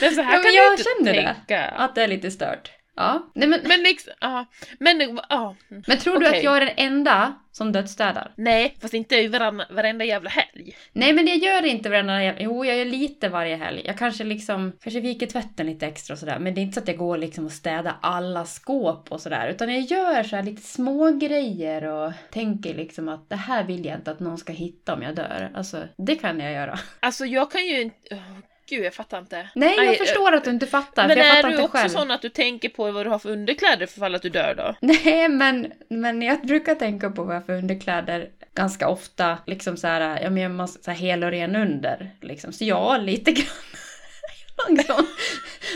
Men 0.00 0.14
så 0.14 0.22
här 0.22 0.36
ja, 0.36 0.42
kan 0.42 0.54
jag 0.54 0.68
du 0.68 0.72
inte 0.72 0.84
känner 0.84 1.12
tänka. 1.14 1.44
det. 1.48 1.70
Att 1.70 1.94
det 1.94 2.02
är 2.02 2.08
lite 2.08 2.30
stört. 2.30 2.70
Ja. 2.96 3.30
Nej, 3.34 3.48
men... 3.48 3.60
Men 3.64 3.82
liksom, 3.82 4.12
ja. 4.20 4.46
Men, 4.78 5.20
ja. 5.28 5.56
Men 5.68 5.98
tror 5.98 6.20
du 6.20 6.26
Okej. 6.26 6.38
att 6.38 6.44
jag 6.44 6.56
är 6.56 6.60
den 6.60 6.74
enda 6.76 7.34
som 7.52 7.72
dödsstädar? 7.72 8.32
Nej, 8.36 8.76
fast 8.80 8.94
inte 8.94 9.28
varann, 9.28 9.62
varenda 9.70 10.04
jävla 10.04 10.30
helg. 10.30 10.76
Nej 10.92 11.12
men 11.12 11.26
jag 11.26 11.36
gör 11.36 11.64
inte 11.64 11.88
varenda 11.88 12.22
jävla... 12.22 12.40
Jo, 12.40 12.64
jag 12.64 12.76
gör 12.76 12.84
lite 12.84 13.28
varje 13.28 13.56
helg. 13.56 13.82
Jag 13.84 13.98
kanske 13.98 14.24
liksom... 14.24 14.72
Kanske 14.80 15.00
viker 15.00 15.26
tvätten 15.26 15.66
lite 15.66 15.86
extra 15.86 16.14
och 16.14 16.18
sådär. 16.18 16.38
Men 16.38 16.54
det 16.54 16.60
är 16.60 16.62
inte 16.62 16.74
så 16.74 16.80
att 16.80 16.88
jag 16.88 16.96
går 16.96 17.18
liksom 17.18 17.44
och 17.44 17.52
städar 17.52 17.96
alla 18.02 18.44
skåp 18.44 19.12
och 19.12 19.20
sådär. 19.20 19.48
Utan 19.48 19.74
jag 19.74 19.82
gör 19.82 20.22
så 20.22 20.42
lite 20.42 20.62
små 20.62 21.10
grejer 21.10 21.84
och 21.84 22.12
tänker 22.30 22.74
liksom 22.74 23.08
att 23.08 23.30
det 23.30 23.36
här 23.36 23.64
vill 23.64 23.84
jag 23.84 23.96
inte 23.96 24.10
att 24.10 24.20
någon 24.20 24.38
ska 24.38 24.52
hitta 24.52 24.94
om 24.94 25.02
jag 25.02 25.14
dör. 25.14 25.50
Alltså, 25.54 25.82
det 25.96 26.14
kan 26.14 26.40
jag 26.40 26.52
göra. 26.52 26.78
Alltså 27.00 27.26
jag 27.26 27.50
kan 27.50 27.66
ju 27.66 27.82
inte... 27.82 28.14
Oh, 28.14 28.38
gud, 28.68 28.84
jag 28.84 28.94
fattar 28.94 29.18
inte. 29.18 29.48
Nej, 29.54 29.76
jag 29.76 29.88
Aj, 29.88 29.96
förstår 29.96 30.34
att 30.34 30.44
du 30.44 30.50
inte 30.50 30.66
fattar. 30.66 31.06
Men 31.08 31.16
för 31.16 31.24
jag 31.24 31.26
är 31.26 31.34
fattar 31.36 31.48
du 31.48 31.54
inte 31.54 31.64
också 31.64 31.78
själv. 31.78 31.88
sån 31.88 32.10
att 32.10 32.22
du 32.22 32.28
tänker 32.28 32.68
på 32.68 32.92
vad 32.92 33.06
du 33.06 33.10
har 33.10 33.18
för 33.18 33.30
underkläder 33.30 33.86
för 33.86 34.00
fall 34.00 34.14
att 34.14 34.22
du 34.22 34.28
dör 34.28 34.54
då? 34.54 34.74
Nej, 34.80 35.28
men, 35.28 35.72
men 35.88 36.22
jag 36.22 36.46
brukar 36.46 36.74
tänka 36.74 37.10
på 37.10 37.22
vad 37.22 37.34
jag 37.34 37.40
har 37.40 37.46
för 37.46 37.58
underkläder 37.58 38.28
ganska 38.54 38.88
ofta. 38.88 39.38
Liksom 39.46 39.76
så 39.76 39.86
här, 39.86 40.20
jag 40.22 40.50
måste 40.50 40.84
så 40.84 40.90
här 40.90 40.98
hel 40.98 41.24
och 41.24 41.30
ren 41.30 41.56
under. 41.56 42.10
Liksom. 42.20 42.52
Så 42.52 42.64
ja, 42.64 42.96
lite 42.96 43.32
grann. 43.32 43.46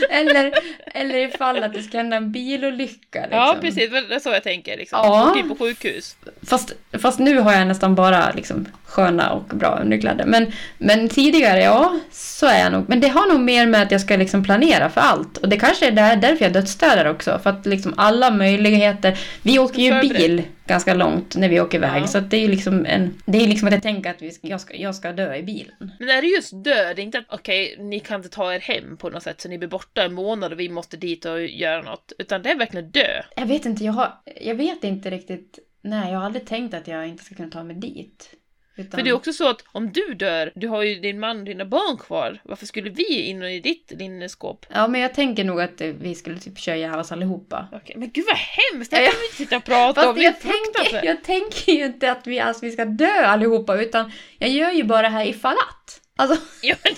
Eller, 0.09 0.53
eller 0.85 1.15
ifall 1.17 1.63
att 1.63 1.73
det 1.73 1.83
ska 1.83 1.97
hända 1.97 2.17
en 2.17 2.31
bilolycka. 2.31 3.21
Liksom. 3.21 3.37
Ja, 3.37 3.57
precis. 3.61 3.89
Det 3.91 4.15
är 4.15 4.19
så 4.19 4.29
jag 4.29 4.43
tänker. 4.43 4.77
Liksom. 4.77 4.99
Ja. 5.03 5.29
Åka 5.31 5.39
in 5.39 5.49
på 5.49 5.55
sjukhus. 5.55 6.15
Fast, 6.49 6.73
fast 7.01 7.19
nu 7.19 7.39
har 7.39 7.53
jag 7.53 7.67
nästan 7.67 7.95
bara 7.95 8.31
liksom, 8.31 8.67
sköna 8.91 9.31
och 9.31 9.43
bra 9.43 9.79
underkläder. 9.81 10.25
Men, 10.25 10.51
men 10.77 11.09
tidigare, 11.09 11.61
ja, 11.61 11.99
så 12.11 12.45
är 12.45 12.59
jag 12.59 12.71
nog. 12.71 12.89
Men 12.89 12.99
det 12.99 13.07
har 13.07 13.33
nog 13.33 13.39
mer 13.39 13.67
med 13.67 13.81
att 13.81 13.91
jag 13.91 14.01
ska 14.01 14.15
liksom 14.15 14.43
planera 14.43 14.89
för 14.89 15.01
allt. 15.01 15.37
Och 15.37 15.49
det 15.49 15.57
kanske 15.57 15.87
är 15.87 15.91
där, 15.91 16.15
därför 16.15 16.45
jag 16.45 16.53
dödsstädar 16.53 17.05
också. 17.05 17.39
För 17.43 17.49
att 17.49 17.65
liksom 17.65 17.93
alla 17.97 18.31
möjligheter. 18.31 19.19
Vi 19.41 19.59
åker 19.59 19.81
ju 19.81 20.01
bil 20.01 20.43
ganska 20.67 20.93
långt 20.93 21.35
när 21.35 21.49
vi 21.49 21.61
åker 21.61 21.77
iväg. 21.77 22.01
Ja. 22.03 22.07
Så 22.07 22.19
det 22.19 22.37
är 22.37 22.41
ju 22.41 22.47
liksom 22.47 22.85
en... 22.85 23.13
Det 23.25 23.37
är 23.37 23.47
liksom 23.47 23.67
att 23.67 23.73
jag 23.73 23.83
tänker 23.83 24.09
att 24.09 24.21
vi 24.21 24.31
ska, 24.31 24.47
jag, 24.47 24.61
ska, 24.61 24.75
jag 24.75 24.95
ska 24.95 25.11
dö 25.11 25.35
i 25.35 25.43
bilen. 25.43 25.91
Men 25.99 26.09
är 26.09 26.21
det 26.21 26.27
just 26.27 26.63
död, 26.63 26.95
det 26.95 27.01
är 27.01 27.03
inte 27.03 27.17
att 27.17 27.25
okej, 27.29 27.75
ni 27.79 27.99
kan 27.99 28.19
inte 28.19 28.29
ta 28.29 28.53
er 28.53 28.59
hem 28.59 28.97
på 28.97 29.09
något 29.09 29.23
sätt 29.23 29.41
så 29.41 29.49
ni 29.49 29.57
blir 29.57 29.69
borta 29.69 30.03
en 30.03 30.13
månad 30.13 30.51
och 30.53 30.59
vi 30.59 30.69
måste 30.69 30.97
dit 30.97 31.25
och 31.25 31.41
göra 31.45 31.81
något. 31.81 32.11
Utan 32.19 32.41
det 32.41 32.51
är 32.51 32.57
verkligen 32.57 32.91
dö. 32.91 33.21
Jag 33.35 33.45
vet 33.45 33.65
inte, 33.65 33.83
jag, 33.83 33.93
har, 33.93 34.13
jag 34.41 34.55
vet 34.55 34.83
inte 34.83 35.09
riktigt. 35.09 35.59
Nej, 35.81 36.11
jag 36.11 36.19
har 36.19 36.25
aldrig 36.25 36.45
tänkt 36.45 36.73
att 36.73 36.87
jag 36.87 37.07
inte 37.07 37.23
ska 37.23 37.35
kunna 37.35 37.49
ta 37.49 37.63
mig 37.63 37.75
dit. 37.75 38.35
Utan... 38.75 38.91
För 38.91 39.03
det 39.03 39.09
är 39.09 39.13
också 39.13 39.33
så 39.33 39.49
att 39.49 39.63
om 39.71 39.91
du 39.91 40.13
dör, 40.13 40.51
du 40.55 40.67
har 40.67 40.83
ju 40.83 40.95
din 40.99 41.19
man 41.19 41.39
och 41.39 41.45
dina 41.45 41.65
barn 41.65 41.97
kvar. 41.97 42.39
Varför 42.43 42.65
skulle 42.65 42.89
vi 42.89 43.21
in 43.21 43.43
i 43.43 43.59
ditt 43.59 43.91
linneskåp? 43.99 44.65
Ja, 44.69 44.87
men 44.87 45.01
jag 45.01 45.13
tänker 45.13 45.43
nog 45.43 45.61
att 45.61 45.81
vi 45.81 46.15
skulle 46.15 46.39
typ 46.39 46.59
köra 46.59 46.75
ihjäl 46.75 46.99
oss 46.99 47.11
allihopa. 47.11 47.67
Okej, 47.71 47.95
men 47.97 48.11
gud 48.11 48.25
vad 48.27 48.37
hemskt! 48.37 48.91
Det 48.91 49.01
Ja, 49.01 49.11
kan 49.11 49.19
vi 49.19 49.25
inte 49.25 49.37
sitta 49.37 49.57
och 49.57 49.63
prata 49.63 50.09
om. 50.09 50.17
Jag 50.21 50.39
tänker, 50.39 51.05
jag 51.05 51.23
tänker 51.23 51.71
ju 51.71 51.85
inte 51.85 52.11
att 52.11 52.27
vi, 52.27 52.39
alltså, 52.39 52.65
vi 52.65 52.71
ska 52.71 52.85
dö 52.85 53.25
allihopa, 53.25 53.81
utan 53.81 54.11
jag 54.39 54.49
gör 54.49 54.71
ju 54.71 54.83
bara 54.83 55.01
det 55.01 55.09
här 55.09 55.25
ifall 55.25 55.55
att. 55.57 56.01
Alltså, 56.15 56.37
Ja, 56.61 56.75
det, 56.83 56.91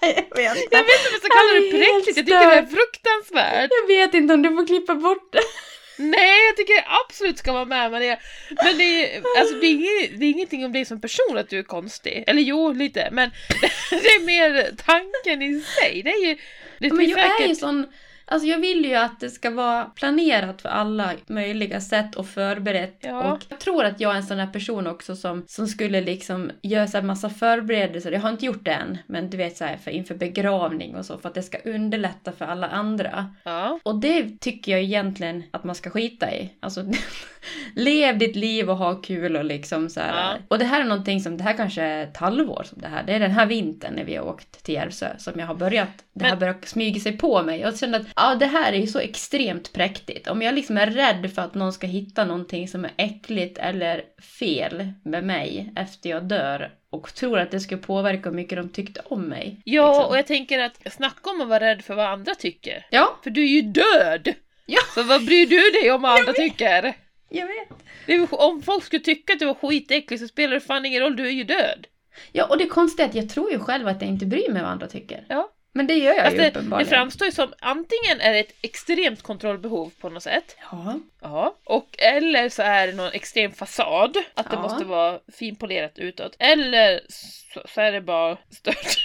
jag 0.00 0.54
vet 0.54 0.62
inte. 0.62 0.76
jag 0.76 0.84
vet 0.84 0.96
inte 0.96 1.06
om 1.06 1.12
jag 1.12 1.20
ska 1.20 1.28
kalla 1.28 1.52
det 1.60 1.70
präktigt, 1.70 2.16
jag 2.16 2.26
tycker 2.26 2.48
det 2.50 2.54
är 2.54 2.66
fruktansvärt. 2.66 3.70
Jag 3.80 3.96
vet 3.96 4.14
inte 4.14 4.34
om 4.34 4.42
du 4.42 4.48
får 4.56 4.66
klippa 4.66 4.94
bort 4.94 5.32
det. 5.32 5.40
Nej, 5.96 6.46
jag 6.48 6.56
tycker 6.56 6.84
absolut 7.06 7.38
ska 7.38 7.52
vara 7.52 7.64
med, 7.64 7.90
men 7.90 8.00
det, 8.00 8.18
men 8.64 8.78
det, 8.78 9.14
är, 9.16 9.22
alltså, 9.38 9.54
det, 9.60 9.66
är 9.66 9.70
inget, 9.70 10.20
det 10.20 10.26
är 10.26 10.30
ingenting 10.30 10.64
om 10.64 10.72
dig 10.72 10.84
som 10.84 11.00
person 11.00 11.38
att 11.38 11.48
du 11.48 11.58
är 11.58 11.62
konstig. 11.62 12.24
Eller 12.26 12.42
jo, 12.42 12.72
lite, 12.72 13.08
men 13.12 13.30
det 13.90 13.96
är 13.96 14.24
mer 14.26 14.70
tanken 14.86 15.42
i 15.42 15.60
sig. 15.60 16.02
Det 16.02 16.10
är 16.10 16.26
ju... 16.26 16.36
Det 16.78 16.92
Men 16.92 17.08
jag 17.08 17.18
är 17.18 17.28
säkert- 17.30 17.50
ju 17.50 17.54
sån, 17.54 17.86
alltså 18.26 18.48
jag 18.48 18.58
vill 18.58 18.84
ju 18.84 18.94
att 18.94 19.20
det 19.20 19.30
ska 19.30 19.50
vara 19.50 19.84
planerat 19.84 20.62
för 20.62 20.68
alla 20.68 21.12
möjliga 21.26 21.80
sätt 21.80 22.14
och 22.14 22.26
förberett. 22.26 22.98
Ja. 23.00 23.32
Och 23.32 23.46
jag 23.48 23.60
tror 23.60 23.84
att 23.84 24.00
jag 24.00 24.12
är 24.12 24.16
en 24.16 24.22
sån 24.22 24.38
här 24.38 24.52
person 24.52 24.86
också 24.86 25.16
som, 25.16 25.44
som 25.46 25.66
skulle 25.66 26.00
liksom 26.00 26.50
göra 26.62 26.86
så 26.86 26.96
här 26.96 27.04
massa 27.04 27.30
förberedelser. 27.30 28.12
Jag 28.12 28.20
har 28.20 28.30
inte 28.30 28.46
gjort 28.46 28.64
det 28.64 28.72
än, 28.72 28.98
men 29.06 29.30
du 29.30 29.36
vet 29.36 29.56
så 29.56 29.64
här 29.64 29.76
för, 29.76 29.90
inför 29.90 30.14
begravning 30.14 30.96
och 30.96 31.06
så, 31.06 31.18
för 31.18 31.28
att 31.28 31.34
det 31.34 31.42
ska 31.42 31.58
underlätta 31.58 32.32
för 32.32 32.44
alla 32.44 32.68
andra. 32.68 33.34
Ja. 33.42 33.78
Och 33.82 34.00
det 34.00 34.40
tycker 34.40 34.72
jag 34.72 34.82
egentligen 34.82 35.42
att 35.50 35.64
man 35.64 35.74
ska 35.74 35.90
skita 35.90 36.32
i. 36.32 36.50
Alltså, 36.60 36.84
lev 37.76 38.18
ditt 38.18 38.36
liv 38.36 38.70
och 38.70 38.76
ha 38.76 38.94
kul 38.94 39.36
och 39.36 39.44
liksom 39.44 39.88
så 39.90 40.00
här. 40.00 40.32
Ja. 40.32 40.38
Och 40.48 40.58
det 40.58 40.64
här 40.64 40.80
är 40.80 40.84
någonting 40.84 41.20
som, 41.20 41.36
det 41.36 41.44
här 41.44 41.52
kanske 41.56 41.82
är 41.82 42.02
ett 42.04 42.16
halvår 42.16 42.62
som 42.68 42.80
det 42.80 42.88
här. 42.88 43.02
Det 43.06 43.12
är 43.12 43.20
den 43.20 43.30
här 43.30 43.46
vintern 43.46 43.94
när 43.94 44.04
vi 44.04 44.16
har 44.16 44.24
åkt 44.24 44.64
till 44.64 44.74
Järvsö 44.74 45.08
som 45.18 45.40
jag 45.40 45.46
har 45.46 45.54
börjat, 45.54 45.88
det 45.98 46.04
Men- 46.12 46.30
här 46.30 46.36
börjar 46.36 46.56
smyga 46.64 47.00
sig 47.00 47.18
på 47.18 47.42
mig. 47.42 47.60
Jag 47.60 47.78
känner 47.78 48.00
att, 48.00 48.06
ja 48.16 48.34
det 48.34 48.46
här 48.46 48.72
är 48.72 48.76
ju 48.76 48.86
så 48.86 48.98
extremt 48.98 49.72
präktigt. 49.72 50.28
Om 50.28 50.42
jag 50.42 50.54
liksom 50.54 50.76
är 50.78 50.86
rädd 50.86 51.30
för 51.34 51.42
att 51.42 51.54
någon 51.54 51.72
ska 51.72 51.86
hitta 51.86 52.24
någonting 52.24 52.68
som 52.68 52.84
är 52.84 52.90
äckligt 52.96 53.58
eller 53.58 54.02
fel 54.38 54.88
med 55.04 55.24
mig 55.24 55.72
efter 55.76 56.10
jag 56.10 56.24
dör 56.24 56.70
och 56.90 57.14
tror 57.14 57.38
att 57.38 57.50
det 57.50 57.60
ska 57.60 57.76
påverka 57.76 58.28
hur 58.28 58.36
mycket 58.36 58.58
de 58.58 58.68
tyckte 58.68 59.00
om 59.04 59.22
mig. 59.22 59.60
ja, 59.64 59.88
liksom. 59.88 60.04
och 60.10 60.18
jag 60.18 60.26
tänker 60.26 60.58
att 60.58 60.92
snacka 60.92 61.30
om 61.30 61.40
att 61.40 61.48
vara 61.48 61.60
rädd 61.64 61.84
för 61.84 61.94
vad 61.94 62.06
andra 62.06 62.34
tycker. 62.34 62.86
Ja, 62.90 63.18
För 63.24 63.30
du 63.30 63.42
är 63.42 63.48
ju 63.48 63.62
död! 63.62 64.34
Ja. 64.66 64.80
Så 64.94 65.02
vad 65.02 65.24
bryr 65.26 65.46
du 65.46 65.80
dig 65.80 65.92
om 65.92 66.02
vad 66.02 66.18
andra 66.18 66.32
tycker? 66.32 66.94
Jag 67.34 67.46
vet. 67.46 67.68
Det 68.06 68.32
om 68.32 68.62
folk 68.62 68.84
skulle 68.84 69.02
tycka 69.04 69.32
att 69.32 69.38
du 69.38 69.46
var 69.46 69.54
skitäcklig 69.54 70.20
så 70.20 70.28
spelar 70.28 70.54
det 70.54 70.60
fan 70.60 70.86
ingen 70.86 71.02
roll, 71.02 71.16
du 71.16 71.26
är 71.26 71.30
ju 71.30 71.44
död. 71.44 71.86
Ja, 72.32 72.44
och 72.44 72.58
det 72.58 72.66
konstiga 72.66 73.04
är 73.06 73.08
att 73.08 73.14
jag 73.14 73.28
tror 73.28 73.52
ju 73.52 73.58
själv 73.58 73.88
att 73.88 74.02
jag 74.02 74.10
inte 74.10 74.26
bryr 74.26 74.50
mig 74.50 74.62
vad 74.62 74.70
andra 74.70 74.86
tycker. 74.86 75.24
Ja. 75.28 75.50
Men 75.76 75.86
det 75.86 75.94
gör 75.94 76.12
jag 76.14 76.18
Alltså, 76.18 76.32
ju 76.32 76.36
det, 76.42 76.50
det 76.50 76.58
uppenbarligen. 76.58 76.90
framstår 76.90 77.26
ju 77.26 77.32
som 77.32 77.52
antingen 77.60 78.20
är 78.20 78.32
det 78.32 78.38
ett 78.38 78.54
extremt 78.62 79.22
kontrollbehov 79.22 79.92
på 80.00 80.08
något 80.10 80.22
sätt. 80.22 80.56
Ja. 80.72 80.94
Ja. 81.22 81.56
Och 81.64 81.88
eller 81.98 82.48
så 82.48 82.62
är 82.62 82.86
det 82.86 82.92
någon 82.92 83.12
extrem 83.12 83.52
fasad, 83.52 84.16
att 84.34 84.50
det 84.50 84.56
Ja. 84.56 84.62
måste 84.62 84.84
vara 84.84 85.18
finpolerat 85.38 85.98
utåt. 85.98 86.36
Eller 86.38 87.00
så, 87.08 87.62
så 87.74 87.80
är 87.80 87.92
det 87.92 88.00
bara 88.00 88.38
stört. 88.50 88.96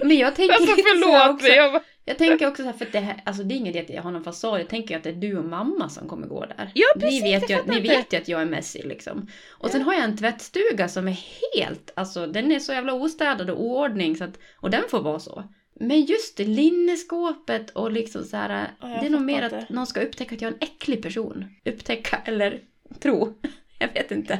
Men 0.00 0.16
jag 0.18 0.34
tänker 0.36 0.54
Alltså 0.60 0.76
lite 0.76 0.88
så 0.88 0.94
förlåt 1.02 1.30
också. 1.34 1.46
jag 1.48 1.72
bara, 1.72 1.82
Jag 2.04 2.18
tänker 2.18 2.46
också 2.46 2.62
så 2.62 2.68
här, 2.68 2.78
för 2.78 2.86
det, 2.92 3.00
här, 3.00 3.22
alltså 3.24 3.42
det 3.42 3.54
är 3.54 3.56
inget 3.56 3.76
att 3.76 3.94
jag 3.94 4.02
har 4.02 4.10
någon 4.10 4.24
fasad. 4.24 4.60
Jag 4.60 4.68
tänker 4.68 4.96
att 4.96 5.02
det 5.02 5.10
är 5.10 5.14
du 5.14 5.38
och 5.38 5.44
mamma 5.44 5.88
som 5.88 6.08
kommer 6.08 6.26
gå 6.26 6.46
där. 6.46 6.70
Ja, 6.74 6.86
precis, 6.94 7.22
ni 7.22 7.32
vet, 7.32 7.50
ju, 7.50 7.56
ni 7.66 7.80
vet 7.80 8.12
ju 8.12 8.16
att 8.16 8.28
jag 8.28 8.40
är 8.40 8.46
messy 8.46 8.82
liksom. 8.82 9.26
Och 9.50 9.70
sen 9.70 9.82
har 9.82 9.94
jag 9.94 10.04
en 10.04 10.16
tvättstuga 10.16 10.88
som 10.88 11.08
är 11.08 11.18
helt, 11.54 11.92
alltså 11.96 12.26
den 12.26 12.52
är 12.52 12.58
så 12.58 12.72
jävla 12.72 12.92
ostädad 12.92 13.50
och 13.50 13.64
oordning 13.64 14.16
så 14.16 14.24
att, 14.24 14.38
och 14.56 14.70
den 14.70 14.82
får 14.90 15.02
vara 15.02 15.18
så. 15.18 15.44
Men 15.80 16.04
just 16.04 16.36
det, 16.36 16.44
linneskåpet 16.44 17.70
och 17.70 17.92
liksom 17.92 18.24
så 18.24 18.36
här, 18.36 18.70
Ja, 18.80 18.86
det 18.86 19.06
är 19.06 19.10
nog 19.10 19.22
mer 19.22 19.42
att 19.42 19.68
någon 19.68 19.86
ska 19.86 20.00
upptäcka 20.00 20.34
att 20.34 20.40
jag 20.40 20.48
är 20.48 20.54
en 20.54 20.62
äcklig 20.62 21.02
person. 21.02 21.44
Upptäcka 21.64 22.22
eller 22.24 22.60
tro. 23.00 23.34
jag 23.78 23.92
vet 23.92 24.10
inte. 24.10 24.38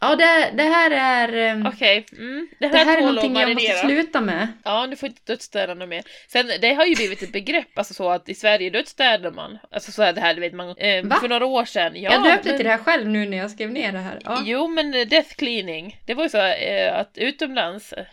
Ja, 0.00 0.16
det, 0.16 0.50
det 0.56 0.62
här 0.62 0.90
är... 0.90 1.32
ehm, 1.50 1.66
Okej, 1.66 2.06
mm, 2.12 2.48
det 2.58 2.66
här, 2.66 2.72
det 2.72 2.78
här 2.90 2.96
är 2.98 3.00
någonting 3.00 3.36
jag 3.36 3.54
måste 3.54 3.72
sluta 3.72 4.20
med. 4.20 4.48
Ja, 4.64 4.86
du 4.86 4.96
får 4.96 5.08
inte 5.08 5.20
dödsstäda 5.26 5.74
något 5.74 5.88
mer. 5.88 6.02
Sen, 6.28 6.50
det 6.60 6.74
har 6.74 6.84
ju 6.84 6.94
blivit 6.94 7.22
ett 7.22 7.32
begrepp, 7.32 7.78
alltså 7.78 7.94
så 7.94 8.10
att 8.10 8.28
i 8.28 8.34
Sverige 8.34 8.70
dödsstädar 8.70 9.30
man. 9.30 9.58
Alltså 9.70 9.92
så 9.92 10.02
är 10.02 10.12
det 10.12 10.20
här, 10.20 10.34
du 10.34 10.40
vet 10.40 10.52
man, 10.52 10.76
eh, 10.78 11.04
Va? 11.04 11.16
för 11.20 11.28
några 11.28 11.46
år 11.46 11.64
sedan. 11.64 11.92
Ja, 11.94 12.12
jag 12.12 12.24
döpte 12.24 12.48
men- 12.48 12.56
till 12.56 12.66
det 12.66 12.70
här 12.72 12.78
själv 12.78 13.08
nu 13.08 13.26
när 13.26 13.36
jag 13.36 13.50
skrev 13.50 13.70
ner 13.70 13.92
det 13.92 13.98
här. 13.98 14.18
Ja. 14.24 14.42
Jo, 14.44 14.68
men 14.68 14.94
eh, 14.94 15.06
death 15.06 15.34
cleaning, 15.34 15.96
det 16.06 16.14
var 16.14 16.22
ju 16.22 16.28
så 16.28 16.38
eh, 16.46 16.98
att 16.98 17.10
utomlands, 17.18 17.92
eh, 17.92 18.04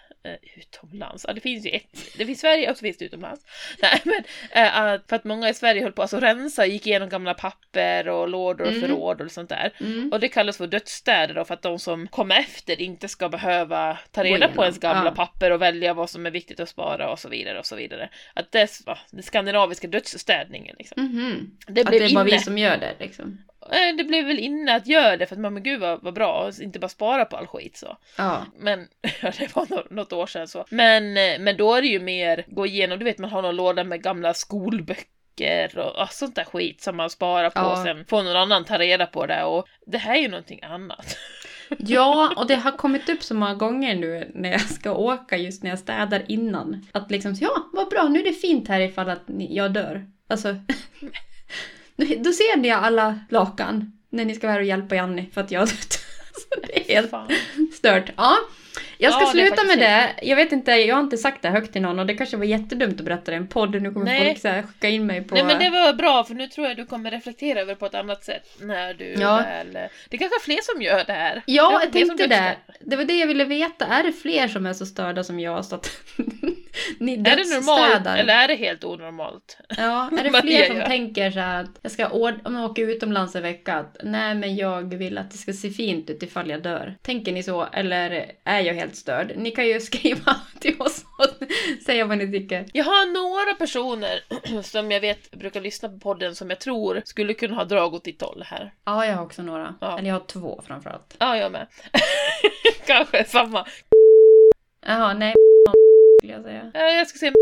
utomlands, 0.58 1.26
ja 1.28 1.34
det 1.34 1.42
finns 1.42 1.66
ju 1.66 1.70
ett, 1.70 2.18
det 2.18 2.26
finns 2.26 2.40
Sverige 2.40 2.72
och 2.72 2.78
så 2.78 2.82
finns 2.82 2.98
det 2.98 3.06
utomlands. 3.06 3.46
Nej, 3.82 4.02
men 4.04 4.24
eh, 4.52 4.78
att- 4.78 5.10
för 5.10 5.16
att 5.16 5.24
många 5.24 5.50
i 5.50 5.54
Sverige 5.54 5.84
höll 5.84 5.92
på 5.92 6.02
att 6.02 6.14
alltså, 6.14 6.26
rensa, 6.28 6.66
gick 6.66 6.88
igenom 6.88 7.10
gamla 7.10 7.34
papper 7.34 8.08
och 8.08 8.28
lådor 8.28 8.66
och 8.66 8.72
Mm. 8.72 8.82
förråd 8.82 9.22
och 9.22 9.32
sånt 9.32 9.50
där. 9.50 9.74
Mm. 9.80 10.12
Och 10.12 10.20
det 10.20 10.28
kallas 10.30 10.58
för 10.58 10.68
dödsstäder 10.68 11.34
då 11.34 11.46
för 11.46 11.54
att 11.54 11.62
de 11.62 11.80
som 11.80 12.08
kom 12.08 12.32
efter 12.32 12.82
inte 12.82 13.08
ska 13.08 13.30
behöva 13.30 13.98
ta 14.12 14.24
reda 14.24 14.48
på 14.48 14.62
ens 14.64 14.80
gamla 14.80 15.10
ja. 15.10 15.16
papper 15.16 15.52
och 15.52 15.62
välja 15.62 15.94
vad 15.94 16.10
som 16.10 16.26
är 16.26 16.32
viktigt 16.32 16.60
att 16.60 16.70
spara 16.70 17.12
och 17.12 17.20
så 17.20 17.30
vidare 17.30 17.60
och 17.60 17.66
så 17.66 17.76
vidare. 17.76 18.10
Att 18.34 18.52
det, 18.52 18.70
ja, 18.86 18.98
den 19.12 19.24
skandinaviska 19.24 19.88
dödsstädningen 19.88 20.76
liksom. 20.80 21.04
Mhm. 21.04 21.58
Det 21.68 21.82
Att 21.82 21.88
blev 21.88 22.02
det 22.02 22.08
är 22.08 22.14
bara 22.16 22.22
inne. 22.28 22.32
vi 22.38 22.40
som 22.44 22.58
gör 22.58 22.78
det 22.78 22.96
liksom. 23.00 23.38
Eh, 23.62 23.96
Det 23.98 24.04
blev 24.04 24.26
väl 24.26 24.40
inne 24.40 24.76
att 24.76 24.88
göra 24.88 25.18
det 25.18 25.26
för 25.26 25.36
att 25.36 25.42
man 25.42 25.54
men 25.54 25.64
gud 25.64 25.80
vad, 25.80 26.04
vad 26.04 26.14
bra, 26.14 26.52
inte 26.62 26.80
bara 26.80 26.90
spara 26.90 27.26
på 27.26 27.38
all 27.38 27.48
skit 27.48 27.78
så. 27.78 27.98
Ja. 28.18 28.46
Men 28.60 28.80
ja, 29.22 29.32
det 29.40 29.56
var 29.56 29.66
nå- 29.70 29.88
något 29.90 30.14
år 30.14 30.26
sedan 30.28 30.48
så. 30.48 30.66
Men, 30.70 31.18
eh, 31.18 31.40
men 31.40 31.58
då 31.58 31.74
är 31.76 31.82
det 31.82 31.88
ju 31.88 32.00
mer 32.00 32.46
gå 32.48 32.66
igenom, 32.66 33.00
du 33.00 33.06
vet 33.06 33.18
man 33.18 33.30
har 33.30 33.42
någon 33.42 33.56
låda 33.56 33.84
med 33.84 34.04
gamla 34.04 34.34
skolböcker 34.34 35.78
och, 35.78 36.02
och 36.02 36.10
sånt 36.10 36.36
där 36.36 36.44
skit 36.44 36.82
som 36.82 36.98
man 36.98 37.10
sparar 37.10 37.50
på 37.50 37.60
Ja. 37.60 37.72
och 37.72 37.78
sen 37.78 38.06
får 38.06 38.24
någon 38.24 38.36
annan 38.36 38.66
ta 38.66 38.78
reda 38.78 39.06
på 39.06 39.26
det 39.26 39.44
och 39.44 39.68
det 39.86 39.98
här 39.98 40.16
är 40.16 40.20
ju 40.22 40.28
någonting 40.28 40.60
annat. 40.64 41.18
ja, 41.78 42.34
och 42.38 42.48
det 42.48 42.56
har 42.56 42.72
kommit 42.72 43.10
upp 43.10 43.24
så 43.24 43.34
många 43.36 43.54
gånger 43.54 43.96
nu 43.96 44.32
när 44.36 44.52
jag 44.52 44.62
ska 44.62 44.92
åka 44.94 45.38
just 45.38 45.64
när 45.64 45.70
jag 45.70 45.80
städar 45.80 46.24
innan. 46.28 46.86
Att 46.92 47.12
liksom, 47.12 47.36
ja 47.42 47.70
vad 47.74 47.90
bra, 47.90 48.04
nu 48.08 48.20
är 48.20 48.24
det 48.24 48.34
fint 48.34 48.68
här 48.68 48.80
ifall 48.80 49.10
att 49.10 49.24
jag 49.28 49.74
dör. 49.74 50.06
Alltså, 50.30 50.50
då 52.18 52.32
ser 52.32 52.58
ni 52.58 52.72
alla 52.72 53.20
lakan 53.30 53.94
när 54.10 54.26
ni 54.26 54.36
ska 54.36 54.48
vara 54.48 54.58
och 54.58 54.64
hjälpa 54.64 54.96
Janni 54.96 55.30
för 55.34 55.42
att 55.42 55.52
jag 55.52 55.60
har 55.60 55.68
dött. 55.68 56.00
Det 56.68 56.80
är 56.80 56.96
helt 56.96 57.10
Fan. 57.10 57.32
stört. 57.74 58.12
Ja. 58.18 58.38
Jag 58.98 59.14
ska 59.14 59.22
ja, 59.22 59.32
sluta 59.32 59.64
med 59.64 59.80
det. 59.80 60.16
Jag 60.22 60.36
vet 60.36 60.52
inte, 60.52 60.72
jag 60.72 60.96
har 60.96 61.04
inte 61.04 61.18
sagt 61.18 61.42
det 61.42 61.50
högt 61.50 61.74
till 61.74 61.82
någon 61.82 62.00
och 62.00 62.06
det 62.06 62.14
kanske 62.14 62.38
var 62.38 62.46
jättedumt 62.46 63.00
att 63.00 63.06
berätta 63.06 63.32
det 63.32 63.32
i 63.32 63.38
en 63.38 63.48
podd. 63.48 63.82
Nu 63.82 63.92
kommer 63.92 64.06
Nej. 64.06 64.26
folk 64.26 64.42
så 64.42 64.48
här, 64.48 64.64
skicka 64.64 64.90
in 64.90 65.06
mig 65.06 65.24
på... 65.24 65.36
Nej 65.36 65.44
men 65.44 65.60
det 65.60 65.70
var 65.70 65.94
bra 65.94 66.24
för 66.24 66.34
nu 66.34 66.48
tror 66.48 66.68
jag 66.68 66.78
du 66.78 66.86
kommer 66.86 67.12
reflektera 67.12 67.60
över 67.60 67.76
på 67.76 67.86
ett 67.86 67.96
annat 67.96 68.24
sätt 68.24 68.58
när 68.62 68.94
du 68.94 69.06
ja. 69.06 69.38
väl... 69.38 69.78
Det 70.10 70.18
kanske 70.18 70.38
är 70.38 70.44
fler 70.44 70.74
som 70.74 70.82
gör 70.82 71.04
det 71.08 71.14
här. 71.14 71.44
Ja, 71.46 71.82
jag 71.84 71.94
tänkte 71.94 72.28
det. 72.28 72.58
Det 72.80 72.96
var 72.96 73.04
det 73.04 73.20
jag 73.20 73.28
ville 73.28 73.46
veta. 73.46 73.86
Är 73.86 74.04
det 74.04 74.12
fler 74.12 74.48
som 74.48 74.66
är 74.66 74.74
så 74.74 74.86
störda 74.86 75.24
som 75.24 75.40
jag 75.40 75.66
så 75.66 75.76
att 75.76 75.90
ni 77.00 77.14
Är 77.14 77.36
det 77.36 77.56
normalt 77.56 78.08
eller 78.08 78.34
är 78.34 78.48
det 78.48 78.56
helt 78.56 78.84
onormalt? 78.84 79.58
Ja, 79.78 80.10
är 80.20 80.24
det 80.24 80.42
fler 80.42 80.66
som 80.66 80.82
tänker 80.82 81.32
så 81.32 81.40
här 81.40 81.64
att 81.64 81.80
jag 81.82 81.92
ska 81.92 82.08
om 82.10 82.56
jag 82.56 82.72
åker 82.72 82.90
utomlands 82.90 83.36
en 83.36 83.42
vecka 83.42 83.76
att 83.76 83.98
nej 84.04 84.36
men 84.36 84.56
jag 84.56 84.94
vill 84.96 85.18
att 85.18 85.32
det 85.32 85.38
ska 85.38 85.54
se 85.54 85.70
fint 85.70 86.10
ut 86.10 86.24
ifall 86.24 86.50
jag 86.50 86.62
dör. 86.62 86.98
Tänker 87.02 87.32
ni 87.32 87.44
så 87.44 87.68
eller 87.74 88.32
är 88.44 88.60
jag 88.60 88.74
helt 88.74 88.96
störd? 88.96 89.32
Ni 89.36 89.52
kan 89.52 89.68
ju 89.68 89.80
skriva 89.80 90.36
till 90.60 90.82
oss 90.82 91.06
och 91.18 91.48
säga 91.86 92.06
vad 92.06 92.18
ni 92.18 92.32
tycker. 92.32 92.66
Jag 92.74 92.86
har 92.86 93.14
några 93.14 93.54
personer 93.54 94.20
som 94.64 94.92
jag 94.92 95.02
vet 95.02 95.32
brukar 95.32 95.62
lyssna 95.62 95.90
på 95.90 96.00
podden 96.00 96.36
som 96.36 96.50
jag 96.50 96.60
tror 96.60 97.02
skulle 97.06 97.34
kunna 97.34 97.56
ha 97.56 97.66
drag 97.66 97.94
åt 97.94 98.04
ditt 98.04 98.22
håll 98.22 98.44
här. 98.46 98.74
Ja, 98.86 99.06
jag 99.06 99.16
har 99.16 99.24
också 99.24 99.42
några. 99.42 99.76
Ja. 99.82 100.00
Eller 100.00 100.08
jag 100.08 100.16
har 100.16 100.26
två 100.26 100.62
framförallt. 100.68 101.16
Ja, 101.20 101.38
jag 101.38 101.52
med. 101.52 101.68
Kanske 102.86 103.24
samma. 103.24 103.66
Jaha, 104.86 105.14
nej 105.14 105.34
skulle 106.28 106.52
jag 106.52 106.72
säga. 106.74 106.94
Jag 106.94 107.08
ska 107.08 107.20
säga 107.20 107.34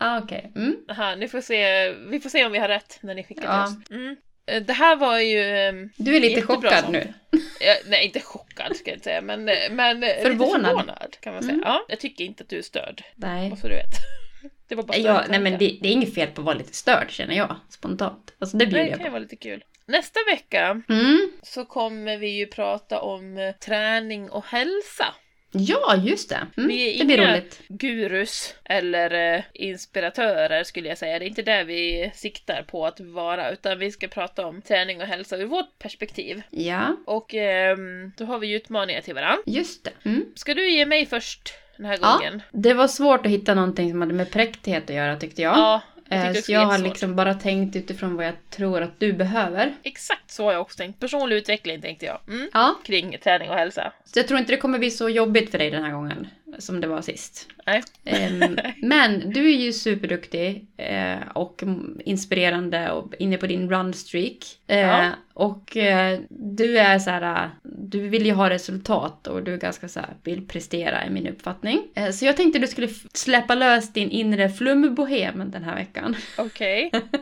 Ah. 0.00 0.22
Okay. 0.22 0.42
Mm. 0.56 0.76
Aha, 0.88 1.14
ni 1.14 1.28
får 1.28 1.40
se. 1.40 1.92
Vi 1.92 2.20
får 2.20 2.30
se 2.30 2.44
om 2.44 2.52
vi 2.52 2.58
har 2.58 2.68
rätt 2.68 2.98
när 3.02 3.14
ni 3.14 3.24
skickar 3.24 3.44
ja. 3.44 3.66
till 3.66 3.76
oss. 3.76 3.90
Mm. 3.90 4.16
Eh, 4.46 4.62
det 4.62 4.72
här 4.72 4.96
var 4.96 5.18
ju... 5.18 5.40
Ehm, 5.40 5.90
du 5.96 6.16
är 6.16 6.20
lite 6.20 6.42
chockad 6.42 6.84
nu. 6.90 7.14
Ja, 7.60 7.74
nej, 7.86 8.04
inte 8.04 8.20
chockad 8.20 8.76
ska 8.76 8.90
jag 8.90 8.96
inte 8.96 9.04
säga, 9.04 9.20
men, 9.20 9.44
men 9.70 10.00
förvånad. 10.22 10.66
förvånad 10.66 11.16
kan 11.20 11.34
man 11.34 11.42
säga. 11.42 11.54
Mm. 11.54 11.64
Ja, 11.66 11.84
jag 11.88 12.00
tycker 12.00 12.24
inte 12.24 12.42
att 12.42 12.48
du 12.48 12.58
är 12.58 12.62
störd. 12.62 13.02
Nej. 13.14 13.50
Bara 13.50 13.56
så 13.56 13.68
du 13.68 13.74
vet. 13.74 13.94
Det 14.68 14.74
var 14.74 14.82
bara 14.82 14.98
ja, 14.98 15.24
nej, 15.28 15.40
men 15.40 15.52
det, 15.52 15.78
det, 15.82 15.88
är 15.88 15.92
inget 15.92 16.14
fel 16.14 16.28
på 16.28 16.40
att 16.40 16.44
vara 16.44 16.56
lite 16.56 16.74
störd 16.74 17.10
känner 17.10 17.34
jag 17.34 17.56
spontant. 17.68 18.34
Alltså 18.38 18.56
det 18.56 18.66
bjuder 18.66 18.80
jag 18.80 18.92
på. 18.92 18.98
Det 18.98 19.02
kan 19.04 19.12
vara 19.12 19.22
lite 19.22 19.36
kul. 19.36 19.64
Nästa 19.86 20.20
vecka 20.30 20.82
mm. 20.88 21.32
så 21.42 21.64
kommer 21.64 22.16
vi 22.16 22.28
ju 22.28 22.46
prata 22.46 23.00
om 23.00 23.38
eh, 23.38 23.52
träning 23.52 24.30
och 24.30 24.44
hälsa. 24.44 25.14
Ja, 25.52 25.96
just 25.96 26.28
det. 26.28 26.46
Mm, 26.56 26.68
vi 26.68 26.94
är 26.94 26.98
det 26.98 27.04
blir 27.04 27.18
roligt. 27.32 27.60
gurus 27.68 28.54
eller 28.64 29.34
eh, 29.36 29.42
inspiratörer 29.52 30.64
skulle 30.64 30.88
jag 30.88 30.98
säga. 30.98 31.18
Det 31.18 31.24
är 31.24 31.28
inte 31.28 31.42
det 31.42 31.64
vi 31.64 32.10
siktar 32.14 32.62
på 32.62 32.86
att 32.86 33.00
vara, 33.00 33.50
utan 33.50 33.78
vi 33.78 33.90
ska 33.92 34.08
prata 34.08 34.46
om 34.46 34.62
träning 34.62 35.00
och 35.00 35.06
hälsa 35.06 35.36
ur 35.36 35.46
vårt 35.46 35.78
perspektiv. 35.78 36.42
Ja. 36.50 36.96
Och 37.06 37.34
eh, 37.34 37.76
då 38.16 38.24
har 38.24 38.38
vi 38.38 38.52
utmaningar 38.52 39.00
till 39.00 39.14
varandra. 39.14 39.42
Just 39.46 39.84
det. 39.84 39.90
Mm. 40.04 40.24
Ska 40.34 40.54
du 40.54 40.70
ge 40.70 40.86
mig 40.86 41.06
först 41.06 41.54
den 41.76 41.86
här 41.86 41.96
gången? 41.96 42.42
Ja, 42.52 42.58
det 42.58 42.74
var 42.74 42.88
svårt 42.88 43.26
att 43.26 43.32
hitta 43.32 43.54
någonting 43.54 43.90
som 43.90 44.00
hade 44.00 44.14
med 44.14 44.30
präkthet 44.30 44.84
att 44.90 44.96
göra 44.96 45.16
tyckte 45.16 45.42
jag. 45.42 45.56
Ja, 45.56 45.80
jag 46.16 46.44
så 46.44 46.52
jag 46.52 46.66
har 46.66 46.78
liksom 46.78 47.16
bara 47.16 47.34
tänkt 47.34 47.76
utifrån 47.76 48.16
vad 48.16 48.26
jag 48.26 48.34
tror 48.50 48.82
att 48.82 49.00
du 49.00 49.12
behöver. 49.12 49.74
Exakt 49.82 50.30
så 50.30 50.44
har 50.44 50.52
jag 50.52 50.60
också 50.60 50.76
tänkt. 50.76 51.00
Personlig 51.00 51.36
utveckling 51.36 51.80
tänkte 51.80 52.06
jag. 52.06 52.20
Mm. 52.28 52.48
Ja. 52.52 52.74
Kring 52.84 53.18
träning 53.24 53.50
och 53.50 53.56
hälsa. 53.56 53.92
Så 54.04 54.18
jag 54.18 54.28
tror 54.28 54.40
inte 54.40 54.52
det 54.52 54.56
kommer 54.56 54.78
bli 54.78 54.90
så 54.90 55.08
jobbigt 55.08 55.50
för 55.50 55.58
dig 55.58 55.70
den 55.70 55.84
här 55.84 55.92
gången 55.92 56.26
som 56.58 56.80
det 56.80 56.86
var 56.86 57.02
sist. 57.02 57.48
Nej. 57.66 57.82
Um, 58.04 58.58
men 58.88 59.30
du 59.30 59.54
är 59.54 59.56
ju 59.56 59.72
superduktig 59.72 60.66
uh, 60.90 61.28
och 61.34 61.62
inspirerande 62.04 62.90
och 62.90 63.14
inne 63.18 63.36
på 63.36 63.46
din 63.46 63.70
runstreak. 63.70 64.38
Uh, 64.70 64.76
ja. 64.76 65.10
Och 65.34 65.76
uh, 65.76 66.20
du 66.28 66.78
är 66.78 66.98
så 66.98 67.10
här, 67.10 67.50
du 67.62 68.08
vill 68.08 68.26
ju 68.26 68.32
ha 68.32 68.50
resultat 68.50 69.26
och 69.26 69.42
du 69.42 69.54
är 69.54 69.58
ganska 69.58 69.88
så 69.88 70.00
här, 70.00 70.14
vill 70.22 70.46
prestera 70.46 71.06
i 71.06 71.10
min 71.10 71.26
uppfattning. 71.26 71.82
så 72.12 72.24
jag 72.24 72.36
tänkte 72.36 72.58
du 72.58 72.66
skulle 72.66 72.88
släppa 73.14 73.54
lös 73.54 73.92
din 73.92 74.10
inre 74.10 74.48
flumbohem 74.48 75.50
den 75.50 75.64
här 75.64 75.74
veckan. 75.74 76.16
Okej. 76.38 76.90
Okay. 76.92 77.00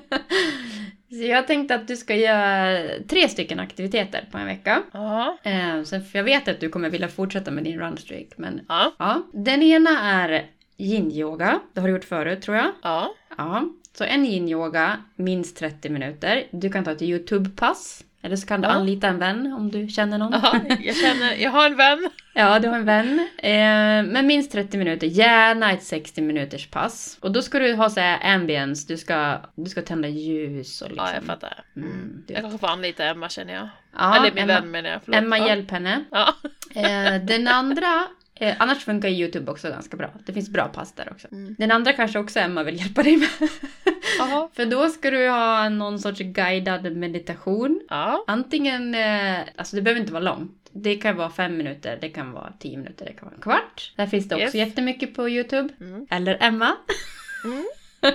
Så 1.10 1.24
jag 1.24 1.46
tänkte 1.46 1.74
att 1.74 1.88
du 1.88 1.96
ska 1.96 2.14
göra 2.14 2.78
tre 3.08 3.28
stycken 3.28 3.60
aktiviteter 3.60 4.28
på 4.30 4.38
en 4.38 4.46
vecka. 4.46 4.82
Ja. 4.92 5.38
Eh, 5.42 5.82
för 5.82 6.18
jag 6.18 6.24
vet 6.24 6.48
att 6.48 6.60
du 6.60 6.68
kommer 6.68 6.90
vilja 6.90 7.08
fortsätta 7.08 7.50
med 7.50 7.64
din 7.64 7.80
runstreak. 7.80 8.28
Men 8.36 8.60
ja. 8.68 8.92
ja. 8.98 9.22
Den 9.32 9.62
ena 9.62 10.00
är 10.00 10.46
yin-yoga. 10.76 11.60
Det 11.72 11.80
har 11.80 11.88
du 11.88 11.94
gjort 11.94 12.04
förut 12.04 12.42
tror 12.42 12.56
jag. 12.56 12.72
Ja. 12.82 13.14
Ja. 13.36 13.68
Så 13.92 14.04
en 14.04 14.26
yin-yoga, 14.26 14.96
minst 15.16 15.56
30 15.56 15.88
minuter. 15.88 16.46
Du 16.50 16.70
kan 16.70 16.84
ta 16.84 16.92
ett 16.92 17.02
YouTube-pass. 17.02 18.04
Eller 18.22 18.36
så 18.36 18.46
kan 18.46 18.60
du 18.60 18.68
ja. 18.68 18.72
anlita 18.72 19.08
en 19.08 19.18
vän 19.18 19.52
om 19.52 19.70
du 19.70 19.88
känner 19.88 20.18
någon. 20.18 20.32
Ja, 20.32 20.60
jag, 20.80 20.96
känner, 20.96 21.34
jag 21.34 21.50
har 21.50 21.66
en 21.66 21.76
vän. 21.76 22.10
ja, 22.34 22.58
du 22.58 22.68
har 22.68 22.76
en 22.76 22.84
vän. 22.84 23.28
Eh, 23.38 24.12
men 24.12 24.26
minst 24.26 24.52
30 24.52 24.78
minuter, 24.78 25.06
gärna 25.06 25.72
ett 25.72 25.82
60 25.82 26.20
minuters 26.20 26.66
pass. 26.66 27.18
Och 27.20 27.32
då 27.32 27.42
ska 27.42 27.58
du 27.58 27.74
ha 27.74 27.90
så 27.90 28.00
här 28.00 28.34
ambience, 28.34 28.88
du 28.88 28.96
ska, 28.96 29.38
du 29.54 29.70
ska 29.70 29.82
tända 29.82 30.08
ljus 30.08 30.82
och 30.82 30.88
liksom. 30.88 31.06
Ja, 31.06 31.14
jag 31.14 31.24
fattar. 31.24 31.64
Mm, 31.76 32.24
jag 32.26 32.40
kanske 32.40 32.58
får 32.58 32.68
anlita 32.68 33.04
Emma 33.04 33.28
känner 33.28 33.54
jag. 33.54 33.68
Ja, 33.96 34.16
Eller 34.16 34.34
min 34.34 34.44
Emma, 34.44 34.60
vän 34.60 34.70
menar 34.70 34.90
jag. 34.90 35.00
Förlåt. 35.04 35.22
Emma, 35.22 35.38
hjälp 35.38 35.70
henne. 35.70 36.04
Ja. 36.10 36.34
eh, 36.74 37.22
den 37.22 37.48
andra 37.48 38.06
Eh, 38.40 38.54
annars 38.58 38.84
funkar 38.84 39.08
Youtube 39.08 39.50
också 39.50 39.68
ganska 39.68 39.96
bra. 39.96 40.10
Det 40.26 40.32
finns 40.32 40.48
bra 40.48 40.68
pass 40.68 40.92
där 40.92 41.08
också. 41.10 41.28
Mm. 41.32 41.54
Den 41.58 41.70
andra 41.70 41.92
kanske 41.92 42.18
också 42.18 42.38
Emma 42.38 42.62
vill 42.62 42.78
hjälpa 42.78 43.02
dig 43.02 43.16
med. 43.16 43.28
För 44.52 44.66
då 44.66 44.88
ska 44.88 45.10
du 45.10 45.28
ha 45.28 45.68
någon 45.68 45.98
sorts 45.98 46.20
guidad 46.20 46.96
meditation. 46.96 47.80
Ja. 47.88 48.24
Antingen, 48.26 48.94
eh, 48.94 49.38
alltså 49.56 49.76
det 49.76 49.82
behöver 49.82 50.00
inte 50.00 50.12
vara 50.12 50.22
långt. 50.22 50.70
Det 50.72 50.96
kan 50.96 51.16
vara 51.16 51.30
fem 51.30 51.56
minuter, 51.56 51.98
det 52.00 52.08
kan 52.08 52.32
vara 52.32 52.52
tio 52.58 52.76
minuter, 52.76 53.04
det 53.04 53.12
kan 53.12 53.26
vara 53.28 53.34
en 53.34 53.42
kvart. 53.42 53.92
Där 53.96 54.06
finns 54.06 54.28
det 54.28 54.34
också 54.34 54.56
yes. 54.56 54.68
jättemycket 54.68 55.14
på 55.14 55.28
Youtube. 55.28 55.68
Mm. 55.80 56.06
Eller 56.10 56.38
Emma. 56.40 56.76
Mm. 57.44 57.64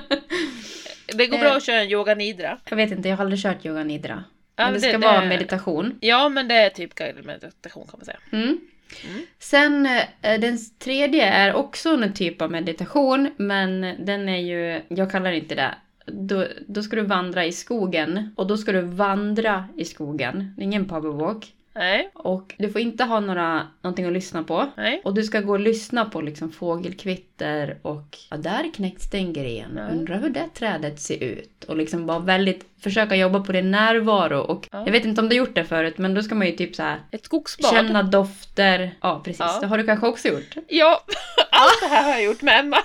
det 1.17 1.27
går 1.27 1.37
bra 1.37 1.51
att 1.51 1.63
köra 1.63 1.81
en 1.81 1.89
yoga 1.89 2.15
nidra. 2.15 2.57
Jag 2.69 2.77
vet 2.77 2.91
inte, 2.91 3.09
jag 3.09 3.17
har 3.17 3.23
aldrig 3.23 3.41
kört 3.41 3.65
yoga 3.65 3.83
nidra. 3.83 4.23
Men 4.55 4.73
det, 4.73 4.79
det 4.79 4.79
ska 4.79 4.97
det, 4.97 5.07
vara 5.07 5.25
meditation. 5.25 5.97
Ja, 6.01 6.29
men 6.29 6.47
det 6.47 6.55
är 6.55 6.69
typ 6.69 6.95
guidad 6.95 7.25
meditation 7.25 7.87
kan 7.87 7.99
man 7.99 8.05
säga. 8.05 8.19
Mm. 8.31 8.59
Mm. 9.05 9.21
Sen 9.39 9.85
eh, 9.85 10.39
den 10.39 10.57
tredje 10.79 11.25
är 11.25 11.53
också 11.53 11.89
en 11.89 12.13
typ 12.13 12.41
av 12.41 12.51
meditation, 12.51 13.31
men 13.37 13.81
den 14.05 14.29
är 14.29 14.37
ju, 14.37 14.81
jag 14.87 15.11
kallar 15.11 15.31
det 15.31 15.37
inte 15.37 15.55
det. 15.55 15.75
Då, 16.05 16.47
då 16.67 16.83
ska 16.83 16.95
du 16.95 17.01
vandra 17.01 17.45
i 17.45 17.51
skogen 17.51 18.33
och 18.37 18.47
då 18.47 18.57
ska 18.57 18.71
du 18.71 18.81
vandra 18.81 19.67
i 19.77 19.85
skogen. 19.85 20.53
Det 20.55 20.61
är 20.61 20.63
ingen 20.63 20.87
powerwalk. 20.87 21.53
Nej. 21.75 22.11
Och 22.13 22.55
du 22.57 22.69
får 22.69 22.81
inte 22.81 23.03
ha 23.03 23.19
några, 23.19 23.67
någonting 23.81 24.05
att 24.05 24.13
lyssna 24.13 24.43
på. 24.43 24.69
Nej. 24.77 25.01
Och 25.03 25.13
du 25.13 25.23
ska 25.23 25.41
gå 25.41 25.51
och 25.51 25.59
lyssna 25.59 26.05
på 26.05 26.21
liksom 26.21 26.51
fågelkvitter 26.51 27.77
och 27.81 28.17
ja, 28.29 28.37
där 28.37 28.71
knäcks 28.73 29.09
det 29.09 29.17
en 29.17 29.33
gren. 29.33 29.79
Undrar 29.91 30.19
hur 30.19 30.29
det 30.29 30.47
trädet 30.53 30.99
ser 30.99 31.23
ut. 31.23 31.63
Och 31.63 31.77
liksom 31.77 32.05
bara 32.05 32.19
väldigt 32.19 32.65
försöka 32.79 33.15
jobba 33.15 33.39
på 33.39 33.51
din 33.51 33.71
närvaro. 33.71 34.39
Och 34.39 34.67
ja. 34.71 34.83
jag 34.85 34.91
vet 34.91 35.05
inte 35.05 35.21
om 35.21 35.29
du 35.29 35.35
har 35.35 35.45
gjort 35.45 35.55
det 35.55 35.63
förut 35.63 35.97
men 35.97 36.13
då 36.13 36.23
ska 36.23 36.35
man 36.35 36.47
ju 36.47 36.55
typ 36.55 36.75
så 36.75 36.83
här 36.83 36.99
Ett 37.11 37.25
skogsbad. 37.25 37.71
Känna 37.71 38.03
dofter. 38.03 38.95
Ja 39.01 39.21
precis, 39.25 39.39
ja. 39.39 39.57
det 39.61 39.67
har 39.67 39.77
du 39.77 39.83
kanske 39.83 40.07
också 40.07 40.27
gjort. 40.27 40.55
Ja, 40.67 41.03
allt 41.51 41.81
det 41.81 41.87
här 41.87 42.03
har 42.03 42.11
jag 42.11 42.23
gjort 42.23 42.41
med 42.41 42.59
Emma. 42.59 42.77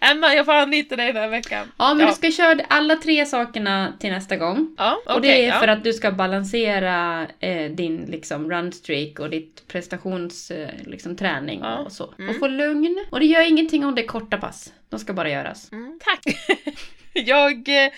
Emma, 0.00 0.34
jag 0.34 0.46
får 0.46 0.52
anlita 0.52 0.96
dig 0.96 1.12
den 1.12 1.22
här 1.22 1.28
veckan. 1.28 1.72
Ja, 1.76 1.94
men 1.94 2.00
ja. 2.00 2.06
du 2.06 2.14
ska 2.14 2.30
köra 2.30 2.64
alla 2.68 2.96
tre 2.96 3.26
sakerna 3.26 3.92
till 4.00 4.10
nästa 4.10 4.36
gång. 4.36 4.74
Ja, 4.78 4.98
okay, 5.04 5.14
och 5.14 5.22
det 5.22 5.44
är 5.44 5.48
ja. 5.48 5.60
för 5.60 5.68
att 5.68 5.84
du 5.84 5.92
ska 5.92 6.10
balansera 6.10 7.26
eh, 7.40 7.70
din 7.70 8.04
liksom 8.08 8.50
runstreak 8.50 9.18
och 9.18 9.30
ditt 9.30 9.68
prestationsträning 9.68 10.68
eh, 10.80 10.90
liksom, 10.90 11.16
ja. 11.60 11.78
och 11.78 11.92
så. 11.92 12.14
Mm. 12.18 12.30
Och 12.30 12.36
få 12.36 12.46
lugn. 12.46 13.04
Och 13.10 13.20
det 13.20 13.26
gör 13.26 13.48
ingenting 13.48 13.84
om 13.84 13.94
det 13.94 14.02
är 14.02 14.06
korta 14.06 14.36
pass. 14.36 14.72
De 14.88 15.00
ska 15.00 15.12
bara 15.12 15.30
göras. 15.30 15.72
Mm, 15.72 15.98
tack! 16.04 16.22
Jag, 17.26 17.68
eh, 17.68 17.92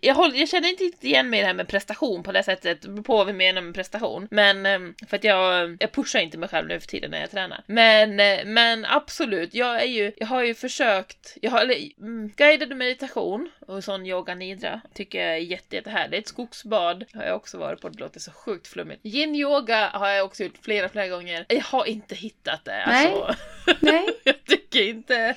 jag, 0.00 0.14
håller, 0.14 0.38
jag 0.38 0.48
känner 0.48 0.82
inte 0.82 1.06
igen 1.06 1.30
mig 1.30 1.38
i 1.38 1.42
det 1.42 1.46
här 1.46 1.54
med 1.54 1.68
prestation 1.68 2.22
på 2.22 2.32
det 2.32 2.42
sättet, 2.42 2.82
på 3.04 3.16
vad 3.16 3.26
vi 3.26 3.32
menar 3.32 3.62
med 3.62 3.74
prestation. 3.74 4.28
Men 4.30 4.66
ehm, 4.66 4.94
för 5.08 5.16
att 5.16 5.24
jag, 5.24 5.76
jag 5.80 5.92
pushar 5.92 6.20
inte 6.20 6.38
mig 6.38 6.48
själv 6.48 6.68
nu 6.68 6.80
för 6.80 6.86
tiden 6.86 7.10
när 7.10 7.20
jag 7.20 7.30
tränar. 7.30 7.62
Men, 7.66 8.20
eh, 8.20 8.44
men 8.44 8.84
absolut, 8.84 9.54
jag 9.54 9.82
är 9.82 9.86
ju, 9.86 10.12
jag 10.16 10.26
har 10.26 10.42
ju 10.42 10.54
försökt, 10.54 11.36
jag 11.42 11.50
har, 11.50 11.60
eller, 11.60 11.76
mm, 11.98 12.32
guidad 12.36 12.76
meditation 12.76 13.50
och 13.66 13.84
sån 13.84 14.06
yoga 14.06 14.34
nidra 14.34 14.80
tycker 14.94 15.20
jag 15.20 15.30
är 15.30 15.40
jätte, 15.40 15.76
jättehärligt. 15.76 16.28
Skogsbad 16.28 17.04
har 17.14 17.24
jag 17.24 17.36
också 17.36 17.58
varit 17.58 17.80
på, 17.80 17.88
det 17.88 18.00
låter 18.00 18.20
så 18.20 18.30
sjukt 18.30 18.66
flummigt. 18.66 19.06
Yin 19.06 19.34
yoga 19.34 19.88
har 19.88 20.08
jag 20.08 20.24
också 20.24 20.42
gjort 20.42 20.58
flera, 20.62 20.88
flera 20.88 21.08
gånger. 21.08 21.44
Jag 21.48 21.60
har 21.60 21.84
inte 21.84 22.14
hittat 22.14 22.64
det. 22.64 22.84
Nej. 22.86 23.06
Alltså. 23.06 23.34
Nej. 23.80 24.06
jag 24.24 24.44
tycker 24.44 24.82
inte, 24.82 25.34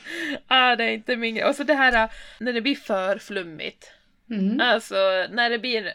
ah, 0.48 0.76
det 0.76 0.84
är 0.84 0.92
inte 0.92 1.16
min 1.16 1.36
grej. 1.36 1.46
Och 1.46 1.56
så 1.56 1.64
det 1.64 1.74
här 1.74 2.10
när 2.40 2.54
det 2.54 2.62
blir 2.62 2.76
för 2.76 3.13
flummigt. 3.18 3.92
Mm. 4.32 4.62
Alltså 4.62 4.96
när 5.30 5.50
det 5.50 5.60
blir 5.60 5.94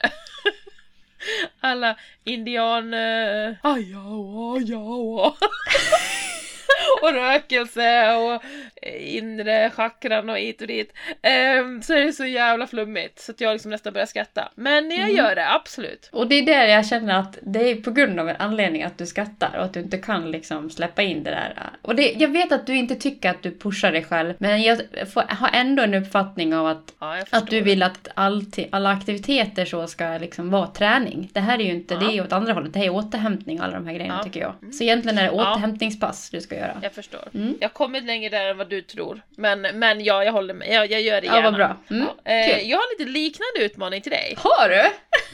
alla 1.60 1.98
indian... 2.24 2.94
Uh, 2.94 3.54
ajawa, 3.62 4.58
ajawa. 4.58 5.34
och 7.02 7.12
rökelse 7.12 8.14
och 8.14 8.42
inre 9.00 9.70
chakran 9.70 10.30
och 10.30 10.38
hit 10.38 10.60
och 10.60 10.66
dit. 10.66 10.92
Um, 11.60 11.82
så 11.82 11.94
är 11.94 12.00
det 12.00 12.12
så 12.12 12.24
jävla 12.24 12.66
flummigt 12.66 13.20
så 13.20 13.32
att 13.32 13.40
jag 13.40 13.52
liksom 13.52 13.70
nästan 13.70 13.92
börjar 13.92 14.06
skratta. 14.06 14.48
Men 14.54 14.90
jag 14.90 15.00
mm. 15.00 15.16
gör 15.16 15.34
det, 15.34 15.52
absolut. 15.52 16.08
Och 16.12 16.28
det 16.28 16.34
är 16.34 16.46
där 16.46 16.64
jag 16.64 16.86
känner 16.86 17.20
att 17.20 17.38
det 17.42 17.70
är 17.70 17.76
på 17.76 17.90
grund 17.90 18.20
av 18.20 18.28
en 18.28 18.36
anledning 18.38 18.82
att 18.82 18.98
du 18.98 19.06
skrattar 19.06 19.56
och 19.58 19.64
att 19.64 19.72
du 19.72 19.80
inte 19.80 19.98
kan 19.98 20.30
liksom 20.30 20.70
släppa 20.70 21.02
in 21.02 21.24
det 21.24 21.30
där. 21.30 21.70
Och 21.82 21.94
det, 21.94 22.12
jag 22.12 22.28
vet 22.28 22.52
att 22.52 22.66
du 22.66 22.76
inte 22.76 22.94
tycker 22.94 23.30
att 23.30 23.42
du 23.42 23.50
pushar 23.50 23.92
dig 23.92 24.04
själv, 24.04 24.34
men 24.38 24.62
jag 24.62 24.80
får, 25.12 25.22
har 25.28 25.50
ändå 25.52 25.82
en 25.82 25.94
uppfattning 25.94 26.54
av 26.54 26.66
att, 26.66 26.94
ja, 26.98 27.24
att 27.30 27.46
du 27.46 27.60
vill 27.60 27.82
att 27.82 28.08
all, 28.14 28.44
alla 28.70 28.90
aktiviteter 28.90 29.64
så 29.64 29.86
ska 29.86 30.18
liksom 30.18 30.50
vara 30.50 30.66
träning. 30.66 31.30
Det 31.32 31.40
här 31.40 31.58
är 31.58 31.64
ju 31.64 31.72
inte, 31.72 31.94
ja. 31.94 32.00
det 32.00 32.18
är 32.18 32.24
åt 32.24 32.32
andra 32.32 32.52
hållet, 32.52 32.72
det 32.72 32.78
här 32.78 32.86
är 32.86 32.94
återhämtning 32.94 33.58
och 33.58 33.64
alla 33.64 33.74
de 33.74 33.86
här 33.86 33.94
grejerna 33.94 34.16
ja. 34.16 34.24
tycker 34.24 34.40
jag. 34.40 34.54
Mm. 34.62 34.72
Så 34.72 34.84
egentligen 34.84 35.18
är 35.18 35.22
det 35.22 35.30
återhämtningspass 35.30 36.30
du 36.30 36.40
ska 36.40 36.56
göra. 36.56 36.77
Jag 36.82 36.92
förstår. 36.92 37.28
Mm. 37.34 37.56
Jag 37.60 37.68
har 37.68 37.74
kommit 37.74 38.04
längre 38.04 38.28
där 38.28 38.50
än 38.50 38.56
vad 38.58 38.68
du 38.70 38.82
tror. 38.82 39.20
Men, 39.36 39.60
men 39.60 40.04
ja, 40.04 40.24
jag 40.24 40.32
håller 40.32 40.54
med. 40.54 40.68
Jag, 40.68 40.90
jag 40.90 41.00
gör 41.00 41.20
det 41.20 41.26
gärna. 41.26 41.38
Ja, 41.38 41.42
vad 41.42 41.54
bra. 41.54 41.76
Mm. 41.90 42.08
Eh, 42.24 42.70
jag 42.70 42.78
har 42.78 42.98
lite 42.98 43.10
liknande 43.10 43.60
utmaning 43.60 44.00
till 44.00 44.12
dig. 44.12 44.34
Har 44.38 44.68
du? 44.68 44.82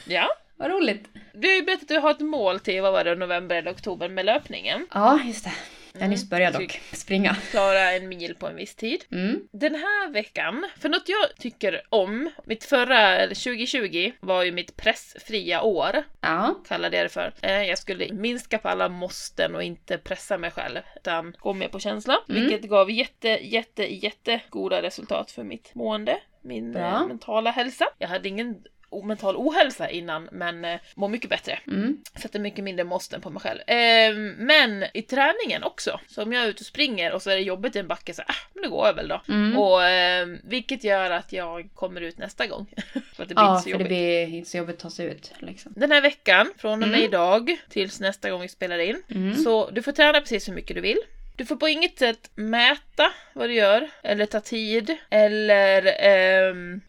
Ja. 0.13 0.29
vad 0.57 0.71
roligt. 0.71 1.05
Du 1.33 1.47
har 1.47 1.55
ju 1.55 1.61
berättat 1.61 1.81
att 1.81 1.87
du 1.87 1.99
har 1.99 2.11
ett 2.11 2.19
mål 2.19 2.59
till, 2.59 2.81
vad 2.81 2.93
var 2.93 3.03
det, 3.03 3.15
november 3.15 3.55
eller 3.55 3.71
oktober 3.71 4.09
med 4.09 4.25
löpningen. 4.25 4.87
Ja, 4.93 5.19
just 5.25 5.43
det. 5.43 5.51
Jag 5.95 6.01
har 6.01 6.09
nyss 6.09 6.29
börjat 6.29 6.53
dock 6.53 6.81
springa. 6.91 7.35
Klara 7.51 7.91
en 7.91 8.09
mil 8.09 8.35
på 8.35 8.47
en 8.47 8.55
viss 8.55 8.75
tid. 8.75 9.05
Mm. 9.11 9.47
Den 9.51 9.75
här 9.75 10.11
veckan, 10.11 10.69
för 10.77 10.89
något 10.89 11.09
jag 11.09 11.35
tycker 11.37 11.81
om, 11.89 12.29
mitt 12.43 12.63
förra, 12.63 13.27
2020, 13.27 14.11
var 14.19 14.43
ju 14.43 14.51
mitt 14.51 14.77
pressfria 14.77 15.61
år. 15.61 16.03
Ja. 16.21 16.55
Kallade 16.67 16.97
jag 16.97 17.05
det 17.05 17.09
för. 17.09 17.33
Eh, 17.41 17.63
jag 17.63 17.77
skulle 17.77 18.13
minska 18.13 18.57
på 18.57 18.69
alla 18.69 18.89
måsten 18.89 19.55
och 19.55 19.63
inte 19.63 19.97
pressa 19.97 20.37
mig 20.37 20.51
själv, 20.51 20.79
utan 20.95 21.35
gå 21.39 21.53
med 21.53 21.71
på 21.71 21.79
känsla. 21.79 22.17
Mm. 22.29 22.41
Vilket 22.41 22.69
gav 22.69 22.91
jätte, 22.91 23.27
jätte, 23.29 23.95
jätte 23.95 24.41
goda 24.49 24.81
resultat 24.81 25.31
för 25.31 25.43
mitt 25.43 25.75
mående 25.75 26.19
min 26.45 26.71
Bra. 26.71 26.95
Eh, 26.95 27.07
mentala 27.07 27.51
hälsa. 27.51 27.85
Jag 27.97 28.07
hade 28.07 28.29
ingen 28.29 28.63
mental 29.03 29.35
ohälsa 29.35 29.89
innan 29.89 30.29
men 30.31 30.65
eh, 30.65 30.79
mår 30.95 31.07
mycket 31.07 31.29
bättre. 31.29 31.59
Mm. 31.67 31.97
Sätter 32.15 32.39
mycket 32.39 32.63
mindre 32.63 32.83
måsten 32.83 33.21
på 33.21 33.29
mig 33.29 33.41
själv. 33.41 33.59
Eh, 33.59 34.15
men 34.37 34.85
i 34.93 35.01
träningen 35.01 35.63
också. 35.63 35.99
Så 36.07 36.23
om 36.23 36.33
jag 36.33 36.43
är 36.43 36.47
ute 36.47 36.61
och 36.61 36.65
springer 36.65 37.13
och 37.13 37.21
så 37.21 37.29
är 37.29 37.35
det 37.35 37.41
jobbigt 37.41 37.75
i 37.75 37.79
en 37.79 37.87
backe 37.87 38.13
så 38.13 38.21
ah, 38.21 38.33
men 38.53 38.63
det 38.63 38.69
går 38.69 38.93
väl 38.93 39.07
då. 39.07 39.21
Mm. 39.27 39.57
Och, 39.57 39.83
eh, 39.83 40.27
vilket 40.43 40.83
gör 40.83 41.11
att 41.11 41.33
jag 41.33 41.69
kommer 41.73 42.01
ut 42.01 42.17
nästa 42.17 42.47
gång. 42.47 42.65
för 43.15 43.23
att 43.23 43.29
det 43.29 43.35
blir 43.35 43.43
ja, 43.43 43.51
inte 43.51 43.63
så 43.63 43.63
för 43.63 43.69
jobbigt. 43.69 43.85
det 43.85 43.89
blir 43.89 44.37
inte 44.37 44.49
så 44.49 44.57
jobbigt 44.57 44.75
att 44.75 44.81
ta 44.81 44.89
sig 44.89 45.05
ut. 45.05 45.31
Liksom. 45.39 45.73
Den 45.75 45.91
här 45.91 46.01
veckan, 46.01 46.51
från 46.57 46.73
och 46.73 46.79
med 46.79 46.87
mm. 46.87 47.01
idag 47.01 47.57
tills 47.69 47.99
nästa 47.99 48.29
gång 48.29 48.41
vi 48.41 48.47
spelar 48.47 48.79
in. 48.79 49.03
Mm. 49.09 49.35
Så 49.35 49.69
du 49.69 49.81
får 49.81 49.91
träna 49.91 50.19
precis 50.19 50.47
hur 50.47 50.53
mycket 50.53 50.75
du 50.75 50.81
vill. 50.81 50.97
Du 51.37 51.45
får 51.45 51.55
på 51.55 51.67
inget 51.67 51.99
sätt 51.99 52.31
mäta 52.35 53.11
vad 53.33 53.49
du 53.49 53.53
gör, 53.53 53.89
eller 54.03 54.25
ta 54.25 54.39
tid, 54.39 54.97
eller 55.09 55.95
ehm, 55.99 56.81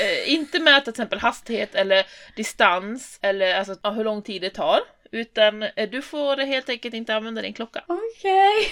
eh, 0.00 0.32
inte 0.32 0.60
mäta 0.60 0.80
till 0.80 0.90
exempel 0.90 1.18
hastighet 1.18 1.74
eller 1.74 2.06
distans 2.36 3.18
eller 3.22 3.54
alltså 3.54 3.76
ja, 3.82 3.90
hur 3.90 4.04
lång 4.04 4.22
tid 4.22 4.42
det 4.42 4.50
tar. 4.50 4.80
Utan 5.10 5.62
eh, 5.62 5.88
du 5.90 6.02
får 6.02 6.36
helt 6.36 6.68
enkelt 6.68 6.94
inte 6.94 7.14
använda 7.14 7.42
din 7.42 7.52
klocka. 7.52 7.84
Okej. 7.86 8.68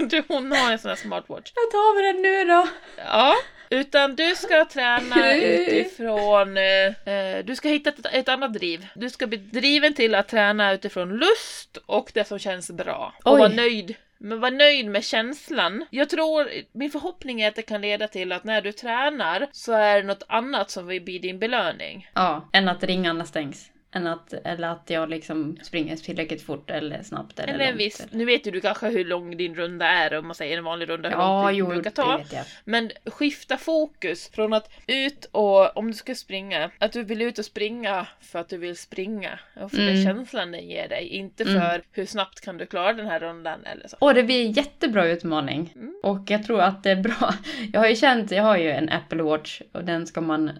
Okay. 0.00 0.22
hon 0.28 0.52
har 0.52 0.72
en 0.72 0.78
sån 0.78 0.88
här 0.88 0.96
smartwatch. 0.96 1.52
Jag 1.54 1.70
tar 1.70 1.94
med 1.94 2.14
den 2.14 2.22
nu 2.22 2.44
då. 2.44 2.68
Ja. 2.96 3.34
Utan 3.72 4.16
du 4.16 4.34
ska 4.34 4.64
träna 4.64 5.34
utifrån, 5.34 6.56
eh, 6.56 7.14
eh, 7.14 7.44
du 7.44 7.56
ska 7.56 7.68
hitta 7.68 7.90
ett, 7.90 8.06
ett, 8.12 8.28
annat 8.28 8.52
driv. 8.52 8.86
Du 8.94 9.10
ska 9.10 9.26
bli 9.26 9.38
driven 9.38 9.94
till 9.94 10.14
att 10.14 10.28
träna 10.28 10.72
utifrån 10.72 11.16
lust 11.16 11.78
och 11.86 12.10
det 12.14 12.24
som 12.24 12.38
känns 12.38 12.70
bra. 12.70 13.14
Och 13.24 13.38
vara 13.38 13.48
nöjd 13.48 13.96
men 14.22 14.40
var 14.40 14.50
nöjd 14.50 14.86
med 14.86 15.04
känslan. 15.04 15.86
Jag 15.90 16.10
tror, 16.10 16.48
min 16.72 16.90
förhoppning 16.90 17.40
är 17.40 17.48
att 17.48 17.54
det 17.54 17.62
kan 17.62 17.80
leda 17.80 18.08
till 18.08 18.32
att 18.32 18.44
när 18.44 18.62
du 18.62 18.72
tränar 18.72 19.46
så 19.52 19.72
är 19.72 19.96
det 19.96 20.06
något 20.06 20.22
annat 20.28 20.70
som 20.70 20.86
vill 20.86 21.02
bli 21.02 21.18
din 21.18 21.38
belöning. 21.38 22.10
Ja, 22.14 22.48
än 22.52 22.68
att 22.68 22.84
ringarna 22.84 23.24
stängs. 23.24 23.70
Än 23.92 24.06
att, 24.06 24.32
eller 24.32 24.68
att 24.68 24.90
jag 24.90 25.10
liksom 25.10 25.58
springer 25.62 25.96
tillräckligt 25.96 26.42
fort 26.42 26.70
eller 26.70 27.02
snabbt 27.02 27.38
eller, 27.38 27.54
eller 27.54 27.66
långt. 27.66 27.80
Viss, 27.80 28.06
nu 28.10 28.24
vet 28.24 28.46
ju 28.46 28.50
du 28.50 28.60
kanske 28.60 28.88
hur 28.88 29.04
lång 29.04 29.36
din 29.36 29.54
runda 29.54 29.86
är 29.86 30.18
om 30.18 30.26
man 30.26 30.34
säger 30.34 30.58
en 30.58 30.64
vanlig 30.64 30.88
runda 30.88 31.08
hur 31.08 31.16
ja, 31.16 31.42
lång 31.42 31.54
tid 31.54 31.64
du 31.64 31.68
brukar 31.68 31.90
ta. 31.90 32.20
Men 32.64 32.90
skifta 33.06 33.56
fokus 33.56 34.28
från 34.28 34.52
att 34.52 34.70
ut 34.86 35.24
och 35.32 35.76
om 35.76 35.86
du 35.86 35.92
ska 35.92 36.14
springa, 36.14 36.70
att 36.78 36.92
du 36.92 37.04
vill 37.04 37.22
ut 37.22 37.38
och 37.38 37.44
springa 37.44 38.06
för 38.20 38.38
att 38.38 38.48
du 38.48 38.56
vill 38.56 38.76
springa 38.76 39.38
och 39.54 39.70
för 39.70 39.78
mm. 39.78 39.94
den 39.94 40.04
känslan 40.04 40.52
den 40.52 40.68
ger 40.68 40.88
dig, 40.88 41.08
inte 41.08 41.42
mm. 41.42 41.60
för 41.60 41.74
mm. 41.74 41.82
hur 41.92 42.06
snabbt 42.06 42.40
kan 42.40 42.58
du 42.58 42.66
klara 42.66 42.92
den 42.92 43.06
här 43.06 43.20
rundan 43.20 43.64
eller 43.64 43.88
så. 43.88 43.96
Och 43.98 44.14
det 44.14 44.22
blir 44.22 44.46
en 44.46 44.52
jättebra 44.52 45.06
utmaning 45.06 45.72
mm. 45.74 45.94
och 46.02 46.30
jag 46.30 46.46
tror 46.46 46.60
att 46.60 46.82
det 46.82 46.90
är 46.90 47.02
bra. 47.02 47.34
Jag 47.72 47.80
har 47.80 47.88
ju 47.88 47.96
känt, 47.96 48.30
jag 48.30 48.42
har 48.42 48.56
ju 48.56 48.70
en 48.70 48.88
Apple 48.88 49.22
Watch 49.22 49.62
och 49.72 49.84
den 49.84 50.06
ska 50.06 50.20
man 50.20 50.50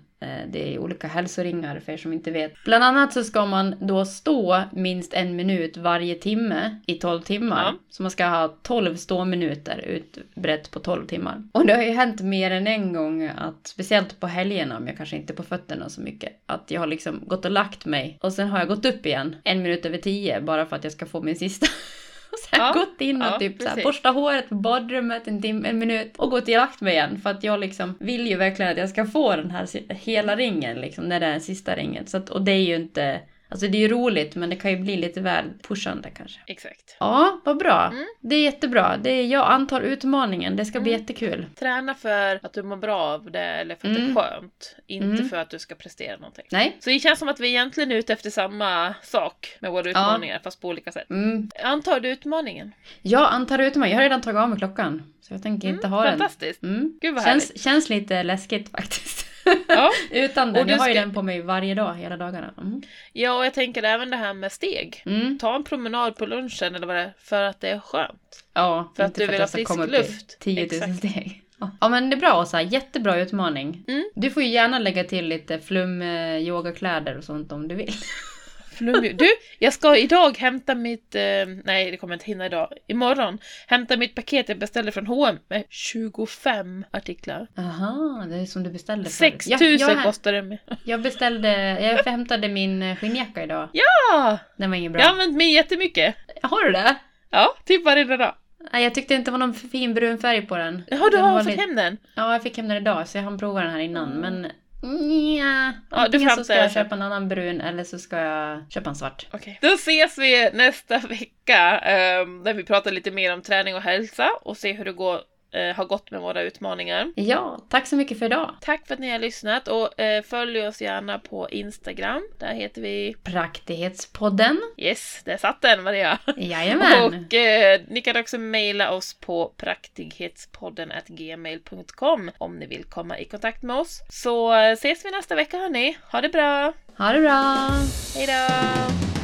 det 0.48 0.74
är 0.74 0.78
olika 0.78 1.06
hälsoringar 1.08 1.80
för 1.80 1.92
er 1.92 1.96
som 1.96 2.12
inte 2.12 2.30
vet. 2.30 2.64
Bland 2.64 2.84
annat 2.84 3.12
så 3.12 3.24
ska 3.24 3.46
man 3.46 3.74
då 3.80 4.04
stå 4.04 4.62
minst 4.72 5.14
en 5.14 5.36
minut 5.36 5.76
varje 5.76 6.14
timme 6.14 6.80
i 6.86 6.94
12 6.94 7.20
timmar. 7.22 7.64
Ja. 7.64 7.74
Så 7.90 8.02
man 8.02 8.10
ska 8.10 8.26
ha 8.26 8.56
12 8.62 8.96
ståminuter 8.96 9.78
utbrett 9.78 10.70
på 10.70 10.78
12 10.78 11.06
timmar. 11.06 11.42
Och 11.52 11.66
det 11.66 11.74
har 11.74 11.82
ju 11.82 11.90
hänt 11.90 12.20
mer 12.20 12.50
än 12.50 12.66
en 12.66 12.92
gång 12.92 13.26
att, 13.26 13.66
speciellt 13.66 14.20
på 14.20 14.26
helgerna, 14.26 14.76
om 14.76 14.86
jag 14.86 14.96
kanske 14.96 15.16
inte 15.16 15.32
är 15.32 15.34
på 15.34 15.42
fötterna 15.42 15.88
så 15.88 16.00
mycket, 16.00 16.32
att 16.46 16.70
jag 16.70 16.80
har 16.80 16.86
liksom 16.86 17.20
gått 17.26 17.44
och 17.44 17.50
lagt 17.50 17.86
mig 17.86 18.18
och 18.20 18.32
sen 18.32 18.48
har 18.48 18.58
jag 18.58 18.68
gått 18.68 18.84
upp 18.84 19.06
igen 19.06 19.36
en 19.44 19.62
minut 19.62 19.86
över 19.86 19.98
tio 19.98 20.40
bara 20.40 20.66
för 20.66 20.76
att 20.76 20.84
jag 20.84 20.92
ska 20.92 21.06
få 21.06 21.22
min 21.22 21.36
sista 21.36 21.66
och 22.32 22.38
sen 22.38 22.60
ja, 22.60 22.72
gått 22.72 23.00
in 23.00 23.22
och 23.22 23.28
ja, 23.28 23.38
typ 23.38 23.62
så 23.62 23.68
borsta 23.84 24.08
håret 24.08 24.48
på 24.48 24.54
badrummet 24.54 25.28
en, 25.28 25.42
tim- 25.42 25.64
en 25.64 25.78
minut 25.78 26.16
och 26.16 26.30
gått 26.30 26.48
i 26.48 26.56
lagt 26.56 26.80
mig 26.80 26.92
igen. 26.92 27.20
För 27.20 27.30
att 27.30 27.44
jag 27.44 27.60
liksom 27.60 27.96
vill 28.00 28.26
ju 28.26 28.36
verkligen 28.36 28.72
att 28.72 28.78
jag 28.78 28.88
ska 28.88 29.06
få 29.06 29.36
den 29.36 29.50
här 29.50 29.94
hela 29.94 30.36
ringen 30.36 30.80
liksom 30.80 31.04
när 31.04 31.20
det 31.20 31.26
är 31.26 31.30
den 31.30 31.40
sista 31.40 31.76
ringen. 31.76 32.06
Så 32.06 32.16
att, 32.16 32.30
och 32.30 32.42
det 32.42 32.52
är 32.52 32.62
ju 32.62 32.76
inte 32.76 33.20
Alltså 33.50 33.66
det 33.66 33.78
är 33.78 33.80
ju 33.80 33.88
roligt 33.88 34.34
men 34.34 34.50
det 34.50 34.56
kan 34.56 34.70
ju 34.70 34.76
bli 34.76 34.96
lite 34.96 35.20
väl 35.20 35.44
pushande 35.62 36.10
kanske. 36.10 36.40
Exakt. 36.46 36.96
Ja, 37.00 37.40
vad 37.44 37.58
bra. 37.58 37.90
Mm. 37.92 38.06
Det 38.20 38.34
är 38.34 38.42
jättebra. 38.42 38.96
Det 38.96 39.10
är, 39.10 39.26
jag 39.26 39.50
antar 39.50 39.80
utmaningen. 39.80 40.56
Det 40.56 40.64
ska 40.64 40.78
mm. 40.78 40.82
bli 40.82 40.92
jättekul. 40.92 41.46
Träna 41.58 41.94
för 41.94 42.40
att 42.42 42.52
du 42.52 42.62
mår 42.62 42.76
bra 42.76 43.00
av 43.00 43.30
det 43.30 43.40
eller 43.40 43.74
för 43.74 43.88
att 43.88 43.96
mm. 43.96 44.14
det 44.14 44.20
är 44.20 44.24
skönt. 44.24 44.76
Inte 44.86 45.06
mm. 45.06 45.28
för 45.28 45.36
att 45.36 45.50
du 45.50 45.58
ska 45.58 45.74
prestera 45.74 46.16
någonting. 46.16 46.44
Nej. 46.50 46.76
Så 46.80 46.90
det 46.90 46.98
känns 46.98 47.18
som 47.18 47.28
att 47.28 47.40
vi 47.40 47.48
egentligen 47.48 47.92
är 47.92 47.96
ute 47.96 48.12
efter 48.12 48.30
samma 48.30 48.94
sak 49.02 49.56
med 49.60 49.70
våra 49.70 49.90
utmaningar 49.90 50.34
ja. 50.34 50.40
fast 50.44 50.60
på 50.60 50.68
olika 50.68 50.92
sätt. 50.92 51.10
Mm. 51.10 51.50
Antar 51.64 52.00
du 52.00 52.08
utmaningen? 52.08 52.72
Jag 53.02 53.32
antar 53.32 53.58
utmaningen. 53.58 53.96
Jag 53.96 53.98
har 53.98 54.02
redan 54.02 54.20
tagit 54.20 54.38
av 54.38 54.48
mig 54.48 54.58
klockan. 54.58 55.12
Så 55.20 55.34
jag 55.34 55.42
tänker 55.42 55.68
inte 55.68 55.88
ha 55.88 56.04
fantastiskt. 56.04 56.60
den. 56.60 56.70
Fantastiskt. 56.70 57.00
Gud 57.00 57.14
vad 57.14 57.24
känns, 57.24 57.48
härligt. 57.48 57.62
Känns 57.62 57.88
lite 57.88 58.22
läskigt 58.22 58.70
faktiskt. 58.76 59.29
Ja. 59.68 59.90
Utan 60.10 60.52
den. 60.52 60.68
Jag 60.68 60.78
har 60.78 60.88
ju 60.88 60.94
den 60.94 61.14
på 61.14 61.22
mig 61.22 61.42
varje 61.42 61.74
dag, 61.74 61.94
hela 61.94 62.16
dagarna. 62.16 62.54
Mm. 62.58 62.82
Ja, 63.12 63.38
och 63.38 63.46
jag 63.46 63.54
tänker 63.54 63.82
även 63.82 64.10
det 64.10 64.16
här 64.16 64.34
med 64.34 64.52
steg. 64.52 65.02
Mm. 65.06 65.38
Ta 65.38 65.56
en 65.56 65.64
promenad 65.64 66.16
på 66.16 66.26
lunchen 66.26 66.74
eller 66.74 66.86
vad 66.86 66.96
det 66.96 67.02
är, 67.02 67.12
för 67.18 67.42
att 67.42 67.60
det 67.60 67.68
är 67.68 67.80
skönt. 67.80 68.44
Ja, 68.54 68.92
för 68.96 69.02
att 69.02 69.14
du 69.14 69.26
vill 69.26 69.40
ha 69.40 69.46
frisk 69.46 69.76
luft. 69.86 70.38
10 70.40 70.68
000 70.86 70.96
steg. 70.96 71.42
Ja 71.80 71.88
men 71.88 72.10
det 72.10 72.16
är 72.16 72.20
bra 72.20 72.40
Åsa, 72.40 72.62
jättebra 72.62 73.20
utmaning. 73.20 73.84
Mm. 73.88 74.10
Du 74.14 74.30
får 74.30 74.42
ju 74.42 74.48
gärna 74.48 74.78
lägga 74.78 75.04
till 75.04 75.28
lite 75.28 75.58
flum 75.58 76.02
eh, 76.02 76.36
yogakläder 76.36 77.18
och 77.18 77.24
sånt 77.24 77.52
om 77.52 77.68
du 77.68 77.74
vill. 77.74 77.94
Flummig. 78.80 79.18
Du, 79.18 79.28
jag 79.58 79.72
ska 79.72 79.96
idag 79.96 80.38
hämta 80.38 80.74
mitt, 80.74 81.14
eh, 81.14 81.22
nej 81.64 81.90
det 81.90 81.96
kommer 81.96 82.14
jag 82.14 82.16
inte 82.16 82.26
hinna 82.26 82.46
idag, 82.46 82.72
imorgon 82.86 83.38
hämta 83.66 83.96
mitt 83.96 84.14
paket 84.14 84.48
jag 84.48 84.58
beställde 84.58 84.92
från 84.92 85.06
H&M 85.06 85.38
med 85.48 85.64
25 85.68 86.84
artiklar. 86.90 87.46
Aha, 87.58 88.24
det 88.28 88.36
är 88.36 88.46
som 88.46 88.62
du 88.62 88.70
beställde 88.70 89.04
för. 89.04 89.16
6000 89.16 89.88
ja, 89.88 90.02
kostar 90.02 90.32
det. 90.32 90.42
Med. 90.42 90.58
Jag 90.84 91.02
beställde, 91.02 91.48
jag 91.80 92.04
hämtade 92.04 92.48
min 92.48 92.82
eh, 92.82 92.96
skinnjacka 92.96 93.42
idag. 93.42 93.68
Ja! 93.72 94.38
Den 94.56 94.70
var 94.70 94.76
ingen 94.76 94.92
bra. 94.92 95.00
Jag 95.00 95.08
har 95.08 95.12
använt 95.12 95.36
min 95.36 95.52
jättemycket. 95.52 96.14
Har 96.42 96.64
du 96.64 96.72
det? 96.72 96.96
Ja, 97.30 97.56
typ 97.64 97.84
varje 97.84 98.16
dag. 98.16 98.34
Nej, 98.72 98.82
jag 98.82 98.94
tyckte 98.94 99.14
inte 99.14 99.30
det 99.30 99.32
var 99.32 99.38
någon 99.38 99.54
fin 99.54 99.94
brun 99.94 100.18
färg 100.18 100.46
på 100.46 100.56
den. 100.56 100.82
Jaha, 100.88 101.08
du 101.10 101.16
har 101.16 101.38
fått 101.38 101.46
lite... 101.46 101.60
hem 101.60 101.76
den? 101.76 101.96
Ja, 102.14 102.32
jag 102.32 102.42
fick 102.42 102.56
hem 102.56 102.68
den 102.68 102.76
idag 102.76 103.08
så 103.08 103.18
jag 103.18 103.22
hann 103.22 103.38
prova 103.38 103.62
den 103.62 103.70
här 103.70 103.78
innan. 103.78 104.24
Mm. 104.24 104.50
Men 104.80 105.36
Ja, 105.36 105.72
antingen 105.90 106.28
ja, 106.28 106.36
så 106.36 106.44
ska 106.44 106.54
jag 106.54 106.72
köpa 106.72 106.94
en 106.94 107.02
annan 107.02 107.28
brun 107.28 107.60
eller 107.60 107.84
så 107.84 107.98
ska 107.98 108.16
jag 108.16 108.72
köpa 108.72 108.90
en 108.90 108.96
svart. 108.96 109.26
Okej. 109.32 109.58
Då 109.62 109.68
ses 109.68 110.18
vi 110.18 110.50
nästa 110.52 110.98
vecka 111.08 111.80
um, 112.22 112.44
där 112.44 112.54
vi 112.54 112.64
pratar 112.64 112.90
lite 112.90 113.10
mer 113.10 113.34
om 113.34 113.42
träning 113.42 113.74
och 113.74 113.82
hälsa 113.82 114.30
och 114.42 114.56
se 114.56 114.72
hur 114.72 114.84
det 114.84 114.92
går 114.92 115.20
eh, 115.52 115.76
har 115.76 115.84
gått 115.84 116.10
med 116.10 116.20
våra 116.20 116.42
utmaningar. 116.42 117.12
Ja, 117.16 117.58
tack 117.68 117.86
så 117.86 117.96
mycket 117.96 118.18
för 118.18 118.26
idag. 118.26 118.54
Tack 118.60 118.86
för 118.86 118.94
att 118.94 119.00
ni 119.00 119.10
har 119.10 119.18
lyssnat 119.18 119.68
och 119.68 120.00
eh, 120.00 120.22
följ 120.22 120.66
oss 120.66 120.82
gärna 120.82 121.18
på 121.18 121.50
Instagram. 121.50 122.22
Där 122.38 122.54
heter 122.54 122.82
vi 122.82 123.14
Praktighetspodden. 123.24 124.60
Yes, 124.76 125.22
där 125.24 125.36
satt 125.36 125.62
den 125.62 125.82
Maria. 125.82 126.18
Jajamän. 126.36 127.04
och 127.26 127.34
eh, 127.34 127.80
ni 127.88 128.00
kan 128.00 128.16
också 128.16 128.38
mejla 128.38 128.90
oss 128.90 129.14
på 129.14 129.52
praktighetspodden 129.56 130.92
gmail.com 131.06 132.30
om 132.38 132.58
ni 132.58 132.66
vill 132.66 132.84
komma 132.84 133.18
i 133.18 133.24
kontakt 133.24 133.62
med 133.62 133.76
oss. 133.76 134.00
Så 134.08 134.54
eh, 134.54 134.72
ses 134.72 135.04
vi 135.04 135.10
nästa 135.10 135.34
vecka 135.34 135.56
hörni. 135.56 135.96
Ha 136.12 136.20
det 136.20 136.28
bra! 136.28 136.72
Ha 136.98 137.12
det 137.12 137.20
bra! 137.20 137.70
Hejdå! 138.14 139.19